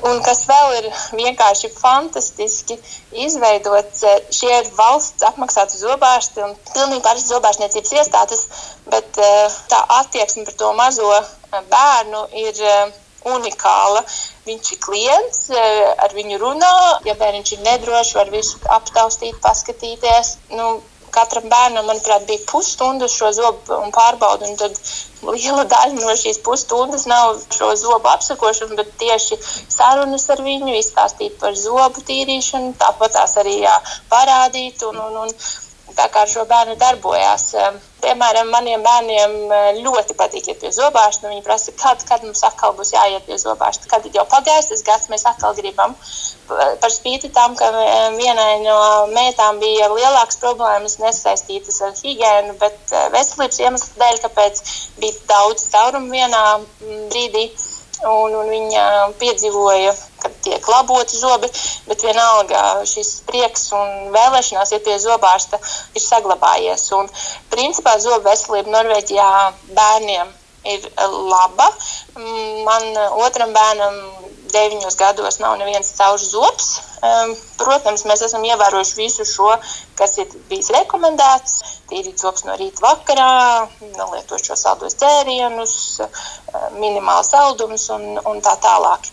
Un 0.07 0.20
kas 0.24 0.46
vēl 0.48 0.74
ir 0.78 0.86
vienkārši 1.18 1.68
fantastiski 1.74 2.76
izveidots, 3.24 4.03
eh, 4.09 4.22
šie 4.32 4.53
ir 4.55 4.70
valsts 4.78 5.26
apmaksāti 5.28 5.80
zobārsti 5.80 6.44
un 6.46 6.55
pilnīgi 6.72 7.05
parasti 7.05 7.34
zobārstniecības 7.34 7.92
iestādes, 7.98 8.46
bet 8.94 9.20
eh, 9.20 9.59
tā 9.72 9.80
attieksme 9.98 10.46
par 10.48 10.57
to 10.62 10.72
mazo 10.78 11.11
eh, 11.18 11.61
bērnu 11.74 12.24
ir 12.46 12.62
unikāla. 13.28 14.01
Viņš 14.46 14.70
ir 14.72 14.78
klients, 14.80 15.40
ar 16.05 16.14
viņu 16.16 16.38
runā, 16.40 16.72
ja 17.05 17.14
bērns 17.20 17.53
ir 17.53 17.61
nedrošs, 17.66 18.14
var 18.16 18.32
visu 18.32 18.57
aptaustīt, 18.72 19.36
paskatīties. 19.44 20.38
Nu, 20.57 20.70
katram 21.14 21.48
bērnam, 21.52 21.86
manuprāt, 21.90 22.26
bija 22.28 22.44
pusstunda 22.50 23.08
šo 23.11 23.30
zobu 23.36 23.78
pārbaudu. 23.96 24.48
Un 24.50 24.58
tad 24.61 24.76
liela 25.28 25.64
daļa 25.70 25.98
no 25.98 26.14
šīs 26.18 26.40
pusstundas 26.46 27.06
nav 27.11 27.40
šo 27.56 27.72
zobu 27.78 28.11
apsakošana, 28.12 28.78
bet 28.80 28.92
tieši 29.02 29.40
sarunas 29.46 30.28
ar 30.34 30.44
viņu, 30.46 30.72
izstāstīt 30.80 31.38
par 31.42 31.56
zobu 31.58 32.04
tīrīšanu, 32.08 32.76
tāpat 32.80 33.18
tās 33.18 33.36
arī 33.42 33.61
jā, 33.64 33.76
parādīt. 34.12 34.86
Un, 34.90 35.02
un, 35.08 35.20
un, 35.26 35.34
tā 35.97 36.07
kā 36.12 36.24
ar 36.24 36.30
šo 36.30 36.45
bērnu 36.51 36.76
darbojās. 36.80 37.47
Piemēram, 38.01 38.49
maniem 38.53 38.82
bērniem 38.84 39.34
ļoti 39.84 40.16
patīk 40.16 40.49
iet 40.49 40.61
pie 40.62 40.70
zobārsta. 40.72 41.28
Viņi 41.28 41.45
prasa, 41.45 41.74
kad, 41.76 42.03
kad 42.09 42.24
mums 42.24 42.43
atkal 42.47 42.72
būs 42.78 42.95
jāiet 42.95 43.26
pie 43.28 43.36
zobārsta, 43.41 43.88
kad 43.91 44.07
jau 44.09 44.24
pagājis 44.30 44.70
tas 44.72 44.84
gads, 44.86 45.11
mēs 45.12 45.26
atkal 45.28 45.57
gribam. 45.59 45.97
Par 46.51 46.91
spīti 46.91 47.30
tam, 47.34 47.57
ka 47.59 47.68
vienai 48.16 48.62
no 48.64 48.78
meitām 49.14 49.61
bija 49.62 49.91
lielākas 49.93 50.41
problēmas 50.43 50.99
nesaistītas 51.03 51.82
ar 51.86 51.93
higiēnu, 51.99 52.57
bet 52.62 52.97
veselības 53.14 53.61
iemeslu 53.66 54.01
dēļ, 54.01 54.22
kāpēc 54.24 54.64
bija 55.03 55.20
daudz 55.30 55.68
caurumu 55.74 56.16
vienā 56.16 56.45
brīdī 57.12 57.51
un, 58.09 58.34
un 58.40 58.48
viņa 58.51 58.84
piedzīvoja, 59.20 59.92
ka 60.22 60.30
tiek 60.44 60.68
laboti 60.68 61.18
zobi, 61.20 61.51
bet 61.88 62.05
vienalga 62.05 62.62
šis 62.88 63.20
prieks 63.28 63.70
un 63.76 64.11
vēlēšanās 64.14 64.74
iet 64.76 64.84
pie 64.86 64.98
zobārsta 65.03 65.61
ir 65.94 66.05
saglabājies. 66.05 66.86
Un, 66.96 67.11
principā 67.53 67.96
zobu 68.03 68.28
veselība 68.28 68.76
Norvēģijā 68.78 69.30
bērniem 69.76 70.32
ir 70.74 70.88
laba. 71.32 71.70
Man 72.66 72.90
otram 73.24 73.55
bērnam 73.57 74.01
deviņos 74.55 74.96
gados 75.01 75.38
nav 75.42 75.57
neviens 75.61 75.92
caurš 75.96 76.26
zobs. 76.32 76.68
Protams, 77.61 78.05
mēs 78.09 78.24
esam 78.26 78.44
ievērojuši 78.48 78.98
visu 78.98 79.26
šo, 79.28 79.55
kas 79.98 80.18
ir 80.22 80.34
bijis 80.51 80.72
rekomendēts. 80.76 81.57
Tīrīt 81.90 82.22
zobus 82.22 82.44
no 82.46 82.57
rīta 82.61 82.84
vakarā, 82.84 83.30
nelietot 83.80 84.44
šo 84.46 84.59
saldos 84.59 84.98
dzērienus, 85.01 85.74
minimāli 86.76 87.26
saldumus 87.26 87.88
un, 87.96 88.20
un 88.20 88.44
tā 88.44 88.55
tālāk. 88.62 89.11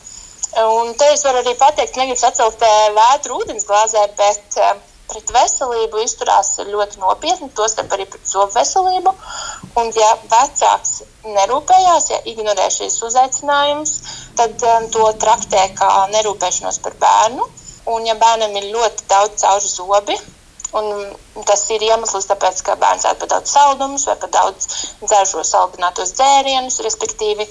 Un 0.57 0.93
te 0.97 1.09
es 1.13 1.25
varu 1.25 1.41
arī 1.43 1.53
pateikt, 1.59 1.97
negribu 1.99 2.19
sacelt 2.21 2.61
vētru 2.95 3.41
ūdensglāzē, 3.41 4.05
bet 4.19 4.61
pret 5.07 5.31
veselību 5.33 6.01
izturās 6.03 6.53
ļoti 6.67 7.01
nopietni, 7.01 7.49
tostarp 7.57 7.93
arī 7.95 8.07
pret 8.11 8.27
zobu 8.27 8.53
veselību. 8.57 9.13
Un, 9.79 9.91
ja 9.95 10.09
vecāks 10.31 11.01
nerūpējās, 11.25 12.09
ja 12.13 12.21
ignorē 12.33 12.67
šīs 12.73 12.99
uzaicinājumus, 13.07 13.93
tad 14.39 14.67
um, 14.73 14.89
to 14.93 15.07
traktē 15.21 15.67
kā 15.77 15.91
nerūpēšanos 16.15 16.81
par 16.85 16.97
bērnu. 17.03 17.47
Un, 17.87 18.07
ja 18.07 18.17
bērnam 18.19 18.55
ir 18.59 18.71
ļoti 18.73 19.07
daudz 19.07 19.43
cauri 19.43 19.71
zobi, 19.71 20.17
un 20.75 21.45
tas 21.47 21.63
ir 21.71 21.85
iemesls, 21.87 22.27
tāpēc, 22.27 22.59
ka 22.67 22.75
bērns 22.79 23.07
ēd 23.07 23.21
par 23.21 23.31
daudz 23.31 23.53
saldumus 23.55 24.07
vai 24.09 24.17
par 24.19 24.33
daudz 24.33 24.67
dzēržo 25.05 25.43
saldinātos 25.47 26.11
dzērienus, 26.17 26.81
respektīvi 26.83 27.47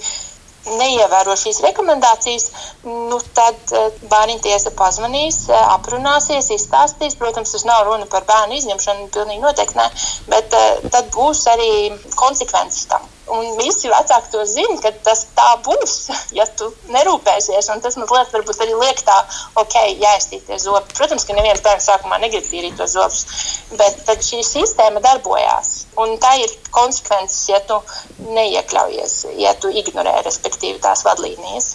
neievēro 0.75 1.35
šīs 1.39 1.61
rekomendācijas, 1.65 2.47
nu, 2.85 3.19
tad 3.39 3.73
eh, 3.79 3.89
bērnu 4.11 4.39
tiesa 4.45 4.73
pazvanīs, 4.79 5.43
eh, 5.49 5.65
aprunāsies, 5.75 6.51
izstāstīs. 6.57 7.17
Protams, 7.21 7.53
tas 7.55 7.67
nav 7.69 7.85
runa 7.89 8.09
par 8.11 8.27
bērnu 8.29 8.57
izņemšanu, 8.61 9.09
pilnīgi 9.15 9.43
noteikti 9.43 9.79
ne, 9.81 9.89
bet 10.33 10.57
eh, 10.61 10.89
tad 10.93 11.13
būs 11.15 11.45
arī 11.53 11.71
konsekvences 12.15 12.89
tam. 12.93 13.07
Un 13.33 13.57
visi 13.59 13.89
vecāki 13.91 14.31
to 14.31 14.43
zina, 14.47 14.77
ka 14.83 14.91
tas 15.03 15.25
tā 15.35 15.47
būs, 15.65 15.95
ja 16.37 16.45
tu 16.59 16.69
nerūpēsies. 16.93 17.69
Un 17.73 17.83
tas 17.83 17.99
mazliet 17.99 18.33
varbūt 18.33 18.63
arī 18.63 18.77
liek 18.79 19.01
tā, 19.07 19.17
ok, 19.59 19.77
jāiztīra 19.99 20.47
tie 20.47 20.59
zobi. 20.63 20.95
Protams, 20.97 21.27
ka 21.27 21.35
neviens 21.37 21.63
bērns 21.65 21.89
sākumā 21.91 22.21
negrib 22.23 22.47
tīrīt 22.47 22.77
tos 22.79 22.95
zobus, 22.95 23.25
bet 23.79 24.23
šī 24.23 24.43
sistēma 24.47 25.03
darbojās. 25.03 25.73
Un 25.99 26.15
tā 26.23 26.37
ir 26.43 26.53
konsekvences, 26.71 27.47
ja 27.51 27.61
tu 27.67 27.81
neiekļaujies, 28.31 29.17
ja 29.41 29.55
tu 29.59 29.73
ignorē, 29.83 30.19
respektīvi, 30.27 30.79
tās 30.83 31.03
vadlīnijas. 31.07 31.73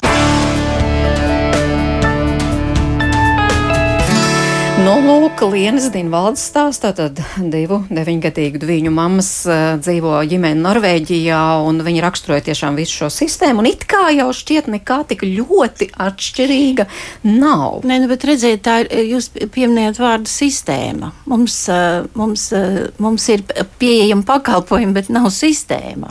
Nu, 4.82 4.96
lūk, 4.98 5.38
Lienas 5.52 5.84
Dienvaldes 5.94 6.42
stāstā, 6.50 6.90
tad 6.96 7.20
divu 7.38 7.78
deviņgadīgu 7.86 8.66
viņu 8.66 8.90
mammas 8.90 9.28
uh, 9.46 9.76
dzīvo 9.78 10.16
ģimene 10.26 10.58
Norvēģijā, 10.58 11.38
un 11.68 11.78
viņi 11.86 12.02
raksturoja 12.02 12.42
tiešām 12.48 12.74
visu 12.80 13.04
šo 13.04 13.10
sistēmu, 13.14 13.62
un 13.62 13.68
it 13.70 13.84
kā 13.86 14.08
jau 14.10 14.26
šķiet 14.34 14.66
nekā 14.72 14.96
tik 15.12 15.22
ļoti 15.22 15.92
atšķirīga 16.02 16.88
nav. 17.28 17.84
Nē, 17.86 18.00
nu, 18.02 18.10
bet 18.10 18.26
redziet, 18.26 18.64
tā 18.66 18.80
ir, 18.82 18.90
jūs 19.12 19.30
pieminējat 19.38 20.02
vārdu 20.02 20.32
sistēma. 20.32 21.12
Mums, 21.30 21.60
uh, 21.70 22.10
mums, 22.18 22.48
uh, 22.56 22.82
mums 23.02 23.28
ir 23.30 23.46
pieejama 23.78 24.26
pakalpojumi, 24.34 24.98
bet 24.98 25.14
nav 25.14 25.30
sistēma. 25.30 26.10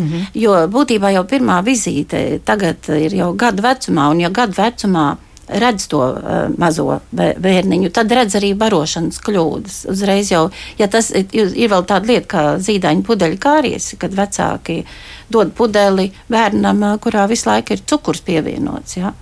-hmm. 0.00 0.26
Jo 0.34 0.58
būtībā 0.70 1.12
jau 1.14 1.24
pirmā 1.28 1.60
vizīte 1.66 2.40
tagad 2.44 2.88
ir 2.96 3.14
jau 3.14 3.32
gadu 3.38 3.62
vecumā, 3.62 4.10
un 4.10 4.20
ja 4.20 4.30
gadu 4.30 4.56
vecumā 4.58 5.16
redz 5.62 5.86
to 5.90 6.00
uh, 6.00 6.42
mazo 6.60 7.00
bērniņu, 7.16 7.90
tad 7.94 8.12
redz 8.14 8.36
arī 8.38 8.52
barošanas 8.58 9.20
kļūdas. 9.24 9.78
Uzreiz 9.90 10.30
jau, 10.32 10.44
ja 10.78 10.88
tas 10.90 11.10
ir, 11.14 11.50
vēl 11.70 11.86
tāda 11.88 12.12
lieta 12.12 12.28
kā 12.30 12.44
zīdaiņa 12.62 13.06
pudeļa 13.06 13.40
kāries, 13.42 13.90
kad 14.00 14.14
vecāki 14.16 14.82
dod 15.30 15.52
pudeli 15.56 16.10
bērnam, 16.30 16.84
kurā 17.02 17.26
visu 17.30 17.50
laiku 17.50 17.76
ir 17.76 17.84
cukurs 17.86 18.22
pievienots. 18.26 18.96
Ja? 19.00 19.14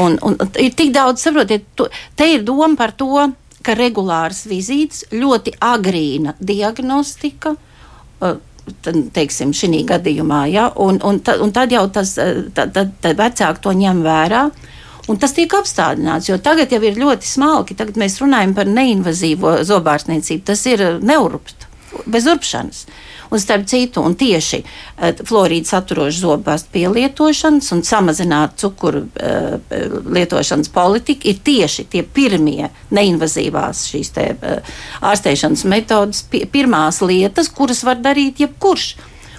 Un, 0.00 0.18
un 0.24 0.38
ir 0.60 0.74
tik 0.76 0.92
daudz, 0.94 1.22
saprotiet, 1.24 1.68
to, 1.78 1.88
te 2.16 2.28
ir 2.34 2.44
doma 2.46 2.74
par 2.78 2.96
to, 2.96 3.28
ka 3.66 3.74
regulāras 3.74 4.44
vizītes, 4.46 5.06
ļoti 5.14 5.56
agrīna 5.64 6.36
diagnostika. 6.40 7.56
Uh, 8.22 8.36
teiksim, 9.14 9.52
šī 9.54 9.82
gadījumā, 9.86 10.46
ja, 10.50 10.66
un, 10.82 10.98
un, 11.04 11.20
tad, 11.24 11.40
un 11.42 11.52
tad 11.54 11.72
jau 11.72 11.84
tas 11.92 12.16
tad, 12.16 12.72
tad, 12.74 12.96
tad 13.02 13.18
vecāki 13.18 13.62
to 13.62 13.74
ņem 13.76 14.02
vērā. 14.06 14.46
Un 15.06 15.18
tas 15.22 15.34
tiek 15.36 15.52
apstādināts, 15.54 16.26
jo 16.30 16.38
tagad 16.42 16.72
jau 16.74 16.80
ir 16.82 16.98
ļoti 16.98 17.28
smalki. 17.30 17.76
Tagad 17.78 17.98
mēs 18.00 18.18
runājam 18.22 18.56
par 18.56 18.66
neinvazīvo 18.66 19.60
zobārstniecību. 19.66 20.42
Tas 20.48 20.64
ir 20.66 20.82
uh, 20.82 20.96
neurupst, 20.98 21.68
bez 22.10 22.26
urpšanas. 22.30 22.86
Un 23.30 23.42
starp 23.42 23.66
citu, 23.70 24.02
un 24.02 24.16
tieši 24.18 24.60
uh, 24.64 25.22
florīdu 25.26 25.70
saturošu 25.70 26.24
zobārstu 26.24 26.74
pielietošanas 26.74 27.70
un 27.76 27.84
samazināt 27.86 28.58
cukuru 28.58 29.04
uh, 29.06 29.78
lietošanas 30.18 30.72
politika 30.74 31.30
ir 31.30 31.38
tieši 31.46 31.86
tie 31.94 32.02
pirmie 32.02 32.72
neinvazīvās 32.94 33.86
šīs 33.92 34.12
te, 34.18 34.28
uh, 34.34 34.76
ārstēšanas 35.06 35.62
metodas, 35.70 36.26
pi 36.26 36.42
pirmās 36.50 36.98
lietas, 37.06 37.52
kuras 37.54 37.86
var 37.86 38.02
darīt 38.02 38.42
jebkurš. 38.42 38.90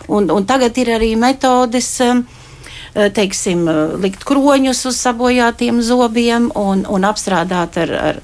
Un, 0.07 0.32
un 0.32 0.47
tagad 0.47 0.80
ir 0.80 0.95
arī 0.95 1.11
metodes. 1.20 1.91
Um, 2.07 2.24
Eh, 2.24 2.36
teiksim, 3.13 3.67
eh, 3.69 3.95
likt 4.01 4.25
kroņus 4.27 4.85
uz 4.89 4.99
sabojātiem 5.01 5.81
zobiem 5.85 6.49
un, 6.57 6.85
un 6.89 7.07
apstrādāt 7.07 7.77
ar, 7.83 7.93
ar, 8.09 8.21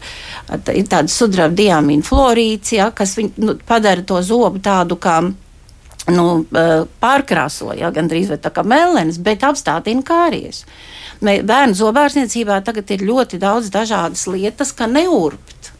ar 0.49 0.63
tādu 0.65 1.13
sudraba 1.13 1.55
diamīnu 1.57 2.05
florīci, 2.07 2.77
ja, 2.79 2.89
kas 2.95 3.17
viņ, 3.19 3.31
nu, 3.43 3.57
padara 3.67 4.05
to 4.07 4.21
zobu 4.25 4.61
tādu 4.63 4.97
kā 5.01 5.19
nu, 6.11 6.25
eh, 6.45 6.73
pārkrāsoja, 7.03 7.91
gandrīz 7.95 8.33
vai 8.33 8.39
tā 8.41 8.53
kā 8.53 8.65
melnēs, 8.67 9.21
bet 9.23 9.45
apstādina 9.47 10.03
kāries. 10.03 10.63
Bērnu 11.23 11.77
zobārstniecībā 11.79 12.57
tagad 12.65 12.89
ir 12.91 13.05
ļoti 13.07 13.39
daudz 13.39 13.69
dažādas 13.71 14.25
lietas, 14.27 14.73
ka 14.75 14.89
neurbt 14.91 15.72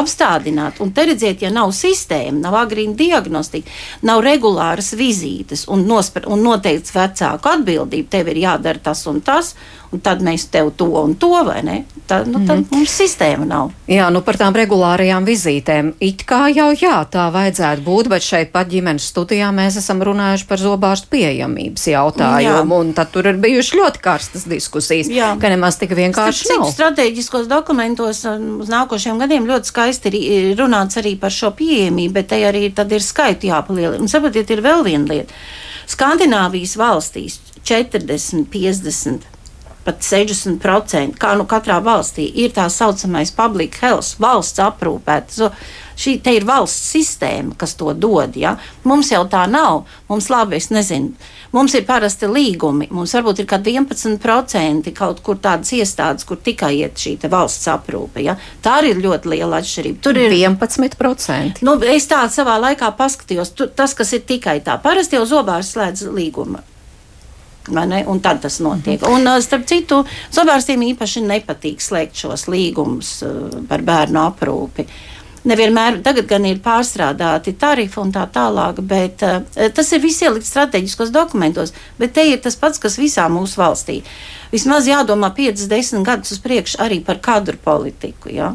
apstādināt. 0.00 0.80
Un 0.84 0.92
te 0.96 1.06
redziet, 1.08 1.42
ja 1.44 1.50
nav 1.52 1.72
sistēma, 1.76 2.38
nav 2.44 2.58
agrīna 2.64 2.96
diagnostika, 2.98 3.72
nav 4.06 4.22
regulāras 4.26 4.92
vizītes 4.98 5.66
un, 5.72 5.86
nospēr, 5.88 6.28
un 6.32 6.44
noteikts 6.46 6.94
vecāku 6.96 7.52
atbildība, 7.52 8.12
tev 8.18 8.32
ir 8.32 8.44
jādara 8.46 8.82
tas 8.90 9.06
un 9.10 9.22
tas, 9.24 9.54
un 9.92 10.02
tad 10.02 10.22
mēs 10.24 10.48
tev 10.52 10.72
to 10.78 10.88
un 11.00 11.14
to, 11.18 11.32
vai 11.46 11.60
ne? 11.66 11.76
Tad, 12.06 12.28
nu, 12.30 12.38
tad 12.46 12.60
mm. 12.60 12.68
mums 12.70 12.92
sistēma 13.00 13.46
nav. 13.48 13.72
Jā, 13.90 14.06
nu 14.14 14.20
par 14.22 14.38
tām 14.38 14.54
regulārajām 14.54 15.26
vizītēm. 15.26 15.92
It 16.06 16.22
kā 16.28 16.44
jau 16.54 16.68
jā, 16.70 17.00
tā 17.10 17.24
vajadzētu 17.34 17.82
būt, 17.86 18.10
bet 18.12 18.22
šeit 18.22 18.52
pat 18.54 18.70
ģimenes 18.70 19.08
studijā 19.10 19.48
mēs 19.54 19.78
esam 19.80 20.04
runājuši 20.06 20.46
par 20.46 20.62
zobārstu 20.62 21.10
pieejamības 21.16 21.88
jautājumu, 21.90 22.70
jā. 22.76 22.78
un 22.78 22.94
tad 22.94 23.10
tur 23.14 23.26
ir 23.32 23.40
bijušas 23.42 23.78
ļoti 23.80 24.02
karstas 24.06 24.46
diskusijas, 24.46 25.10
jā. 25.10 25.32
ka 25.42 25.50
nemaz 25.50 25.80
tik 25.82 25.96
vienkārši 25.98 26.46
Starp 26.46 26.62
nav. 26.62 26.72
Strateģiskos 26.76 27.50
dokumentos 27.50 28.22
um, 28.30 28.48
uz 28.62 28.70
nākošiem 28.70 29.18
gadiem 29.22 29.50
ļoti 29.50 29.72
skaisti 29.72 30.14
ir 30.14 30.50
runāts 30.60 31.02
arī 31.02 31.16
par 31.18 31.34
šo 31.34 31.50
pieejamību, 31.58 32.14
bet 32.20 32.30
te 32.30 32.42
arī 32.46 32.68
tad 32.74 32.94
ir 32.94 33.02
skaiti 33.02 33.50
jāpalielina. 33.50 34.02
Un 34.06 34.12
saprotiet, 34.12 34.50
ir 34.54 34.62
vēl 34.62 34.86
viena 34.86 35.10
lieta. 35.10 35.34
Skandināvijas 35.90 36.74
valstīs 36.78 37.40
40, 37.66 38.46
50 38.50 39.35
pat 39.86 40.02
60%, 40.02 41.16
kā 41.20 41.32
nu 41.38 41.46
katrā 41.48 41.78
valstī, 41.84 42.26
ir 42.42 42.54
tā 42.56 42.66
saucamais 42.72 43.32
public 43.34 43.78
health, 43.82 44.16
valsts 44.22 44.62
aprūpēta. 44.62 45.32
So, 45.32 45.50
šī 45.96 46.18
ir 46.34 46.44
valsts 46.46 46.90
sistēma, 46.92 47.54
kas 47.58 47.74
to 47.78 47.94
dod. 47.94 48.36
Ja? 48.36 48.56
Mums 48.84 49.12
jau 49.12 49.22
tā 49.30 49.46
nav. 49.50 49.86
Mums 50.10 50.28
labi, 50.32 50.58
es 50.60 50.68
nezinu. 50.74 51.14
Mums 51.56 51.74
ir 51.78 51.86
parasti 51.88 52.28
līgumi. 52.28 52.90
Mums 52.92 53.14
varbūt 53.16 53.40
ir 53.40 53.48
kādi 53.48 53.76
11% 53.78 54.92
kaut 54.96 55.22
kur 55.24 55.40
tādas 55.40 55.72
iestādes, 55.72 56.26
kur 56.28 56.36
tikai 56.36 56.74
iet 56.82 57.00
šī 57.00 57.16
valsts 57.32 57.70
aprūpe. 57.72 58.20
Ja? 58.26 58.36
Tā 58.62 58.80
arī 58.82 58.92
ir 58.92 59.02
ļoti 59.06 59.32
liela 59.32 59.62
atšķirība. 59.62 60.02
Tur 60.04 60.20
ir 60.20 60.36
11%. 60.36 61.64
Nu, 61.64 61.78
es 61.96 62.10
tā 62.10 62.26
savā 62.28 62.60
laikā 62.60 62.92
paskatījos. 62.98 63.56
Tu, 63.56 63.70
tas, 63.72 63.96
kas 63.96 64.12
ir 64.18 64.26
tikai 64.28 64.60
tā, 64.66 64.76
parasti 64.82 65.16
jau 65.16 65.24
zobārs 65.36 65.72
slēdz 65.72 66.10
līgumu 66.12 66.64
Un 68.06 68.20
tad 68.20 68.40
tas 68.42 68.60
notiek. 68.60 69.00
Mm 69.00 69.06
-hmm. 69.06 69.14
Un, 69.14 69.26
uh, 69.26 69.42
starp 69.42 69.66
citu, 69.66 70.04
zobārstiem 70.32 70.82
īpaši 70.92 71.20
nepatīk 71.26 71.80
slēgt 71.80 72.14
šos 72.14 72.46
līgumus 72.48 73.22
uh, 73.22 73.62
par 73.68 73.82
bērnu 73.82 74.20
aprūpi. 74.20 74.86
Nevienmēr 75.46 76.02
tagad 76.02 76.26
gan 76.26 76.44
ir 76.44 76.58
pārstrādāti 76.58 77.54
tarifi 77.54 78.00
un 78.00 78.12
tā 78.12 78.26
tālāk, 78.26 78.80
bet 78.80 79.22
uh, 79.22 79.42
tas 79.74 79.92
ir 79.92 80.00
viss 80.00 80.22
ielikt 80.22 80.46
strateģiskos 80.46 81.10
dokumentos. 81.10 81.72
Bet 81.98 82.12
te 82.12 82.26
ir 82.26 82.40
tas 82.42 82.56
pats, 82.56 82.78
kas 82.78 82.98
visā 82.98 83.28
mūsu 83.28 83.60
valstī. 83.60 84.02
Vismaz 84.52 84.86
jādomā 84.86 85.30
50 85.34 86.02
gadus 86.02 86.32
uz 86.32 86.38
priekšu 86.38 86.78
arī 86.78 87.04
par 87.04 87.18
kadru 87.18 87.56
politiku. 87.64 88.28
Ja? 88.28 88.54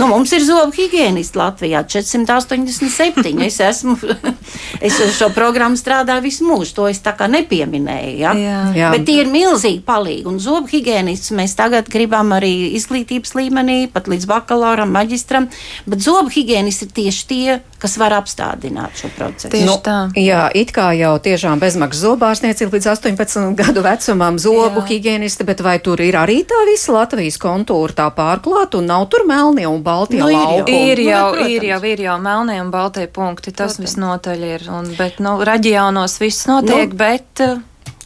Nu, 0.00 0.06
mums 0.08 0.30
ir 0.32 0.40
zobu 0.40 0.72
higiēnisti 0.72 1.36
Latvijā 1.36 1.82
487. 1.84 3.32
es 3.44 3.58
esmu, 3.60 3.96
es 4.86 4.96
šo 5.18 5.28
programmu 5.36 5.76
strādāju 5.76 6.24
visu 6.24 6.46
mūžu, 6.48 6.72
to 6.78 6.86
es 6.88 7.02
tā 7.04 7.12
kā 7.16 7.28
nepieminēju. 7.28 8.14
Ja? 8.22 8.32
Jā. 8.32 8.60
Jā. 8.76 8.92
Bet 8.94 9.04
tie 9.08 9.18
ir 9.20 9.28
milzīgi 9.32 9.82
palīgi. 9.84 10.24
Un 10.30 10.40
zobu 10.40 10.70
higiēnistus 10.72 11.34
mēs 11.36 11.56
tagad 11.58 11.90
gribam 11.92 12.32
arī 12.32 12.72
izglītības 12.78 13.36
līmenī, 13.36 13.84
pat 13.92 14.08
līdz 14.08 14.28
bakalauram, 14.30 14.94
maģistram. 14.96 15.50
Bet 15.84 16.04
zobu 16.06 16.32
higiēnisti 16.32 16.88
ir 16.88 16.96
tieši 16.96 17.28
tie, 17.28 17.58
kas 17.82 17.98
var 18.00 18.16
apstādināt 18.16 18.96
šo 18.96 19.12
procesu. 19.16 19.52
Tieši 19.52 19.68
nu, 19.68 19.76
tā. 19.84 19.98
Jā, 20.16 20.46
it 20.56 20.72
kā 20.72 20.88
jau 20.96 21.12
tiešām 21.20 21.60
bezmaksas 21.60 22.06
zobārstniecība 22.06 22.78
līdz 22.78 22.90
18 22.94 23.58
gadu 23.60 23.84
vecumam, 23.84 24.40
zobu 24.40 24.86
higiēnisti, 24.88 25.44
bet 25.48 25.60
vai 25.60 25.76
tur 25.84 26.00
ir 26.00 26.16
arī 26.16 26.40
tā 26.48 26.64
visa 26.70 26.96
Latvijas 26.96 27.36
kontūra 27.42 27.98
tā 28.00 28.08
pārklāta 28.14 28.80
un 28.80 28.88
nav 28.88 29.08
tur 29.12 29.26
melnie 29.28 29.68
un 29.68 29.81
baltie 29.84 30.20
nu, 30.20 30.30
laukumi? 30.30 30.78
Ir 30.92 31.02
jau, 31.06 31.26
nu, 31.36 31.48
ir 31.50 31.66
jau, 31.72 31.80
ir 31.92 32.06
jau 32.06 32.16
melnie 32.22 32.60
un 32.62 32.70
baltie 32.74 33.08
punkti, 33.10 33.50
tas 33.50 33.76
protams. 33.76 33.82
visnotaļ 33.88 34.48
ir. 34.52 34.70
Un, 34.72 34.94
bet, 34.98 35.20
nu, 35.24 35.36
reģionos 35.46 36.18
viss 36.22 36.48
notiek, 36.50 36.90
nu, 36.94 37.02
bet. 37.02 37.44
Uh, 37.44 37.60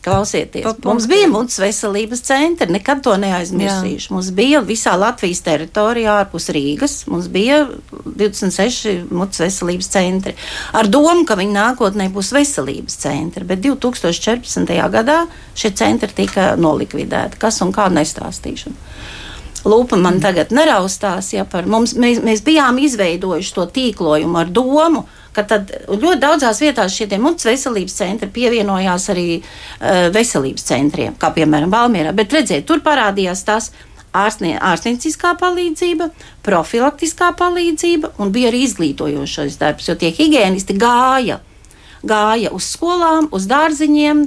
Klausieties, 0.07 0.62
pa, 0.62 0.74
mums 0.87 1.09
bija 1.11 1.27
mūsu 1.27 1.59
veselības 1.64 2.20
centri, 2.29 2.68
nekad 2.70 3.01
to 3.03 3.16
neaizmirsīšu. 3.18 4.07
Jā. 4.07 4.14
Mums 4.14 4.29
bija 4.39 4.61
visā 4.62 4.93
Latvijas 4.95 5.41
teritorijā, 5.43 6.20
ārpus 6.22 6.47
Rīgas, 6.55 6.95
mums 7.11 7.27
bija 7.33 7.64
26 8.07 9.11
mūsu 9.11 9.43
veselības 9.43 9.91
centri. 9.91 10.37
Ar 10.79 10.87
domu, 10.87 11.24
ka 11.27 11.35
viņi 11.41 11.57
nākotnē 11.57 12.07
būs 12.14 12.31
veselības 12.37 13.01
centri, 13.03 13.43
bet 13.49 13.64
2014. 13.66 14.70
gadā 14.95 15.24
šie 15.59 15.74
centri 15.74 16.14
tika 16.22 16.53
nolikvidēti. 16.55 17.43
Kas 17.43 17.59
un 17.66 17.74
kā 17.74 17.91
nestāstīšana. 17.91 18.79
Lūpa 19.67 19.99
man 19.99 20.21
tagad 20.23 20.53
neraustās, 20.55 21.33
ja 21.35 21.45
par 21.49 21.67
mums 21.67 21.97
mēs, 21.99 22.21
mēs 22.23 22.43
bijām 22.47 22.79
izveidojuši 22.79 23.55
to 23.57 23.64
tīklojumu 23.75 24.39
ar 24.39 24.53
domu, 24.55 25.03
tad 25.37 25.73
ļoti 25.91 26.21
daudzās 26.23 26.62
vietās 26.62 26.95
šie 26.95 27.09
mūsu 27.21 27.51
veselības 27.51 27.99
centri 27.99 28.31
pievienojās 28.33 29.11
arī 29.12 29.27
uh, 29.41 30.07
veselības 30.14 30.64
centriem, 30.71 31.19
kā 31.19 31.33
piemēram 31.35 31.75
Valmierā. 31.75 32.14
Bet 32.17 32.33
redziet, 32.33 32.64
tur 32.69 32.81
parādījās 32.85 33.45
tas 33.49 33.73
ārstnieciskā 34.17 35.35
palīdzība, 35.41 36.09
profilaktiskā 36.47 37.33
palīdzība 37.37 38.14
un 38.23 38.33
bija 38.33 38.53
arī 38.53 38.62
izglītojošais 38.69 39.59
darbs, 39.61 39.91
jo 39.91 39.99
tie 39.99 40.12
higiēnisti 40.14 40.79
gāja. 40.81 41.41
Gāja 42.07 42.53
uz 42.55 42.69
skolām, 42.77 43.29
uz 43.35 43.49
dārziņiem, 43.51 44.25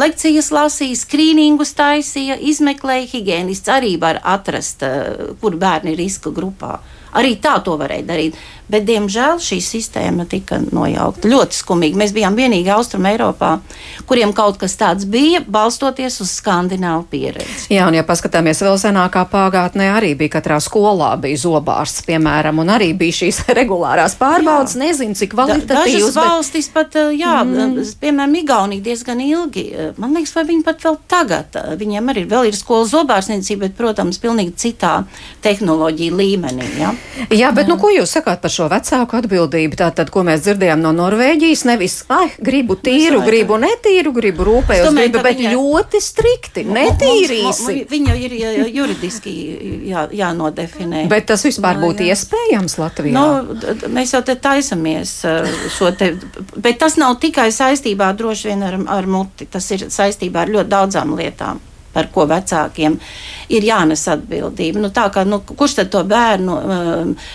lekcijas 0.00 0.50
lasīja, 0.54 0.98
skrīningus 0.98 1.74
taisīja, 1.78 2.38
izmeklēja. 2.52 3.08
Higiēnists 3.14 3.70
arī 3.72 3.94
var 4.02 4.20
atrast, 4.22 4.82
uh, 4.86 5.34
kur 5.40 5.58
bērni 5.60 5.94
ir 5.94 6.02
riska 6.02 6.34
grupā. 6.34 6.78
Arī 7.18 7.36
tā 7.42 7.56
to 7.64 7.74
varēja 7.78 8.06
darīt. 8.06 8.36
Bet, 8.70 8.84
diemžēl, 8.86 9.40
šī 9.42 9.58
sistēma 9.64 10.26
tika 10.30 10.60
nojaukta. 10.62 11.26
Ļoti 11.30 11.56
skumīgi. 11.58 11.98
Mēs 11.98 12.12
bijām 12.14 12.36
vienīgi 12.38 12.70
Austrum 12.70 13.06
Eiropā, 13.10 13.56
kuriem 14.06 14.30
kaut 14.36 14.60
kas 14.60 14.76
tāds 14.78 15.06
bija, 15.10 15.40
balstoties 15.42 16.20
uz 16.22 16.30
skandināvu 16.38 17.06
pieredzi. 17.10 17.66
Jā, 17.74 17.88
un 17.90 17.96
ja 17.98 18.04
paskatāmies 18.06 18.62
vēl 18.62 18.78
senākā 18.78 19.24
pagātnē, 19.30 19.88
arī 19.96 20.12
bija 20.18 20.36
katrā 20.36 20.60
skolā 20.62 21.12
bija 21.20 21.40
zobārsts, 21.42 22.04
piemēram, 22.06 22.62
un 22.62 22.70
arī 22.76 22.92
bija 22.98 23.18
šīs 23.22 23.42
regulārās 23.58 24.14
pārbaudas. 24.20 24.76
Jā. 24.78 24.84
Nezinu, 24.84 25.18
cik 25.18 25.34
kvalitatīvas. 25.34 26.12
Dažas 26.14 26.20
valstis 26.20 26.70
bet... 26.70 26.92
pat, 26.94 27.00
jā, 27.16 27.40
mm. 27.42 27.82
piemēram, 28.02 28.38
Igaunija 28.40 28.86
diezgan 28.86 29.24
ilgi. 29.24 29.66
Man 30.00 30.14
liekas, 30.14 30.36
vai 30.36 30.46
viņi 30.52 30.66
pat 30.66 30.86
vēl 30.86 31.00
tagad, 31.10 31.58
viņiem 31.80 32.14
arī 32.14 32.24
vēl 32.30 32.52
ir 32.52 32.58
skolas 32.58 32.94
zobārstniecība, 32.94 33.66
bet, 33.66 33.76
protams, 33.78 34.20
pilnīgi 34.22 34.54
citā 34.60 34.94
tehnoloģija 35.42 36.16
līmenī. 36.16 36.70
Ja? 36.78 36.94
Jā, 37.28 37.50
bet 37.56 37.66
jā. 37.66 37.72
nu, 37.72 37.78
ko 37.80 37.90
jūs 37.92 38.14
sakāt 38.14 38.42
par 38.42 38.52
šo 38.52 38.59
vecāku 38.70 39.16
atbildību? 39.20 39.78
Tātad, 39.80 40.10
ko 40.12 40.24
mēs 40.26 40.42
dzirdējām 40.44 40.82
no 40.84 40.90
Norvēģijas, 40.96 41.62
nevis, 41.68 41.94
ai, 42.12 42.26
gribu 42.36 42.76
tīru, 42.80 43.22
gribu 43.24 43.56
netīru, 43.62 44.12
gribu 44.16 44.46
rūpējos, 44.48 44.88
domāju, 44.90 45.12
gribu, 45.14 45.22
bet 45.24 45.38
viņa... 45.38 45.52
ļoti 45.54 46.02
strikti, 46.04 46.66
netīrīsi. 46.68 47.76
Viņa 47.90 48.18
ir 48.26 48.36
juridiski 48.74 49.34
jā, 49.88 50.04
jānodefinē. 50.20 51.06
Bet 51.12 51.30
tas 51.30 51.46
vispār 51.46 51.80
būtu 51.80 52.10
iespējams 52.10 52.76
Latvijā? 52.82 53.14
Nu, 53.16 53.56
mēs 53.94 54.16
jau 54.16 54.24
te 54.26 54.36
taisamies 54.36 55.16
šo 55.78 55.94
te, 55.96 56.12
bet 56.58 56.82
tas 56.82 56.98
nav 57.00 57.16
tikai 57.22 57.48
saistībā 57.54 58.12
droši 58.18 58.52
vien 58.52 58.68
ar, 58.68 58.78
ar 59.00 59.10
muti, 59.10 59.48
tas 59.50 59.70
ir 59.72 59.88
saistībā 59.88 60.44
ar 60.44 60.56
ļoti 60.58 60.74
daudzām 60.76 61.16
lietām 61.16 61.64
par 61.92 62.10
ko 62.14 62.26
vecākiem 62.30 62.98
ir 63.50 63.66
jānes 63.66 64.06
atbildība. 64.10 64.80
Nu, 64.82 64.90
tā 64.94 65.08
kā, 65.12 65.24
nu, 65.26 65.40
kurš 65.42 65.80
tad 65.80 65.90
to 65.92 66.02
bērnu 66.06 66.56
uh, 66.56 67.32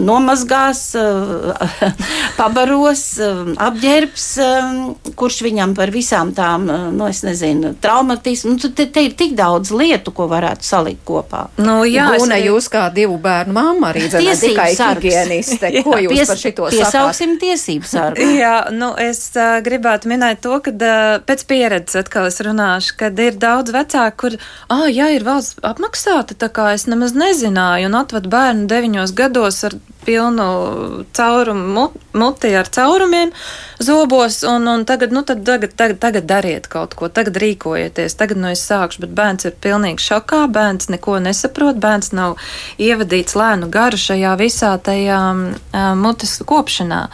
nomazgās, 0.00 0.80
uh, 0.96 1.52
pabaros, 2.40 3.02
uh, 3.20 3.52
apģērbs, 3.60 4.26
uh, 4.42 5.12
kurš 5.18 5.42
viņam 5.46 5.76
par 5.76 5.92
visām 5.94 6.32
tām, 6.36 6.64
uh, 6.72 6.88
nu, 6.94 7.06
es 7.10 7.20
nezinu, 7.26 7.74
traumatismu. 7.82 8.56
Nu, 8.56 8.72
te, 8.72 8.88
te 8.88 9.04
ir 9.04 9.16
tik 9.18 9.36
daudz 9.38 9.74
lietu, 9.76 10.14
ko 10.16 10.26
varētu 10.32 10.66
salikt 10.66 11.04
kopā. 11.08 11.44
Nu, 11.60 11.82
jā, 11.84 12.08
Guna, 12.16 12.38
arī... 12.38 12.48
jūs 12.48 12.70
kā 12.72 12.86
divu 12.94 13.18
bērnu 13.22 13.56
mamma 13.56 13.92
arī 13.92 14.06
zināt, 14.08 14.40
tikai 14.40 14.70
higieniste. 14.72 15.72
Ko 15.86 15.98
jūs 16.00 16.14
pies, 16.14 16.30
par 16.32 16.40
šito 16.40 16.72
piesauksim 16.72 17.36
tiesību 17.42 17.88
sargu? 17.88 18.24
jā, 18.42 18.56
nu, 18.72 18.92
es 19.00 19.20
uh, 19.36 19.58
gribētu 19.64 20.10
minēt 20.10 20.40
to, 20.44 20.56
ka 20.64 20.72
uh, 20.72 21.20
pēc 21.28 21.44
pieredzes 21.50 22.00
atkal 22.02 22.30
es 22.30 22.40
runāšu, 22.42 22.96
kad 23.04 23.20
ir 23.20 23.36
daudz 23.40 23.74
vecāku 23.74 23.81
vecāki, 23.82 24.16
kur, 24.24 24.38
ah, 24.72 24.88
jā, 24.88 25.12
ir 25.12 25.26
valsts 25.26 25.60
apmaksāta, 25.66 26.38
tā 26.38 26.48
kā 26.48 26.72
es 26.76 26.88
nemaz 26.90 27.16
nezināju, 27.18 27.90
un 27.90 27.98
atved 28.00 28.30
bērnu 28.32 28.68
deviņos 28.70 29.14
gados 29.18 29.64
ar 29.68 29.76
pilnu 30.04 31.04
caurumu, 31.14 31.90
muti 32.12 32.50
ar 32.58 32.68
caurumiem 32.74 33.30
zobos, 33.78 34.42
un, 34.42 34.66
un 34.68 34.84
tagad, 34.84 35.12
nu, 35.12 35.22
tad, 35.22 35.44
tagad, 35.46 35.74
tagad, 35.76 35.98
tagad 36.02 36.26
dariet 36.26 36.66
kaut 36.70 36.96
ko, 36.98 37.08
tagad 37.08 37.38
rīkojieties, 37.42 38.16
tagad 38.18 38.40
nu 38.42 38.50
es 38.52 38.64
sākšu, 38.66 39.04
bet 39.04 39.14
bērns 39.18 39.46
ir 39.48 39.54
pilnīgi 39.62 40.02
šokā, 40.02 40.44
bērns 40.52 40.90
neko 40.92 41.18
nesaprot, 41.22 41.78
bērns 41.82 42.12
nav 42.16 42.34
ievadīts 42.82 43.38
lēnu 43.38 43.70
garu 43.72 44.00
šajā 44.00 44.34
visā 44.40 44.74
tajā 44.82 45.22
uh, 45.32 45.94
mutes 45.98 46.38
kopšanā. 46.46 47.06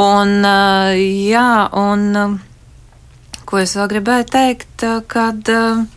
Un, 0.00 0.36
uh, 0.44 0.92
jā, 1.00 1.48
un, 1.76 2.06
uh, 2.16 2.38
ko 3.50 3.62
es 3.62 3.74
vēl 3.78 3.88
gribēju 3.94 4.28
teikt, 4.30 4.84
kad. 5.10 5.50
Uh, 5.50 5.88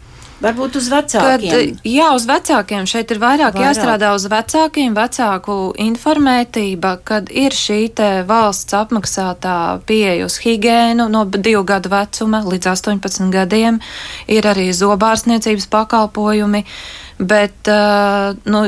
Varbūt 0.43 0.75
uz 0.75 0.89
vecākiem. 0.91 1.53
Kad, 1.53 1.83
jā, 1.87 2.09
uz 2.17 2.25
vecākiem. 2.27 2.87
Šeit 2.89 3.13
ir 3.15 3.19
vairāk, 3.21 3.55
vairāk 3.55 3.63
jāstrādā 3.63 4.09
uz 4.11 4.25
vecākiem, 4.27 4.91
vecāku 4.97 5.55
informētība, 5.79 6.97
kad 7.07 7.31
ir 7.31 7.55
šī 7.55 7.85
valsts 8.27 8.75
apmaksātā 8.75 9.79
pieeja 9.87 10.27
uz 10.27 10.35
higiēnu 10.43 11.07
no 11.13 11.23
divu 11.31 11.63
gadu 11.63 11.93
vecuma 11.93 12.43
līdz 12.43 12.73
18 12.73 13.31
gadiem. 13.31 13.79
Ir 14.27 14.49
arī 14.51 14.67
zobārstniecības 14.75 15.69
pakalpojumi, 15.71 16.65
bet, 17.23 17.71
nu, 18.43 18.65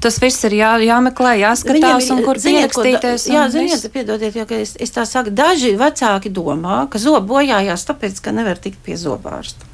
Tas 0.00 0.16
viss 0.22 0.46
ir 0.48 0.54
jā, 0.56 0.70
jāmeklē, 0.80 1.34
jāskatās, 1.42 2.06
ir, 2.06 2.14
un 2.14 2.22
kur 2.24 2.38
pierakstīties. 2.40 3.26
Jā, 3.28 3.42
ziniet, 3.52 3.82
piedodiet, 3.92 4.38
jo 4.38 4.46
es, 4.56 4.72
es 4.80 4.94
tā 4.94 5.04
saku, 5.08 5.32
daži 5.36 5.74
vecāki 5.80 6.32
domā, 6.32 6.86
ka 6.88 7.00
zobu 7.02 7.34
bojājās 7.34 7.84
tāpēc, 7.88 8.22
ka 8.24 8.32
nevar 8.32 8.60
tikt 8.62 8.80
pie 8.86 8.96
zobārsta. 9.00 9.68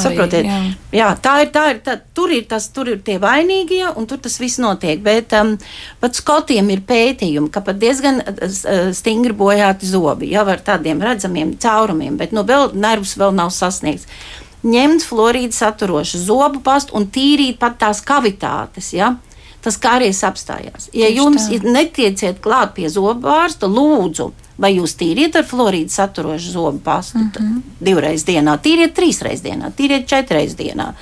Saprotiet, 0.00 0.46
jā. 0.48 0.58
jā, 0.96 1.08
tā 1.20 1.34
ir. 1.44 1.50
Tā 1.52 1.62
ir 1.74 1.80
tā, 1.84 1.98
tur, 2.16 2.32
ir 2.32 2.46
tas, 2.48 2.68
tur 2.72 2.88
ir 2.88 3.02
tie 3.04 3.18
vainīgie, 3.20 3.84
un 3.98 4.06
tur 4.08 4.20
tas 4.24 4.38
viss 4.40 4.60
notiek. 4.62 5.02
Bet 5.04 5.34
um, 5.36 5.54
pat 6.00 6.16
skotiem 6.16 6.70
ir 6.72 6.80
pētījumi, 6.88 7.50
ka 7.52 7.60
pat 7.66 7.80
diezgan 7.82 8.22
uh, 8.22 8.38
uh, 8.40 8.88
stingri 8.96 9.36
bojāti 9.36 9.90
zobi 9.90 10.32
jau 10.32 10.46
ar 10.48 10.64
tādiem 10.64 11.02
redzamiem 11.04 11.58
caurumiem, 11.60 12.16
bet 12.20 12.32
nu, 12.32 12.46
vēl 12.48 12.72
nervus 12.72 13.18
vēl 13.20 13.36
nav 13.36 13.52
sasniegts. 13.52 14.08
Ņemt 14.62 15.02
florīdu 15.02 15.56
saturošu 15.56 16.18
zobu 16.22 16.60
pastu 16.62 16.94
un 16.98 17.08
tīrīt 17.10 17.58
pat 17.58 17.80
tās 17.80 18.02
kavitātes. 18.06 18.92
Ja? 18.94 19.16
Tas 19.62 19.78
kāries 19.78 20.22
apstājās. 20.26 20.88
Ja 20.92 21.06
Tieši 21.06 21.18
jums 21.18 21.48
tā. 21.50 21.58
netieciet 21.62 22.40
klāt 22.42 22.74
pie 22.74 22.88
zobārsta, 22.90 23.70
lūdzu, 23.70 24.32
Vai 24.60 24.74
jūs 24.76 24.92
tīriet 25.00 25.36
ar 25.38 25.46
florīdu 25.48 25.90
saturošu 25.90 26.52
zobu 26.52 26.78
pastu 26.84 27.18
mm 27.18 27.30
-hmm. 27.34 27.60
divreiz 27.80 28.24
dienā, 28.24 28.58
tīriet 28.58 28.92
trīsreiz 28.98 29.40
dienā, 29.42 29.72
tīriet 29.78 30.06
četreiz 30.06 30.54
dienā. 30.56 30.92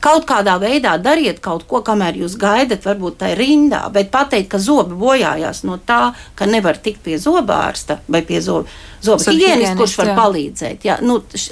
Kaut 0.00 0.24
kādā 0.24 0.54
veidā 0.62 0.96
dariet 1.02 1.40
kaut 1.40 1.66
ko, 1.66 1.82
kamēr 1.82 2.16
jūs 2.22 2.36
gaidat, 2.38 2.84
varbūt 2.86 3.16
tā 3.18 3.32
ir 3.32 3.38
rindā, 3.38 3.90
bet 3.92 4.10
pateikt, 4.10 4.48
ka 4.48 4.58
zobi 4.58 4.94
bojājās 4.94 5.64
no 5.64 5.78
tā, 5.86 6.14
ka 6.34 6.46
nevar 6.46 6.76
tikt 6.76 7.02
pie 7.02 7.18
zobārsta 7.18 7.98
vai 8.08 8.22
pie 8.22 8.40
zobu, 8.40 8.68
zobu 9.02 9.30
higienista, 9.30 9.76
kurš 9.76 9.98
var 9.98 10.06
jā. 10.06 10.16
palīdzēt. 10.16 10.84
Jā, 10.84 10.98
nu, 11.00 11.22
š, 11.34 11.50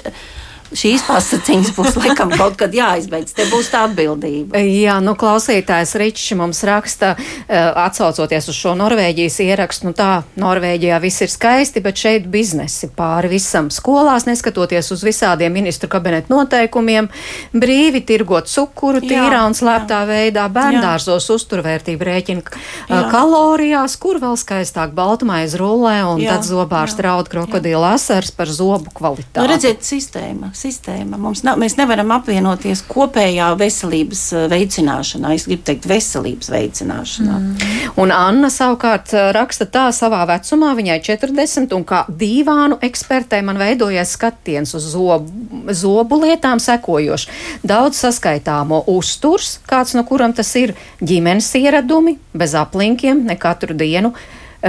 šīs 0.75 1.05
pasaciņas 1.07 1.71
būs 1.77 1.97
laikam 2.01 2.31
kaut 2.33 2.57
kad 2.59 2.73
jāizbeidz. 2.75 3.33
Te 3.37 3.45
būs 3.51 3.69
tā 3.71 3.85
atbildība. 3.87 4.59
Jā, 4.59 4.97
nu 5.03 5.13
klausītājs 5.19 5.95
Ričs 5.99 6.35
mums 6.39 6.63
raksta, 6.67 7.15
eh, 7.47 7.71
atsaucoties 7.85 8.49
uz 8.51 8.57
šo 8.57 8.75
Norvēģijas 8.79 9.39
ierakstu, 9.45 9.89
nu 9.89 9.93
tā, 9.97 10.23
Norvēģijā 10.39 10.99
viss 11.01 11.23
ir 11.23 11.31
skaisti, 11.31 11.83
bet 11.83 11.95
šeit 11.95 12.27
biznesi 12.31 12.89
pāri 12.89 13.31
visam 13.31 13.69
skolās, 13.69 14.27
neskatoties 14.27 14.91
uz 14.91 15.03
visādiem 15.03 15.53
ministru 15.53 15.89
kabinetu 15.89 16.33
noteikumiem, 16.33 17.09
brīvi 17.53 18.03
tirgot 18.05 18.47
cukuru 18.51 19.01
tīrā 19.01 19.45
un 19.47 19.55
slēptā 19.57 20.03
jā. 20.03 20.09
veidā, 20.11 20.47
bērndārzos 20.51 21.29
uzturvērtību 21.37 22.09
rēķina 22.09 22.41
jā. 22.89 23.03
kalorijās, 23.11 23.97
kur 24.01 24.19
vēl 24.19 24.35
skaistāk 24.39 24.93
baltumais 24.97 25.55
rullē 25.57 26.01
un 26.11 26.21
jā, 26.21 26.35
tad 26.35 26.47
zobārs 26.47 26.97
raud 26.99 27.29
krokodila 27.31 27.95
asars 27.95 28.33
par 28.35 28.51
zobu 28.51 28.91
kvalitāti. 28.93 29.39
Nu, 29.39 29.47
redziet, 29.49 29.85
sistēma 29.87 30.51
sistēma. 30.57 31.17
Nav, 31.17 31.57
mēs 31.61 31.77
nevaram 31.77 32.11
apvienoties 32.15 32.83
kopējā 32.89 33.49
veselības 33.59 34.23
eh, 34.33 34.45
veicināšanā. 34.51 35.33
Es 35.35 35.47
gribu 35.49 35.65
teikt, 35.67 35.87
veselības 35.89 36.49
veicināšanā. 36.53 37.37
Mm. 37.41 37.91
Un 38.01 38.13
Anna 38.15 38.49
savukārt 38.53 39.13
eh, 39.15 39.29
raksta 39.37 39.67
tā 39.71 39.87
savā 39.95 40.23
vecumā, 40.29 40.73
viņai 40.77 40.97
40, 41.05 41.75
un 41.77 41.85
kā 41.87 42.03
dīvānu 42.09 42.79
ekspertei 42.87 43.43
man 43.45 43.61
veidojies 43.61 44.15
skatiens 44.17 44.73
uz 44.77 44.89
zobu, 44.93 45.61
zobu 45.75 46.21
lietām 46.23 46.61
sekojoši. 46.63 47.31
Daudz 47.67 48.01
saskaitāmo 48.05 48.83
uzturs, 48.93 49.57
kāds 49.69 49.95
no 49.97 50.05
kuram 50.07 50.35
tas 50.37 50.51
ir 50.59 50.75
ģimenes 51.01 51.53
ieradumi, 51.61 52.17
bez 52.37 52.57
aplinkiem, 52.57 53.25
ne 53.27 53.37
katru 53.39 53.77
dienu 53.77 54.13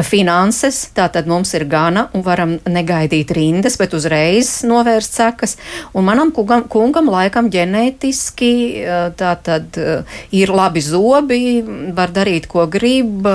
finanses, 0.05 0.82
tātad 0.97 1.28
mums 1.28 1.55
ir 1.57 1.64
gana 1.68 2.09
un 2.16 2.22
varam 2.26 2.57
negaidīt 2.68 3.32
rindas, 3.36 3.78
bet 3.80 3.95
uzreiz 3.97 4.51
novērst 4.68 5.16
sekas. 5.16 5.57
Un 5.97 6.05
manam 6.09 6.32
kungam, 6.36 6.66
kungam 6.68 7.09
laikam 7.12 7.49
ģenētiski 7.53 8.53
tātad 9.18 9.80
ir 10.34 10.53
labi 10.53 10.84
zobi, 10.84 11.41
var 11.97 12.12
darīt, 12.12 12.51
ko 12.51 12.66
grib. 12.68 13.26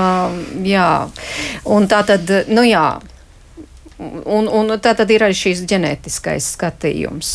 Jā, 0.68 0.91
un 1.66 1.89
tātad, 1.89 2.32
nu 2.54 2.66
jā. 2.68 2.88
Un, 4.04 4.49
un 4.49 4.74
tā 4.84 4.95
tad 4.97 5.12
ir 5.14 5.24
arī 5.26 5.36
šīs 5.38 5.66
ģenētiskais 5.70 6.54
skatījums. 6.58 7.34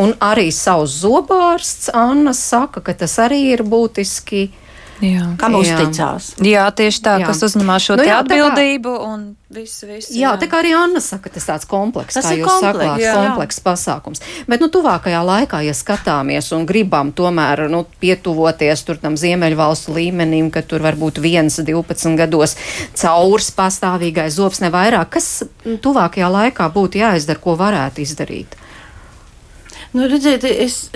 Un 0.00 0.12
arī 0.20 0.50
savs 0.52 1.00
zobārsts 1.02 1.90
Anna 1.96 2.34
saka, 2.36 2.82
ka 2.84 2.94
tas 2.96 3.14
arī 3.22 3.40
ir 3.54 3.62
būtiski 3.64 4.42
uh, 4.46 4.62
Jā. 5.04 5.26
Kam 5.36 5.58
uzticās? 5.58 6.30
Jā, 6.40 6.64
tieši 6.72 7.00
tā, 7.04 7.16
jā. 7.20 7.26
kas 7.28 7.42
uzņemās 7.44 7.84
šo 7.84 7.96
nu, 8.00 8.04
jā, 8.06 8.20
atbildību 8.22 8.92
kā, 8.94 9.08
un 9.10 9.24
visu, 9.52 9.84
visu. 9.90 10.14
Jā, 10.14 10.30
jā, 10.30 10.30
tā 10.40 10.48
kā 10.48 10.62
arī 10.62 10.70
Anna 10.76 11.02
saka, 11.04 11.28
tas 11.34 11.44
tāds 11.48 11.68
komplekss, 11.68 12.16
kā 12.16 12.32
jūs 12.38 12.48
kompleks, 12.48 13.02
sakāt, 13.04 13.18
komplekss 13.18 13.62
pasākums. 13.66 14.24
Bet, 14.48 14.64
nu, 14.64 14.70
tuvākajā 14.72 15.20
laikā, 15.28 15.60
ja 15.66 15.74
skatāmies 15.76 16.48
un 16.56 16.64
gribam 16.68 17.12
tomēr, 17.16 17.66
nu, 17.72 17.82
pietuvoties 18.00 18.86
tur 18.88 19.00
tam 19.02 19.18
Ziemeļvalstu 19.20 19.98
līmenim, 19.98 20.48
ka 20.54 20.64
tur 20.64 20.84
varbūt 20.86 21.20
viens 21.20 21.60
12 21.60 22.16
gados 22.16 22.56
caurs 22.96 23.52
pastāvīgais 23.58 24.40
zobs 24.40 24.64
ne 24.64 24.72
vairāk, 24.72 25.12
kas 25.18 25.44
tuvākajā 25.84 26.32
laikā 26.40 26.70
būtu 26.72 27.04
jāizdara, 27.04 27.42
ko 27.44 27.58
varētu 27.60 28.04
izdarīt? 28.06 28.56
Nu, 29.92 30.08
redziet, 30.08 30.44
es 30.48 30.86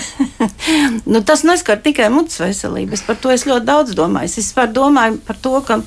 nu, 1.12 1.22
tas 1.26 1.44
neskar 1.46 1.80
tikai 1.84 2.08
mutes 2.12 2.40
veselību. 2.42 2.96
Es 2.96 3.04
par 3.06 3.18
to 3.20 3.32
es 3.34 3.46
ļoti 3.48 3.68
daudz 3.68 3.96
domāju. 3.98 4.32
Es 4.40 4.52
domāju 4.74 5.20
par 5.26 5.38
to, 5.42 5.54
ka 5.66 5.80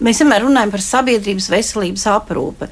mēs 0.00 0.22
vienmēr 0.22 0.46
runājam 0.46 0.74
par 0.74 0.84
sabiedrības 0.84 1.48
veselības 1.52 2.06
aprūpi. 2.16 2.70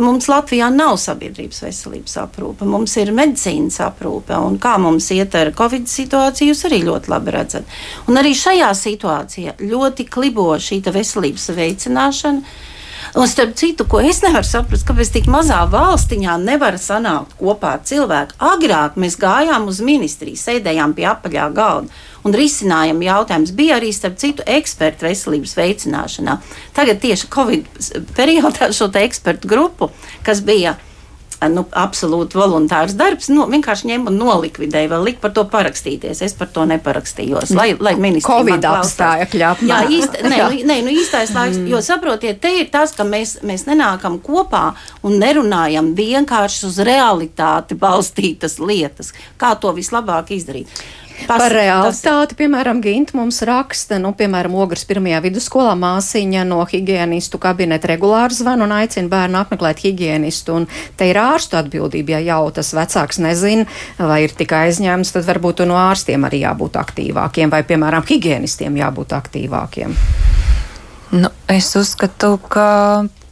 Mums 0.00 0.24
Latvijā 0.30 0.70
nav 0.72 0.94
sabiedrības 0.96 1.58
veselības 1.66 2.14
aprūpe, 2.22 2.64
mums 2.64 2.94
ir 2.96 3.10
medicīnas 3.12 3.76
aprūpe. 3.84 4.38
Kā 4.62 4.78
mums 4.80 5.10
iet 5.12 5.34
ar 5.36 5.50
covid 5.56 5.84
situāciju, 5.90 6.54
jūs 6.54 6.64
arī 6.68 6.78
ļoti 6.86 7.12
labi 7.12 7.34
redzat. 7.34 7.74
Un 8.08 8.16
arī 8.16 8.32
šajā 8.32 8.70
situācijā 8.78 9.58
ļoti 9.60 10.08
klibo 10.08 10.48
šī 10.56 10.80
veselības 10.88 11.50
veicināšana 11.58 12.70
Un 13.12 13.28
starp 13.28 13.52
citu, 13.60 13.84
ko 13.84 13.98
es 14.00 14.22
nevaru 14.24 14.46
saprast, 14.48 14.86
kāpēc 14.88 15.10
tik 15.12 15.26
mazā 15.28 15.58
valstiņā 15.68 16.38
nevar 16.40 16.78
sanākt 16.80 17.34
kopā 17.36 17.74
cilvēki. 17.84 18.38
Agrāk 18.40 18.96
mēs 18.96 19.18
gājām 19.20 19.66
uz 19.68 19.82
ministriju, 19.84 20.40
sēdējām 20.40 20.94
pie 20.96 21.04
apaļā 21.10 21.50
galda 21.52 21.92
un 22.24 22.36
risinājām 22.36 23.02
jautājumus. 23.04 23.52
Bija 23.58 23.76
arī, 23.76 23.90
starp 23.92 24.16
citu, 24.22 24.46
eksperti 24.48 25.04
veselības 25.04 25.52
veicināšanā. 25.58 26.38
Tagad 26.72 27.02
tieši 27.04 27.28
Covid 27.36 27.68
periodā 28.16 28.70
šo 28.72 28.88
ekspertu 29.02 29.50
grupu, 29.50 29.90
kas 30.24 30.40
bija 30.40 30.78
nu, 31.50 31.64
absolūti 31.78 32.38
voluntārs 32.38 32.94
darbs, 32.98 33.28
nu, 33.32 33.46
vienkārši 33.50 33.88
ņēma 33.90 34.10
un 34.12 34.18
nolikvidēja, 34.20 34.90
vēl 34.92 35.06
lika 35.08 35.24
par 35.24 35.34
to 35.36 35.44
parakstīties. 35.50 36.22
Es 36.26 36.36
par 36.38 36.50
to 36.54 36.66
neparakstījos. 36.70 37.54
Lai, 37.56 37.72
lai 37.78 37.96
Covid 38.22 38.66
apstāja 38.68 39.26
kļāpā. 39.32 39.66
Jā, 39.68 39.80
īst, 39.98 40.18
nē, 40.22 40.40
nē, 40.68 40.78
nu, 40.86 40.94
īstais 40.94 41.34
laiks, 41.34 41.58
mm. 41.58 41.68
jo 41.72 41.82
saprotiet, 41.84 42.40
te 42.42 42.52
ir 42.60 42.70
tas, 42.72 42.94
ka 42.96 43.06
mēs, 43.08 43.38
mēs 43.46 43.66
nenākam 43.68 44.20
kopā 44.22 44.72
un 45.06 45.18
nerunājam 45.22 45.92
vienkārši 45.98 46.66
uz 46.70 46.80
realitāti 46.86 47.78
balstītas 47.78 48.58
lietas, 48.62 49.12
kā 49.40 49.54
to 49.60 49.74
vislabāk 49.76 50.34
izdarīt. 50.36 50.82
Pas, 51.26 51.38
Par 51.38 51.54
realitāti, 51.54 52.32
tas... 52.32 52.38
piemēram, 52.38 52.80
Gint 52.84 53.12
mums 53.16 53.40
raksta, 53.46 53.98
nu, 54.02 54.12
piemēram, 54.18 54.54
Ogres 54.58 54.84
pirmajā 54.88 55.20
vidusskolā 55.24 55.74
māsīņa 55.78 56.44
no 56.48 56.60
higienistu 56.68 57.40
kabineta 57.42 57.90
regulāri 57.92 58.36
zvan 58.36 58.64
un 58.64 58.74
aicina 58.76 59.10
bērnu 59.12 59.40
apmeklēt 59.42 59.84
higienistu. 59.86 60.58
Un 60.60 60.68
te 60.98 61.08
ir 61.10 61.20
ārstu 61.20 61.58
atbildība, 61.60 62.16
ja 62.18 62.22
jau 62.32 62.50
tas 62.54 62.72
vecāks 62.76 63.22
nezin, 63.22 63.66
vai 63.98 64.22
ir 64.26 64.36
tikai 64.36 64.66
aizņēmums, 64.68 65.14
tad 65.14 65.28
varbūt 65.28 65.64
no 65.68 65.78
ārstiem 65.80 66.28
arī 66.28 66.42
jābūt 66.44 66.78
aktīvākiem, 66.82 67.52
vai, 67.52 67.62
piemēram, 67.68 68.06
higienistiem 68.08 68.78
jābūt 68.82 69.16
aktīvākiem. 69.18 69.96
Nu, 71.12 71.28
es 71.52 71.68
uzskatu, 71.76 72.38
ka 72.48 72.68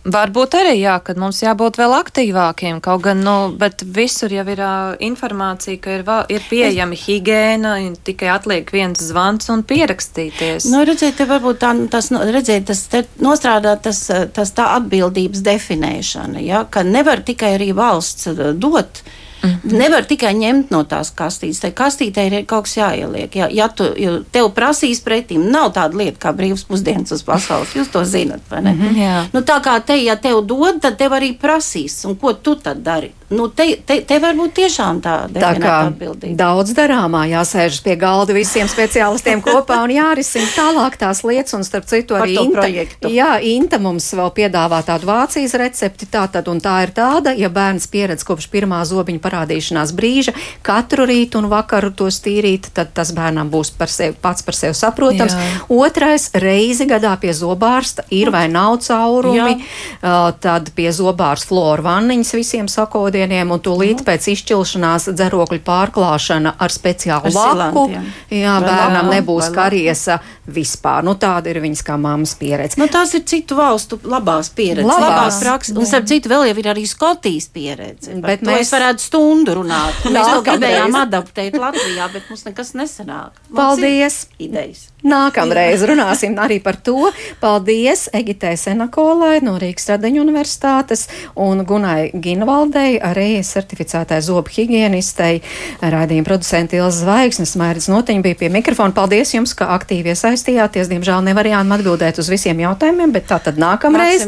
Varbūt 0.01 0.55
arī 0.57 0.79
jā, 0.79 0.95
ka 1.05 1.13
mums 1.21 1.43
jābūt 1.43 1.77
vēl 1.77 1.93
aktīvākiem. 1.99 2.79
Kaut 2.81 3.03
gan, 3.05 3.21
nu, 3.25 3.35
bet 3.61 3.85
visur 3.85 4.33
jau 4.33 4.47
ir 4.49 4.63
uh, 4.65 4.95
informācija, 5.05 5.77
ka 5.83 5.99
ir, 5.99 6.05
ir 6.33 6.47
pieejama 6.49 6.97
es... 6.97 7.05
higiēna, 7.05 7.75
tikai 8.09 8.31
atliek 8.33 8.73
viens 8.73 9.03
zvans 9.11 9.53
un 9.53 9.61
pierakstīties. 9.69 10.71
Nu, 10.73 10.81
redziet, 10.89 11.19
te 11.21 11.29
varbūt 11.29 11.61
tā, 11.61 11.75
tas, 11.93 12.09
nu, 12.15 12.23
redziet, 12.33 12.71
tas 12.73 12.87
nostrādā 13.21 13.77
tas, 13.83 14.07
tas 14.33 14.55
tā 14.57 14.71
atbildības 14.79 15.45
definēšana, 15.45 16.41
ja, 16.49 16.65
ka 16.65 16.87
nevar 16.87 17.21
tikai 17.27 17.59
arī 17.59 17.75
valsts 17.77 18.33
dot. 18.57 19.05
Uh, 19.05 19.19
Mm 19.43 19.51
-hmm. 19.51 19.79
Nevar 19.79 20.05
tikai 20.05 20.35
ņemt 20.35 20.71
no 20.71 20.83
tās 20.85 21.13
kastītes. 21.17 21.61
Tai 21.61 21.71
kastītē 21.71 22.27
ir 22.27 22.47
kaut 22.47 22.65
kas 22.65 22.77
jāieliek. 22.77 23.37
Ja, 23.37 23.49
ja 23.51 23.69
tu, 23.69 23.85
tev 24.33 24.51
prasīs 24.55 25.01
pretīm, 25.05 25.51
nav 25.51 25.73
tāda 25.73 25.97
lieta 25.97 26.29
kā 26.29 26.37
brīvs 26.37 26.65
pusdienas 26.65 27.13
uz 27.13 27.23
pasaules. 27.23 27.75
Jūs 27.75 27.91
to 27.93 28.05
zinat, 28.05 28.41
vai 28.51 28.63
ne? 28.63 28.73
Mm 28.73 28.81
-hmm, 28.81 29.27
nu, 29.33 29.41
tā 29.41 29.61
kā 29.63 29.81
te, 29.81 29.97
ja 30.05 30.17
tev 30.17 30.43
dod, 30.47 30.81
tad 30.81 30.97
tev 30.97 31.13
arī 31.13 31.39
prasīs. 31.39 32.05
Un 32.05 32.17
ko 32.17 32.33
tu 32.33 32.55
tad 32.55 32.77
dari? 32.83 33.13
Nu, 33.31 33.49
te, 33.49 33.77
te, 33.87 34.01
te 34.03 34.17
var 34.19 34.35
būt 34.35 34.57
tiešām 34.59 34.99
tā 35.05 35.13
tā 35.31 35.53
atbildība. 35.55 36.35
Daudz 36.35 36.73
darāmā, 36.75 37.21
jāsēžas 37.31 37.79
pie 37.85 37.95
galda 37.95 38.35
visiem 38.35 38.67
speciālistiem 38.67 39.39
kopā 39.47 39.77
un 39.85 39.93
jārisina 39.95 40.49
tālāk 40.51 40.99
tās 40.99 41.23
lietas. 41.23 41.55
Un 41.55 41.63
starp 41.67 41.87
citu 41.87 42.19
arī 42.19 42.35
Inta, 42.41 42.59
projektu. 42.59 43.13
jā, 43.15 43.39
Inta 43.53 43.79
mums 43.79 44.09
vēl 44.19 44.33
piedāvā 44.35 44.83
tādu 44.83 45.07
Vācijas 45.07 45.55
recepti. 45.63 46.09
Tātad, 46.11 46.51
un 46.51 46.59
tā 46.59 46.75
ir 46.83 46.95
tāda, 46.97 47.31
ja 47.39 47.47
bērns 47.55 47.87
pieredz 47.87 48.27
kopš 48.27 48.49
pirmā 48.51 48.83
zobiņa 48.89 49.23
parādīšanās 49.31 49.95
brīža, 49.97 50.35
katru 50.67 51.07
rītu 51.09 51.41
un 51.41 51.49
vakaru 51.53 51.93
to 51.97 52.11
stīrīt, 52.13 52.73
tad 52.77 52.93
tas 52.97 53.15
bērnam 53.17 53.49
būs 53.53 53.73
par 53.79 53.89
sevi, 53.93 54.17
pats 54.21 54.45
par 54.45 54.59
sevi 54.59 54.77
saprotams. 54.77 55.39
Jā. 55.39 55.63
Otrais 55.71 56.29
reizi 56.35 56.89
gadā 56.91 57.15
pie 57.23 57.33
zobārsta 57.37 58.05
ir 58.11 58.33
vai 58.35 58.49
nav 58.51 58.81
caurumi, 58.85 59.57
jā. 60.03 60.21
tad 60.43 60.73
pie 60.75 60.91
zobārsta 60.95 61.51
flora 61.51 61.87
vanniņas 61.87 62.35
visiem 62.37 62.69
sakodiem 62.71 63.21
ēdieniem, 63.21 63.53
un 63.53 63.61
tūlīt 63.63 64.03
pēc 64.07 64.29
izšķilšanās 64.33 65.11
dzerokļu 65.15 65.61
pārklāšana 65.67 66.55
ar 66.59 66.73
speciālu 66.73 67.31
ar 67.31 67.57
laku. 67.59 67.87
Jā, 68.33 68.57
vai 68.61 68.69
bērnam 68.69 69.07
laku, 69.07 69.15
nebūs 69.17 69.51
kariesa 69.55 70.21
vispār. 70.51 71.05
Nu, 71.07 71.15
tāda 71.21 71.53
ir 71.53 71.61
viņas 71.63 71.83
kā 71.87 71.97
mammas 72.01 72.35
pieredze. 72.41 72.79
Nu, 72.81 72.89
tās 72.91 73.15
ir 73.15 73.25
citu 73.29 73.59
valstu 73.59 74.01
labās 74.03 74.51
pieredzes, 74.55 74.89
labās, 74.89 75.07
labās 75.07 75.41
prakses. 75.43 75.77
Un, 75.77 75.87
starp 75.89 76.09
citu, 76.11 76.33
vēl 76.33 76.49
jau 76.51 76.57
ir 76.63 76.71
arī 76.73 76.87
Skotijas 76.89 77.51
pieredze. 77.53 78.17
Bet 78.25 78.45
mēs 78.47 78.73
varētu 78.75 79.05
stundu 79.05 79.20
runāt. 79.57 80.05
Mēs 80.15 80.33
to 80.35 80.45
gribējām 80.47 80.97
adaptēt 81.05 81.59
Latvijā, 81.61 82.09
bet 82.15 82.31
mums 82.31 82.47
nekas 82.49 82.75
nesanāk. 82.79 83.37
Mums 83.49 83.59
Paldies! 83.59 84.23
Idejas. 84.41 84.91
Nākamreiz 85.01 85.81
runāsim 85.89 86.35
arī 86.41 86.59
par 86.61 86.77
to. 86.85 87.09
Paldies 87.41 88.07
Egitē 88.17 88.53
Senakolai 88.61 89.41
no 89.45 89.55
Rīgas 89.61 89.89
Radiņu 89.89 90.21
universitātes 90.21 91.07
un 91.41 91.65
Gunai 91.65 92.11
Ginvaldei, 92.13 92.99
arī 93.01 93.41
certificētai 93.47 94.21
zobu 94.25 94.53
higienistei, 94.53 95.41
raidījuma 95.81 96.29
producenti 96.29 96.81
Ilza 96.81 97.07
Zvaigznes, 97.07 97.57
Mairis 97.61 97.89
Notiņa 97.93 98.25
bija 98.27 98.41
pie 98.43 98.51
mikrofona. 98.53 98.95
Paldies 98.97 99.33
jums, 99.33 99.55
ka 99.57 99.71
aktīvi 99.79 100.13
iesaistījāties. 100.13 100.93
Diemžēl 100.93 101.25
nevarējām 101.31 101.73
atbildēt 101.79 102.21
uz 102.21 102.29
visiem 102.33 102.61
jautājumiem, 102.61 103.15
bet 103.17 103.29
tā 103.31 103.41
tad 103.41 103.61
nākamreiz. 103.61 104.27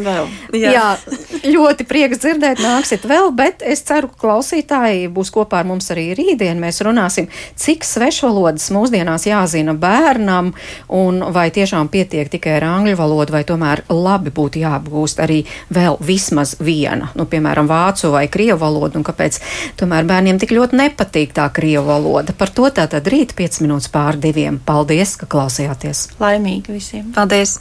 Jā. 0.57 0.73
Jā, 0.73 0.89
ļoti 1.53 1.87
prieks 1.89 2.23
dzirdēt, 2.23 2.63
nāksiet 2.65 3.05
vēl, 3.09 3.29
bet 3.37 3.65
es 3.67 3.85
ceru, 3.85 4.09
ka 4.09 4.39
klausītāji 4.83 5.11
būs 5.13 5.31
kopā 5.33 5.61
ar 5.63 5.67
mums 5.67 5.91
arī 5.91 6.13
rītdien. 6.17 6.59
Mēs 6.61 6.83
runāsim, 6.83 7.29
cik 7.57 7.85
svešvalodas 7.85 8.71
mūsdienās 8.73 9.27
jāzina 9.27 9.75
bērnam 9.75 10.53
un 10.89 11.23
vai 11.33 11.51
tiešām 11.51 11.89
pietiek 11.89 12.29
tikai 12.29 12.59
ar 12.59 12.65
angļu 12.65 12.97
valodu, 12.97 13.33
vai 13.33 13.45
tomēr 13.45 13.85
labi 13.89 14.31
būtu 14.31 14.63
jāapgūst 14.63 15.23
arī 15.23 15.45
vēl 15.71 15.99
vismaz 16.01 16.57
viena, 16.61 17.13
nu, 17.15 17.27
piemēram, 17.27 17.69
vācu 17.69 18.13
vai 18.13 18.29
krievu 18.29 18.59
valodu, 18.61 18.99
un 18.99 19.05
kāpēc 19.05 19.41
tomēr 19.77 20.07
bērniem 20.07 20.39
tik 20.39 20.53
ļoti 20.53 20.79
nepatīk 20.79 21.35
tā 21.35 21.49
krievu 21.53 21.87
valoda. 21.89 22.33
Par 22.33 22.51
to 22.51 22.69
tātad 22.71 23.07
rīt 23.07 23.37
5 23.39 23.63
minūtes 23.65 23.91
pār 23.93 24.19
diviem. 24.21 24.61
Paldies, 24.65 25.17
ka 25.21 25.31
klausījāties! 25.31 26.09
Laimīgi 26.21 26.79
visiem! 26.79 27.13
Paldies! 27.15 27.61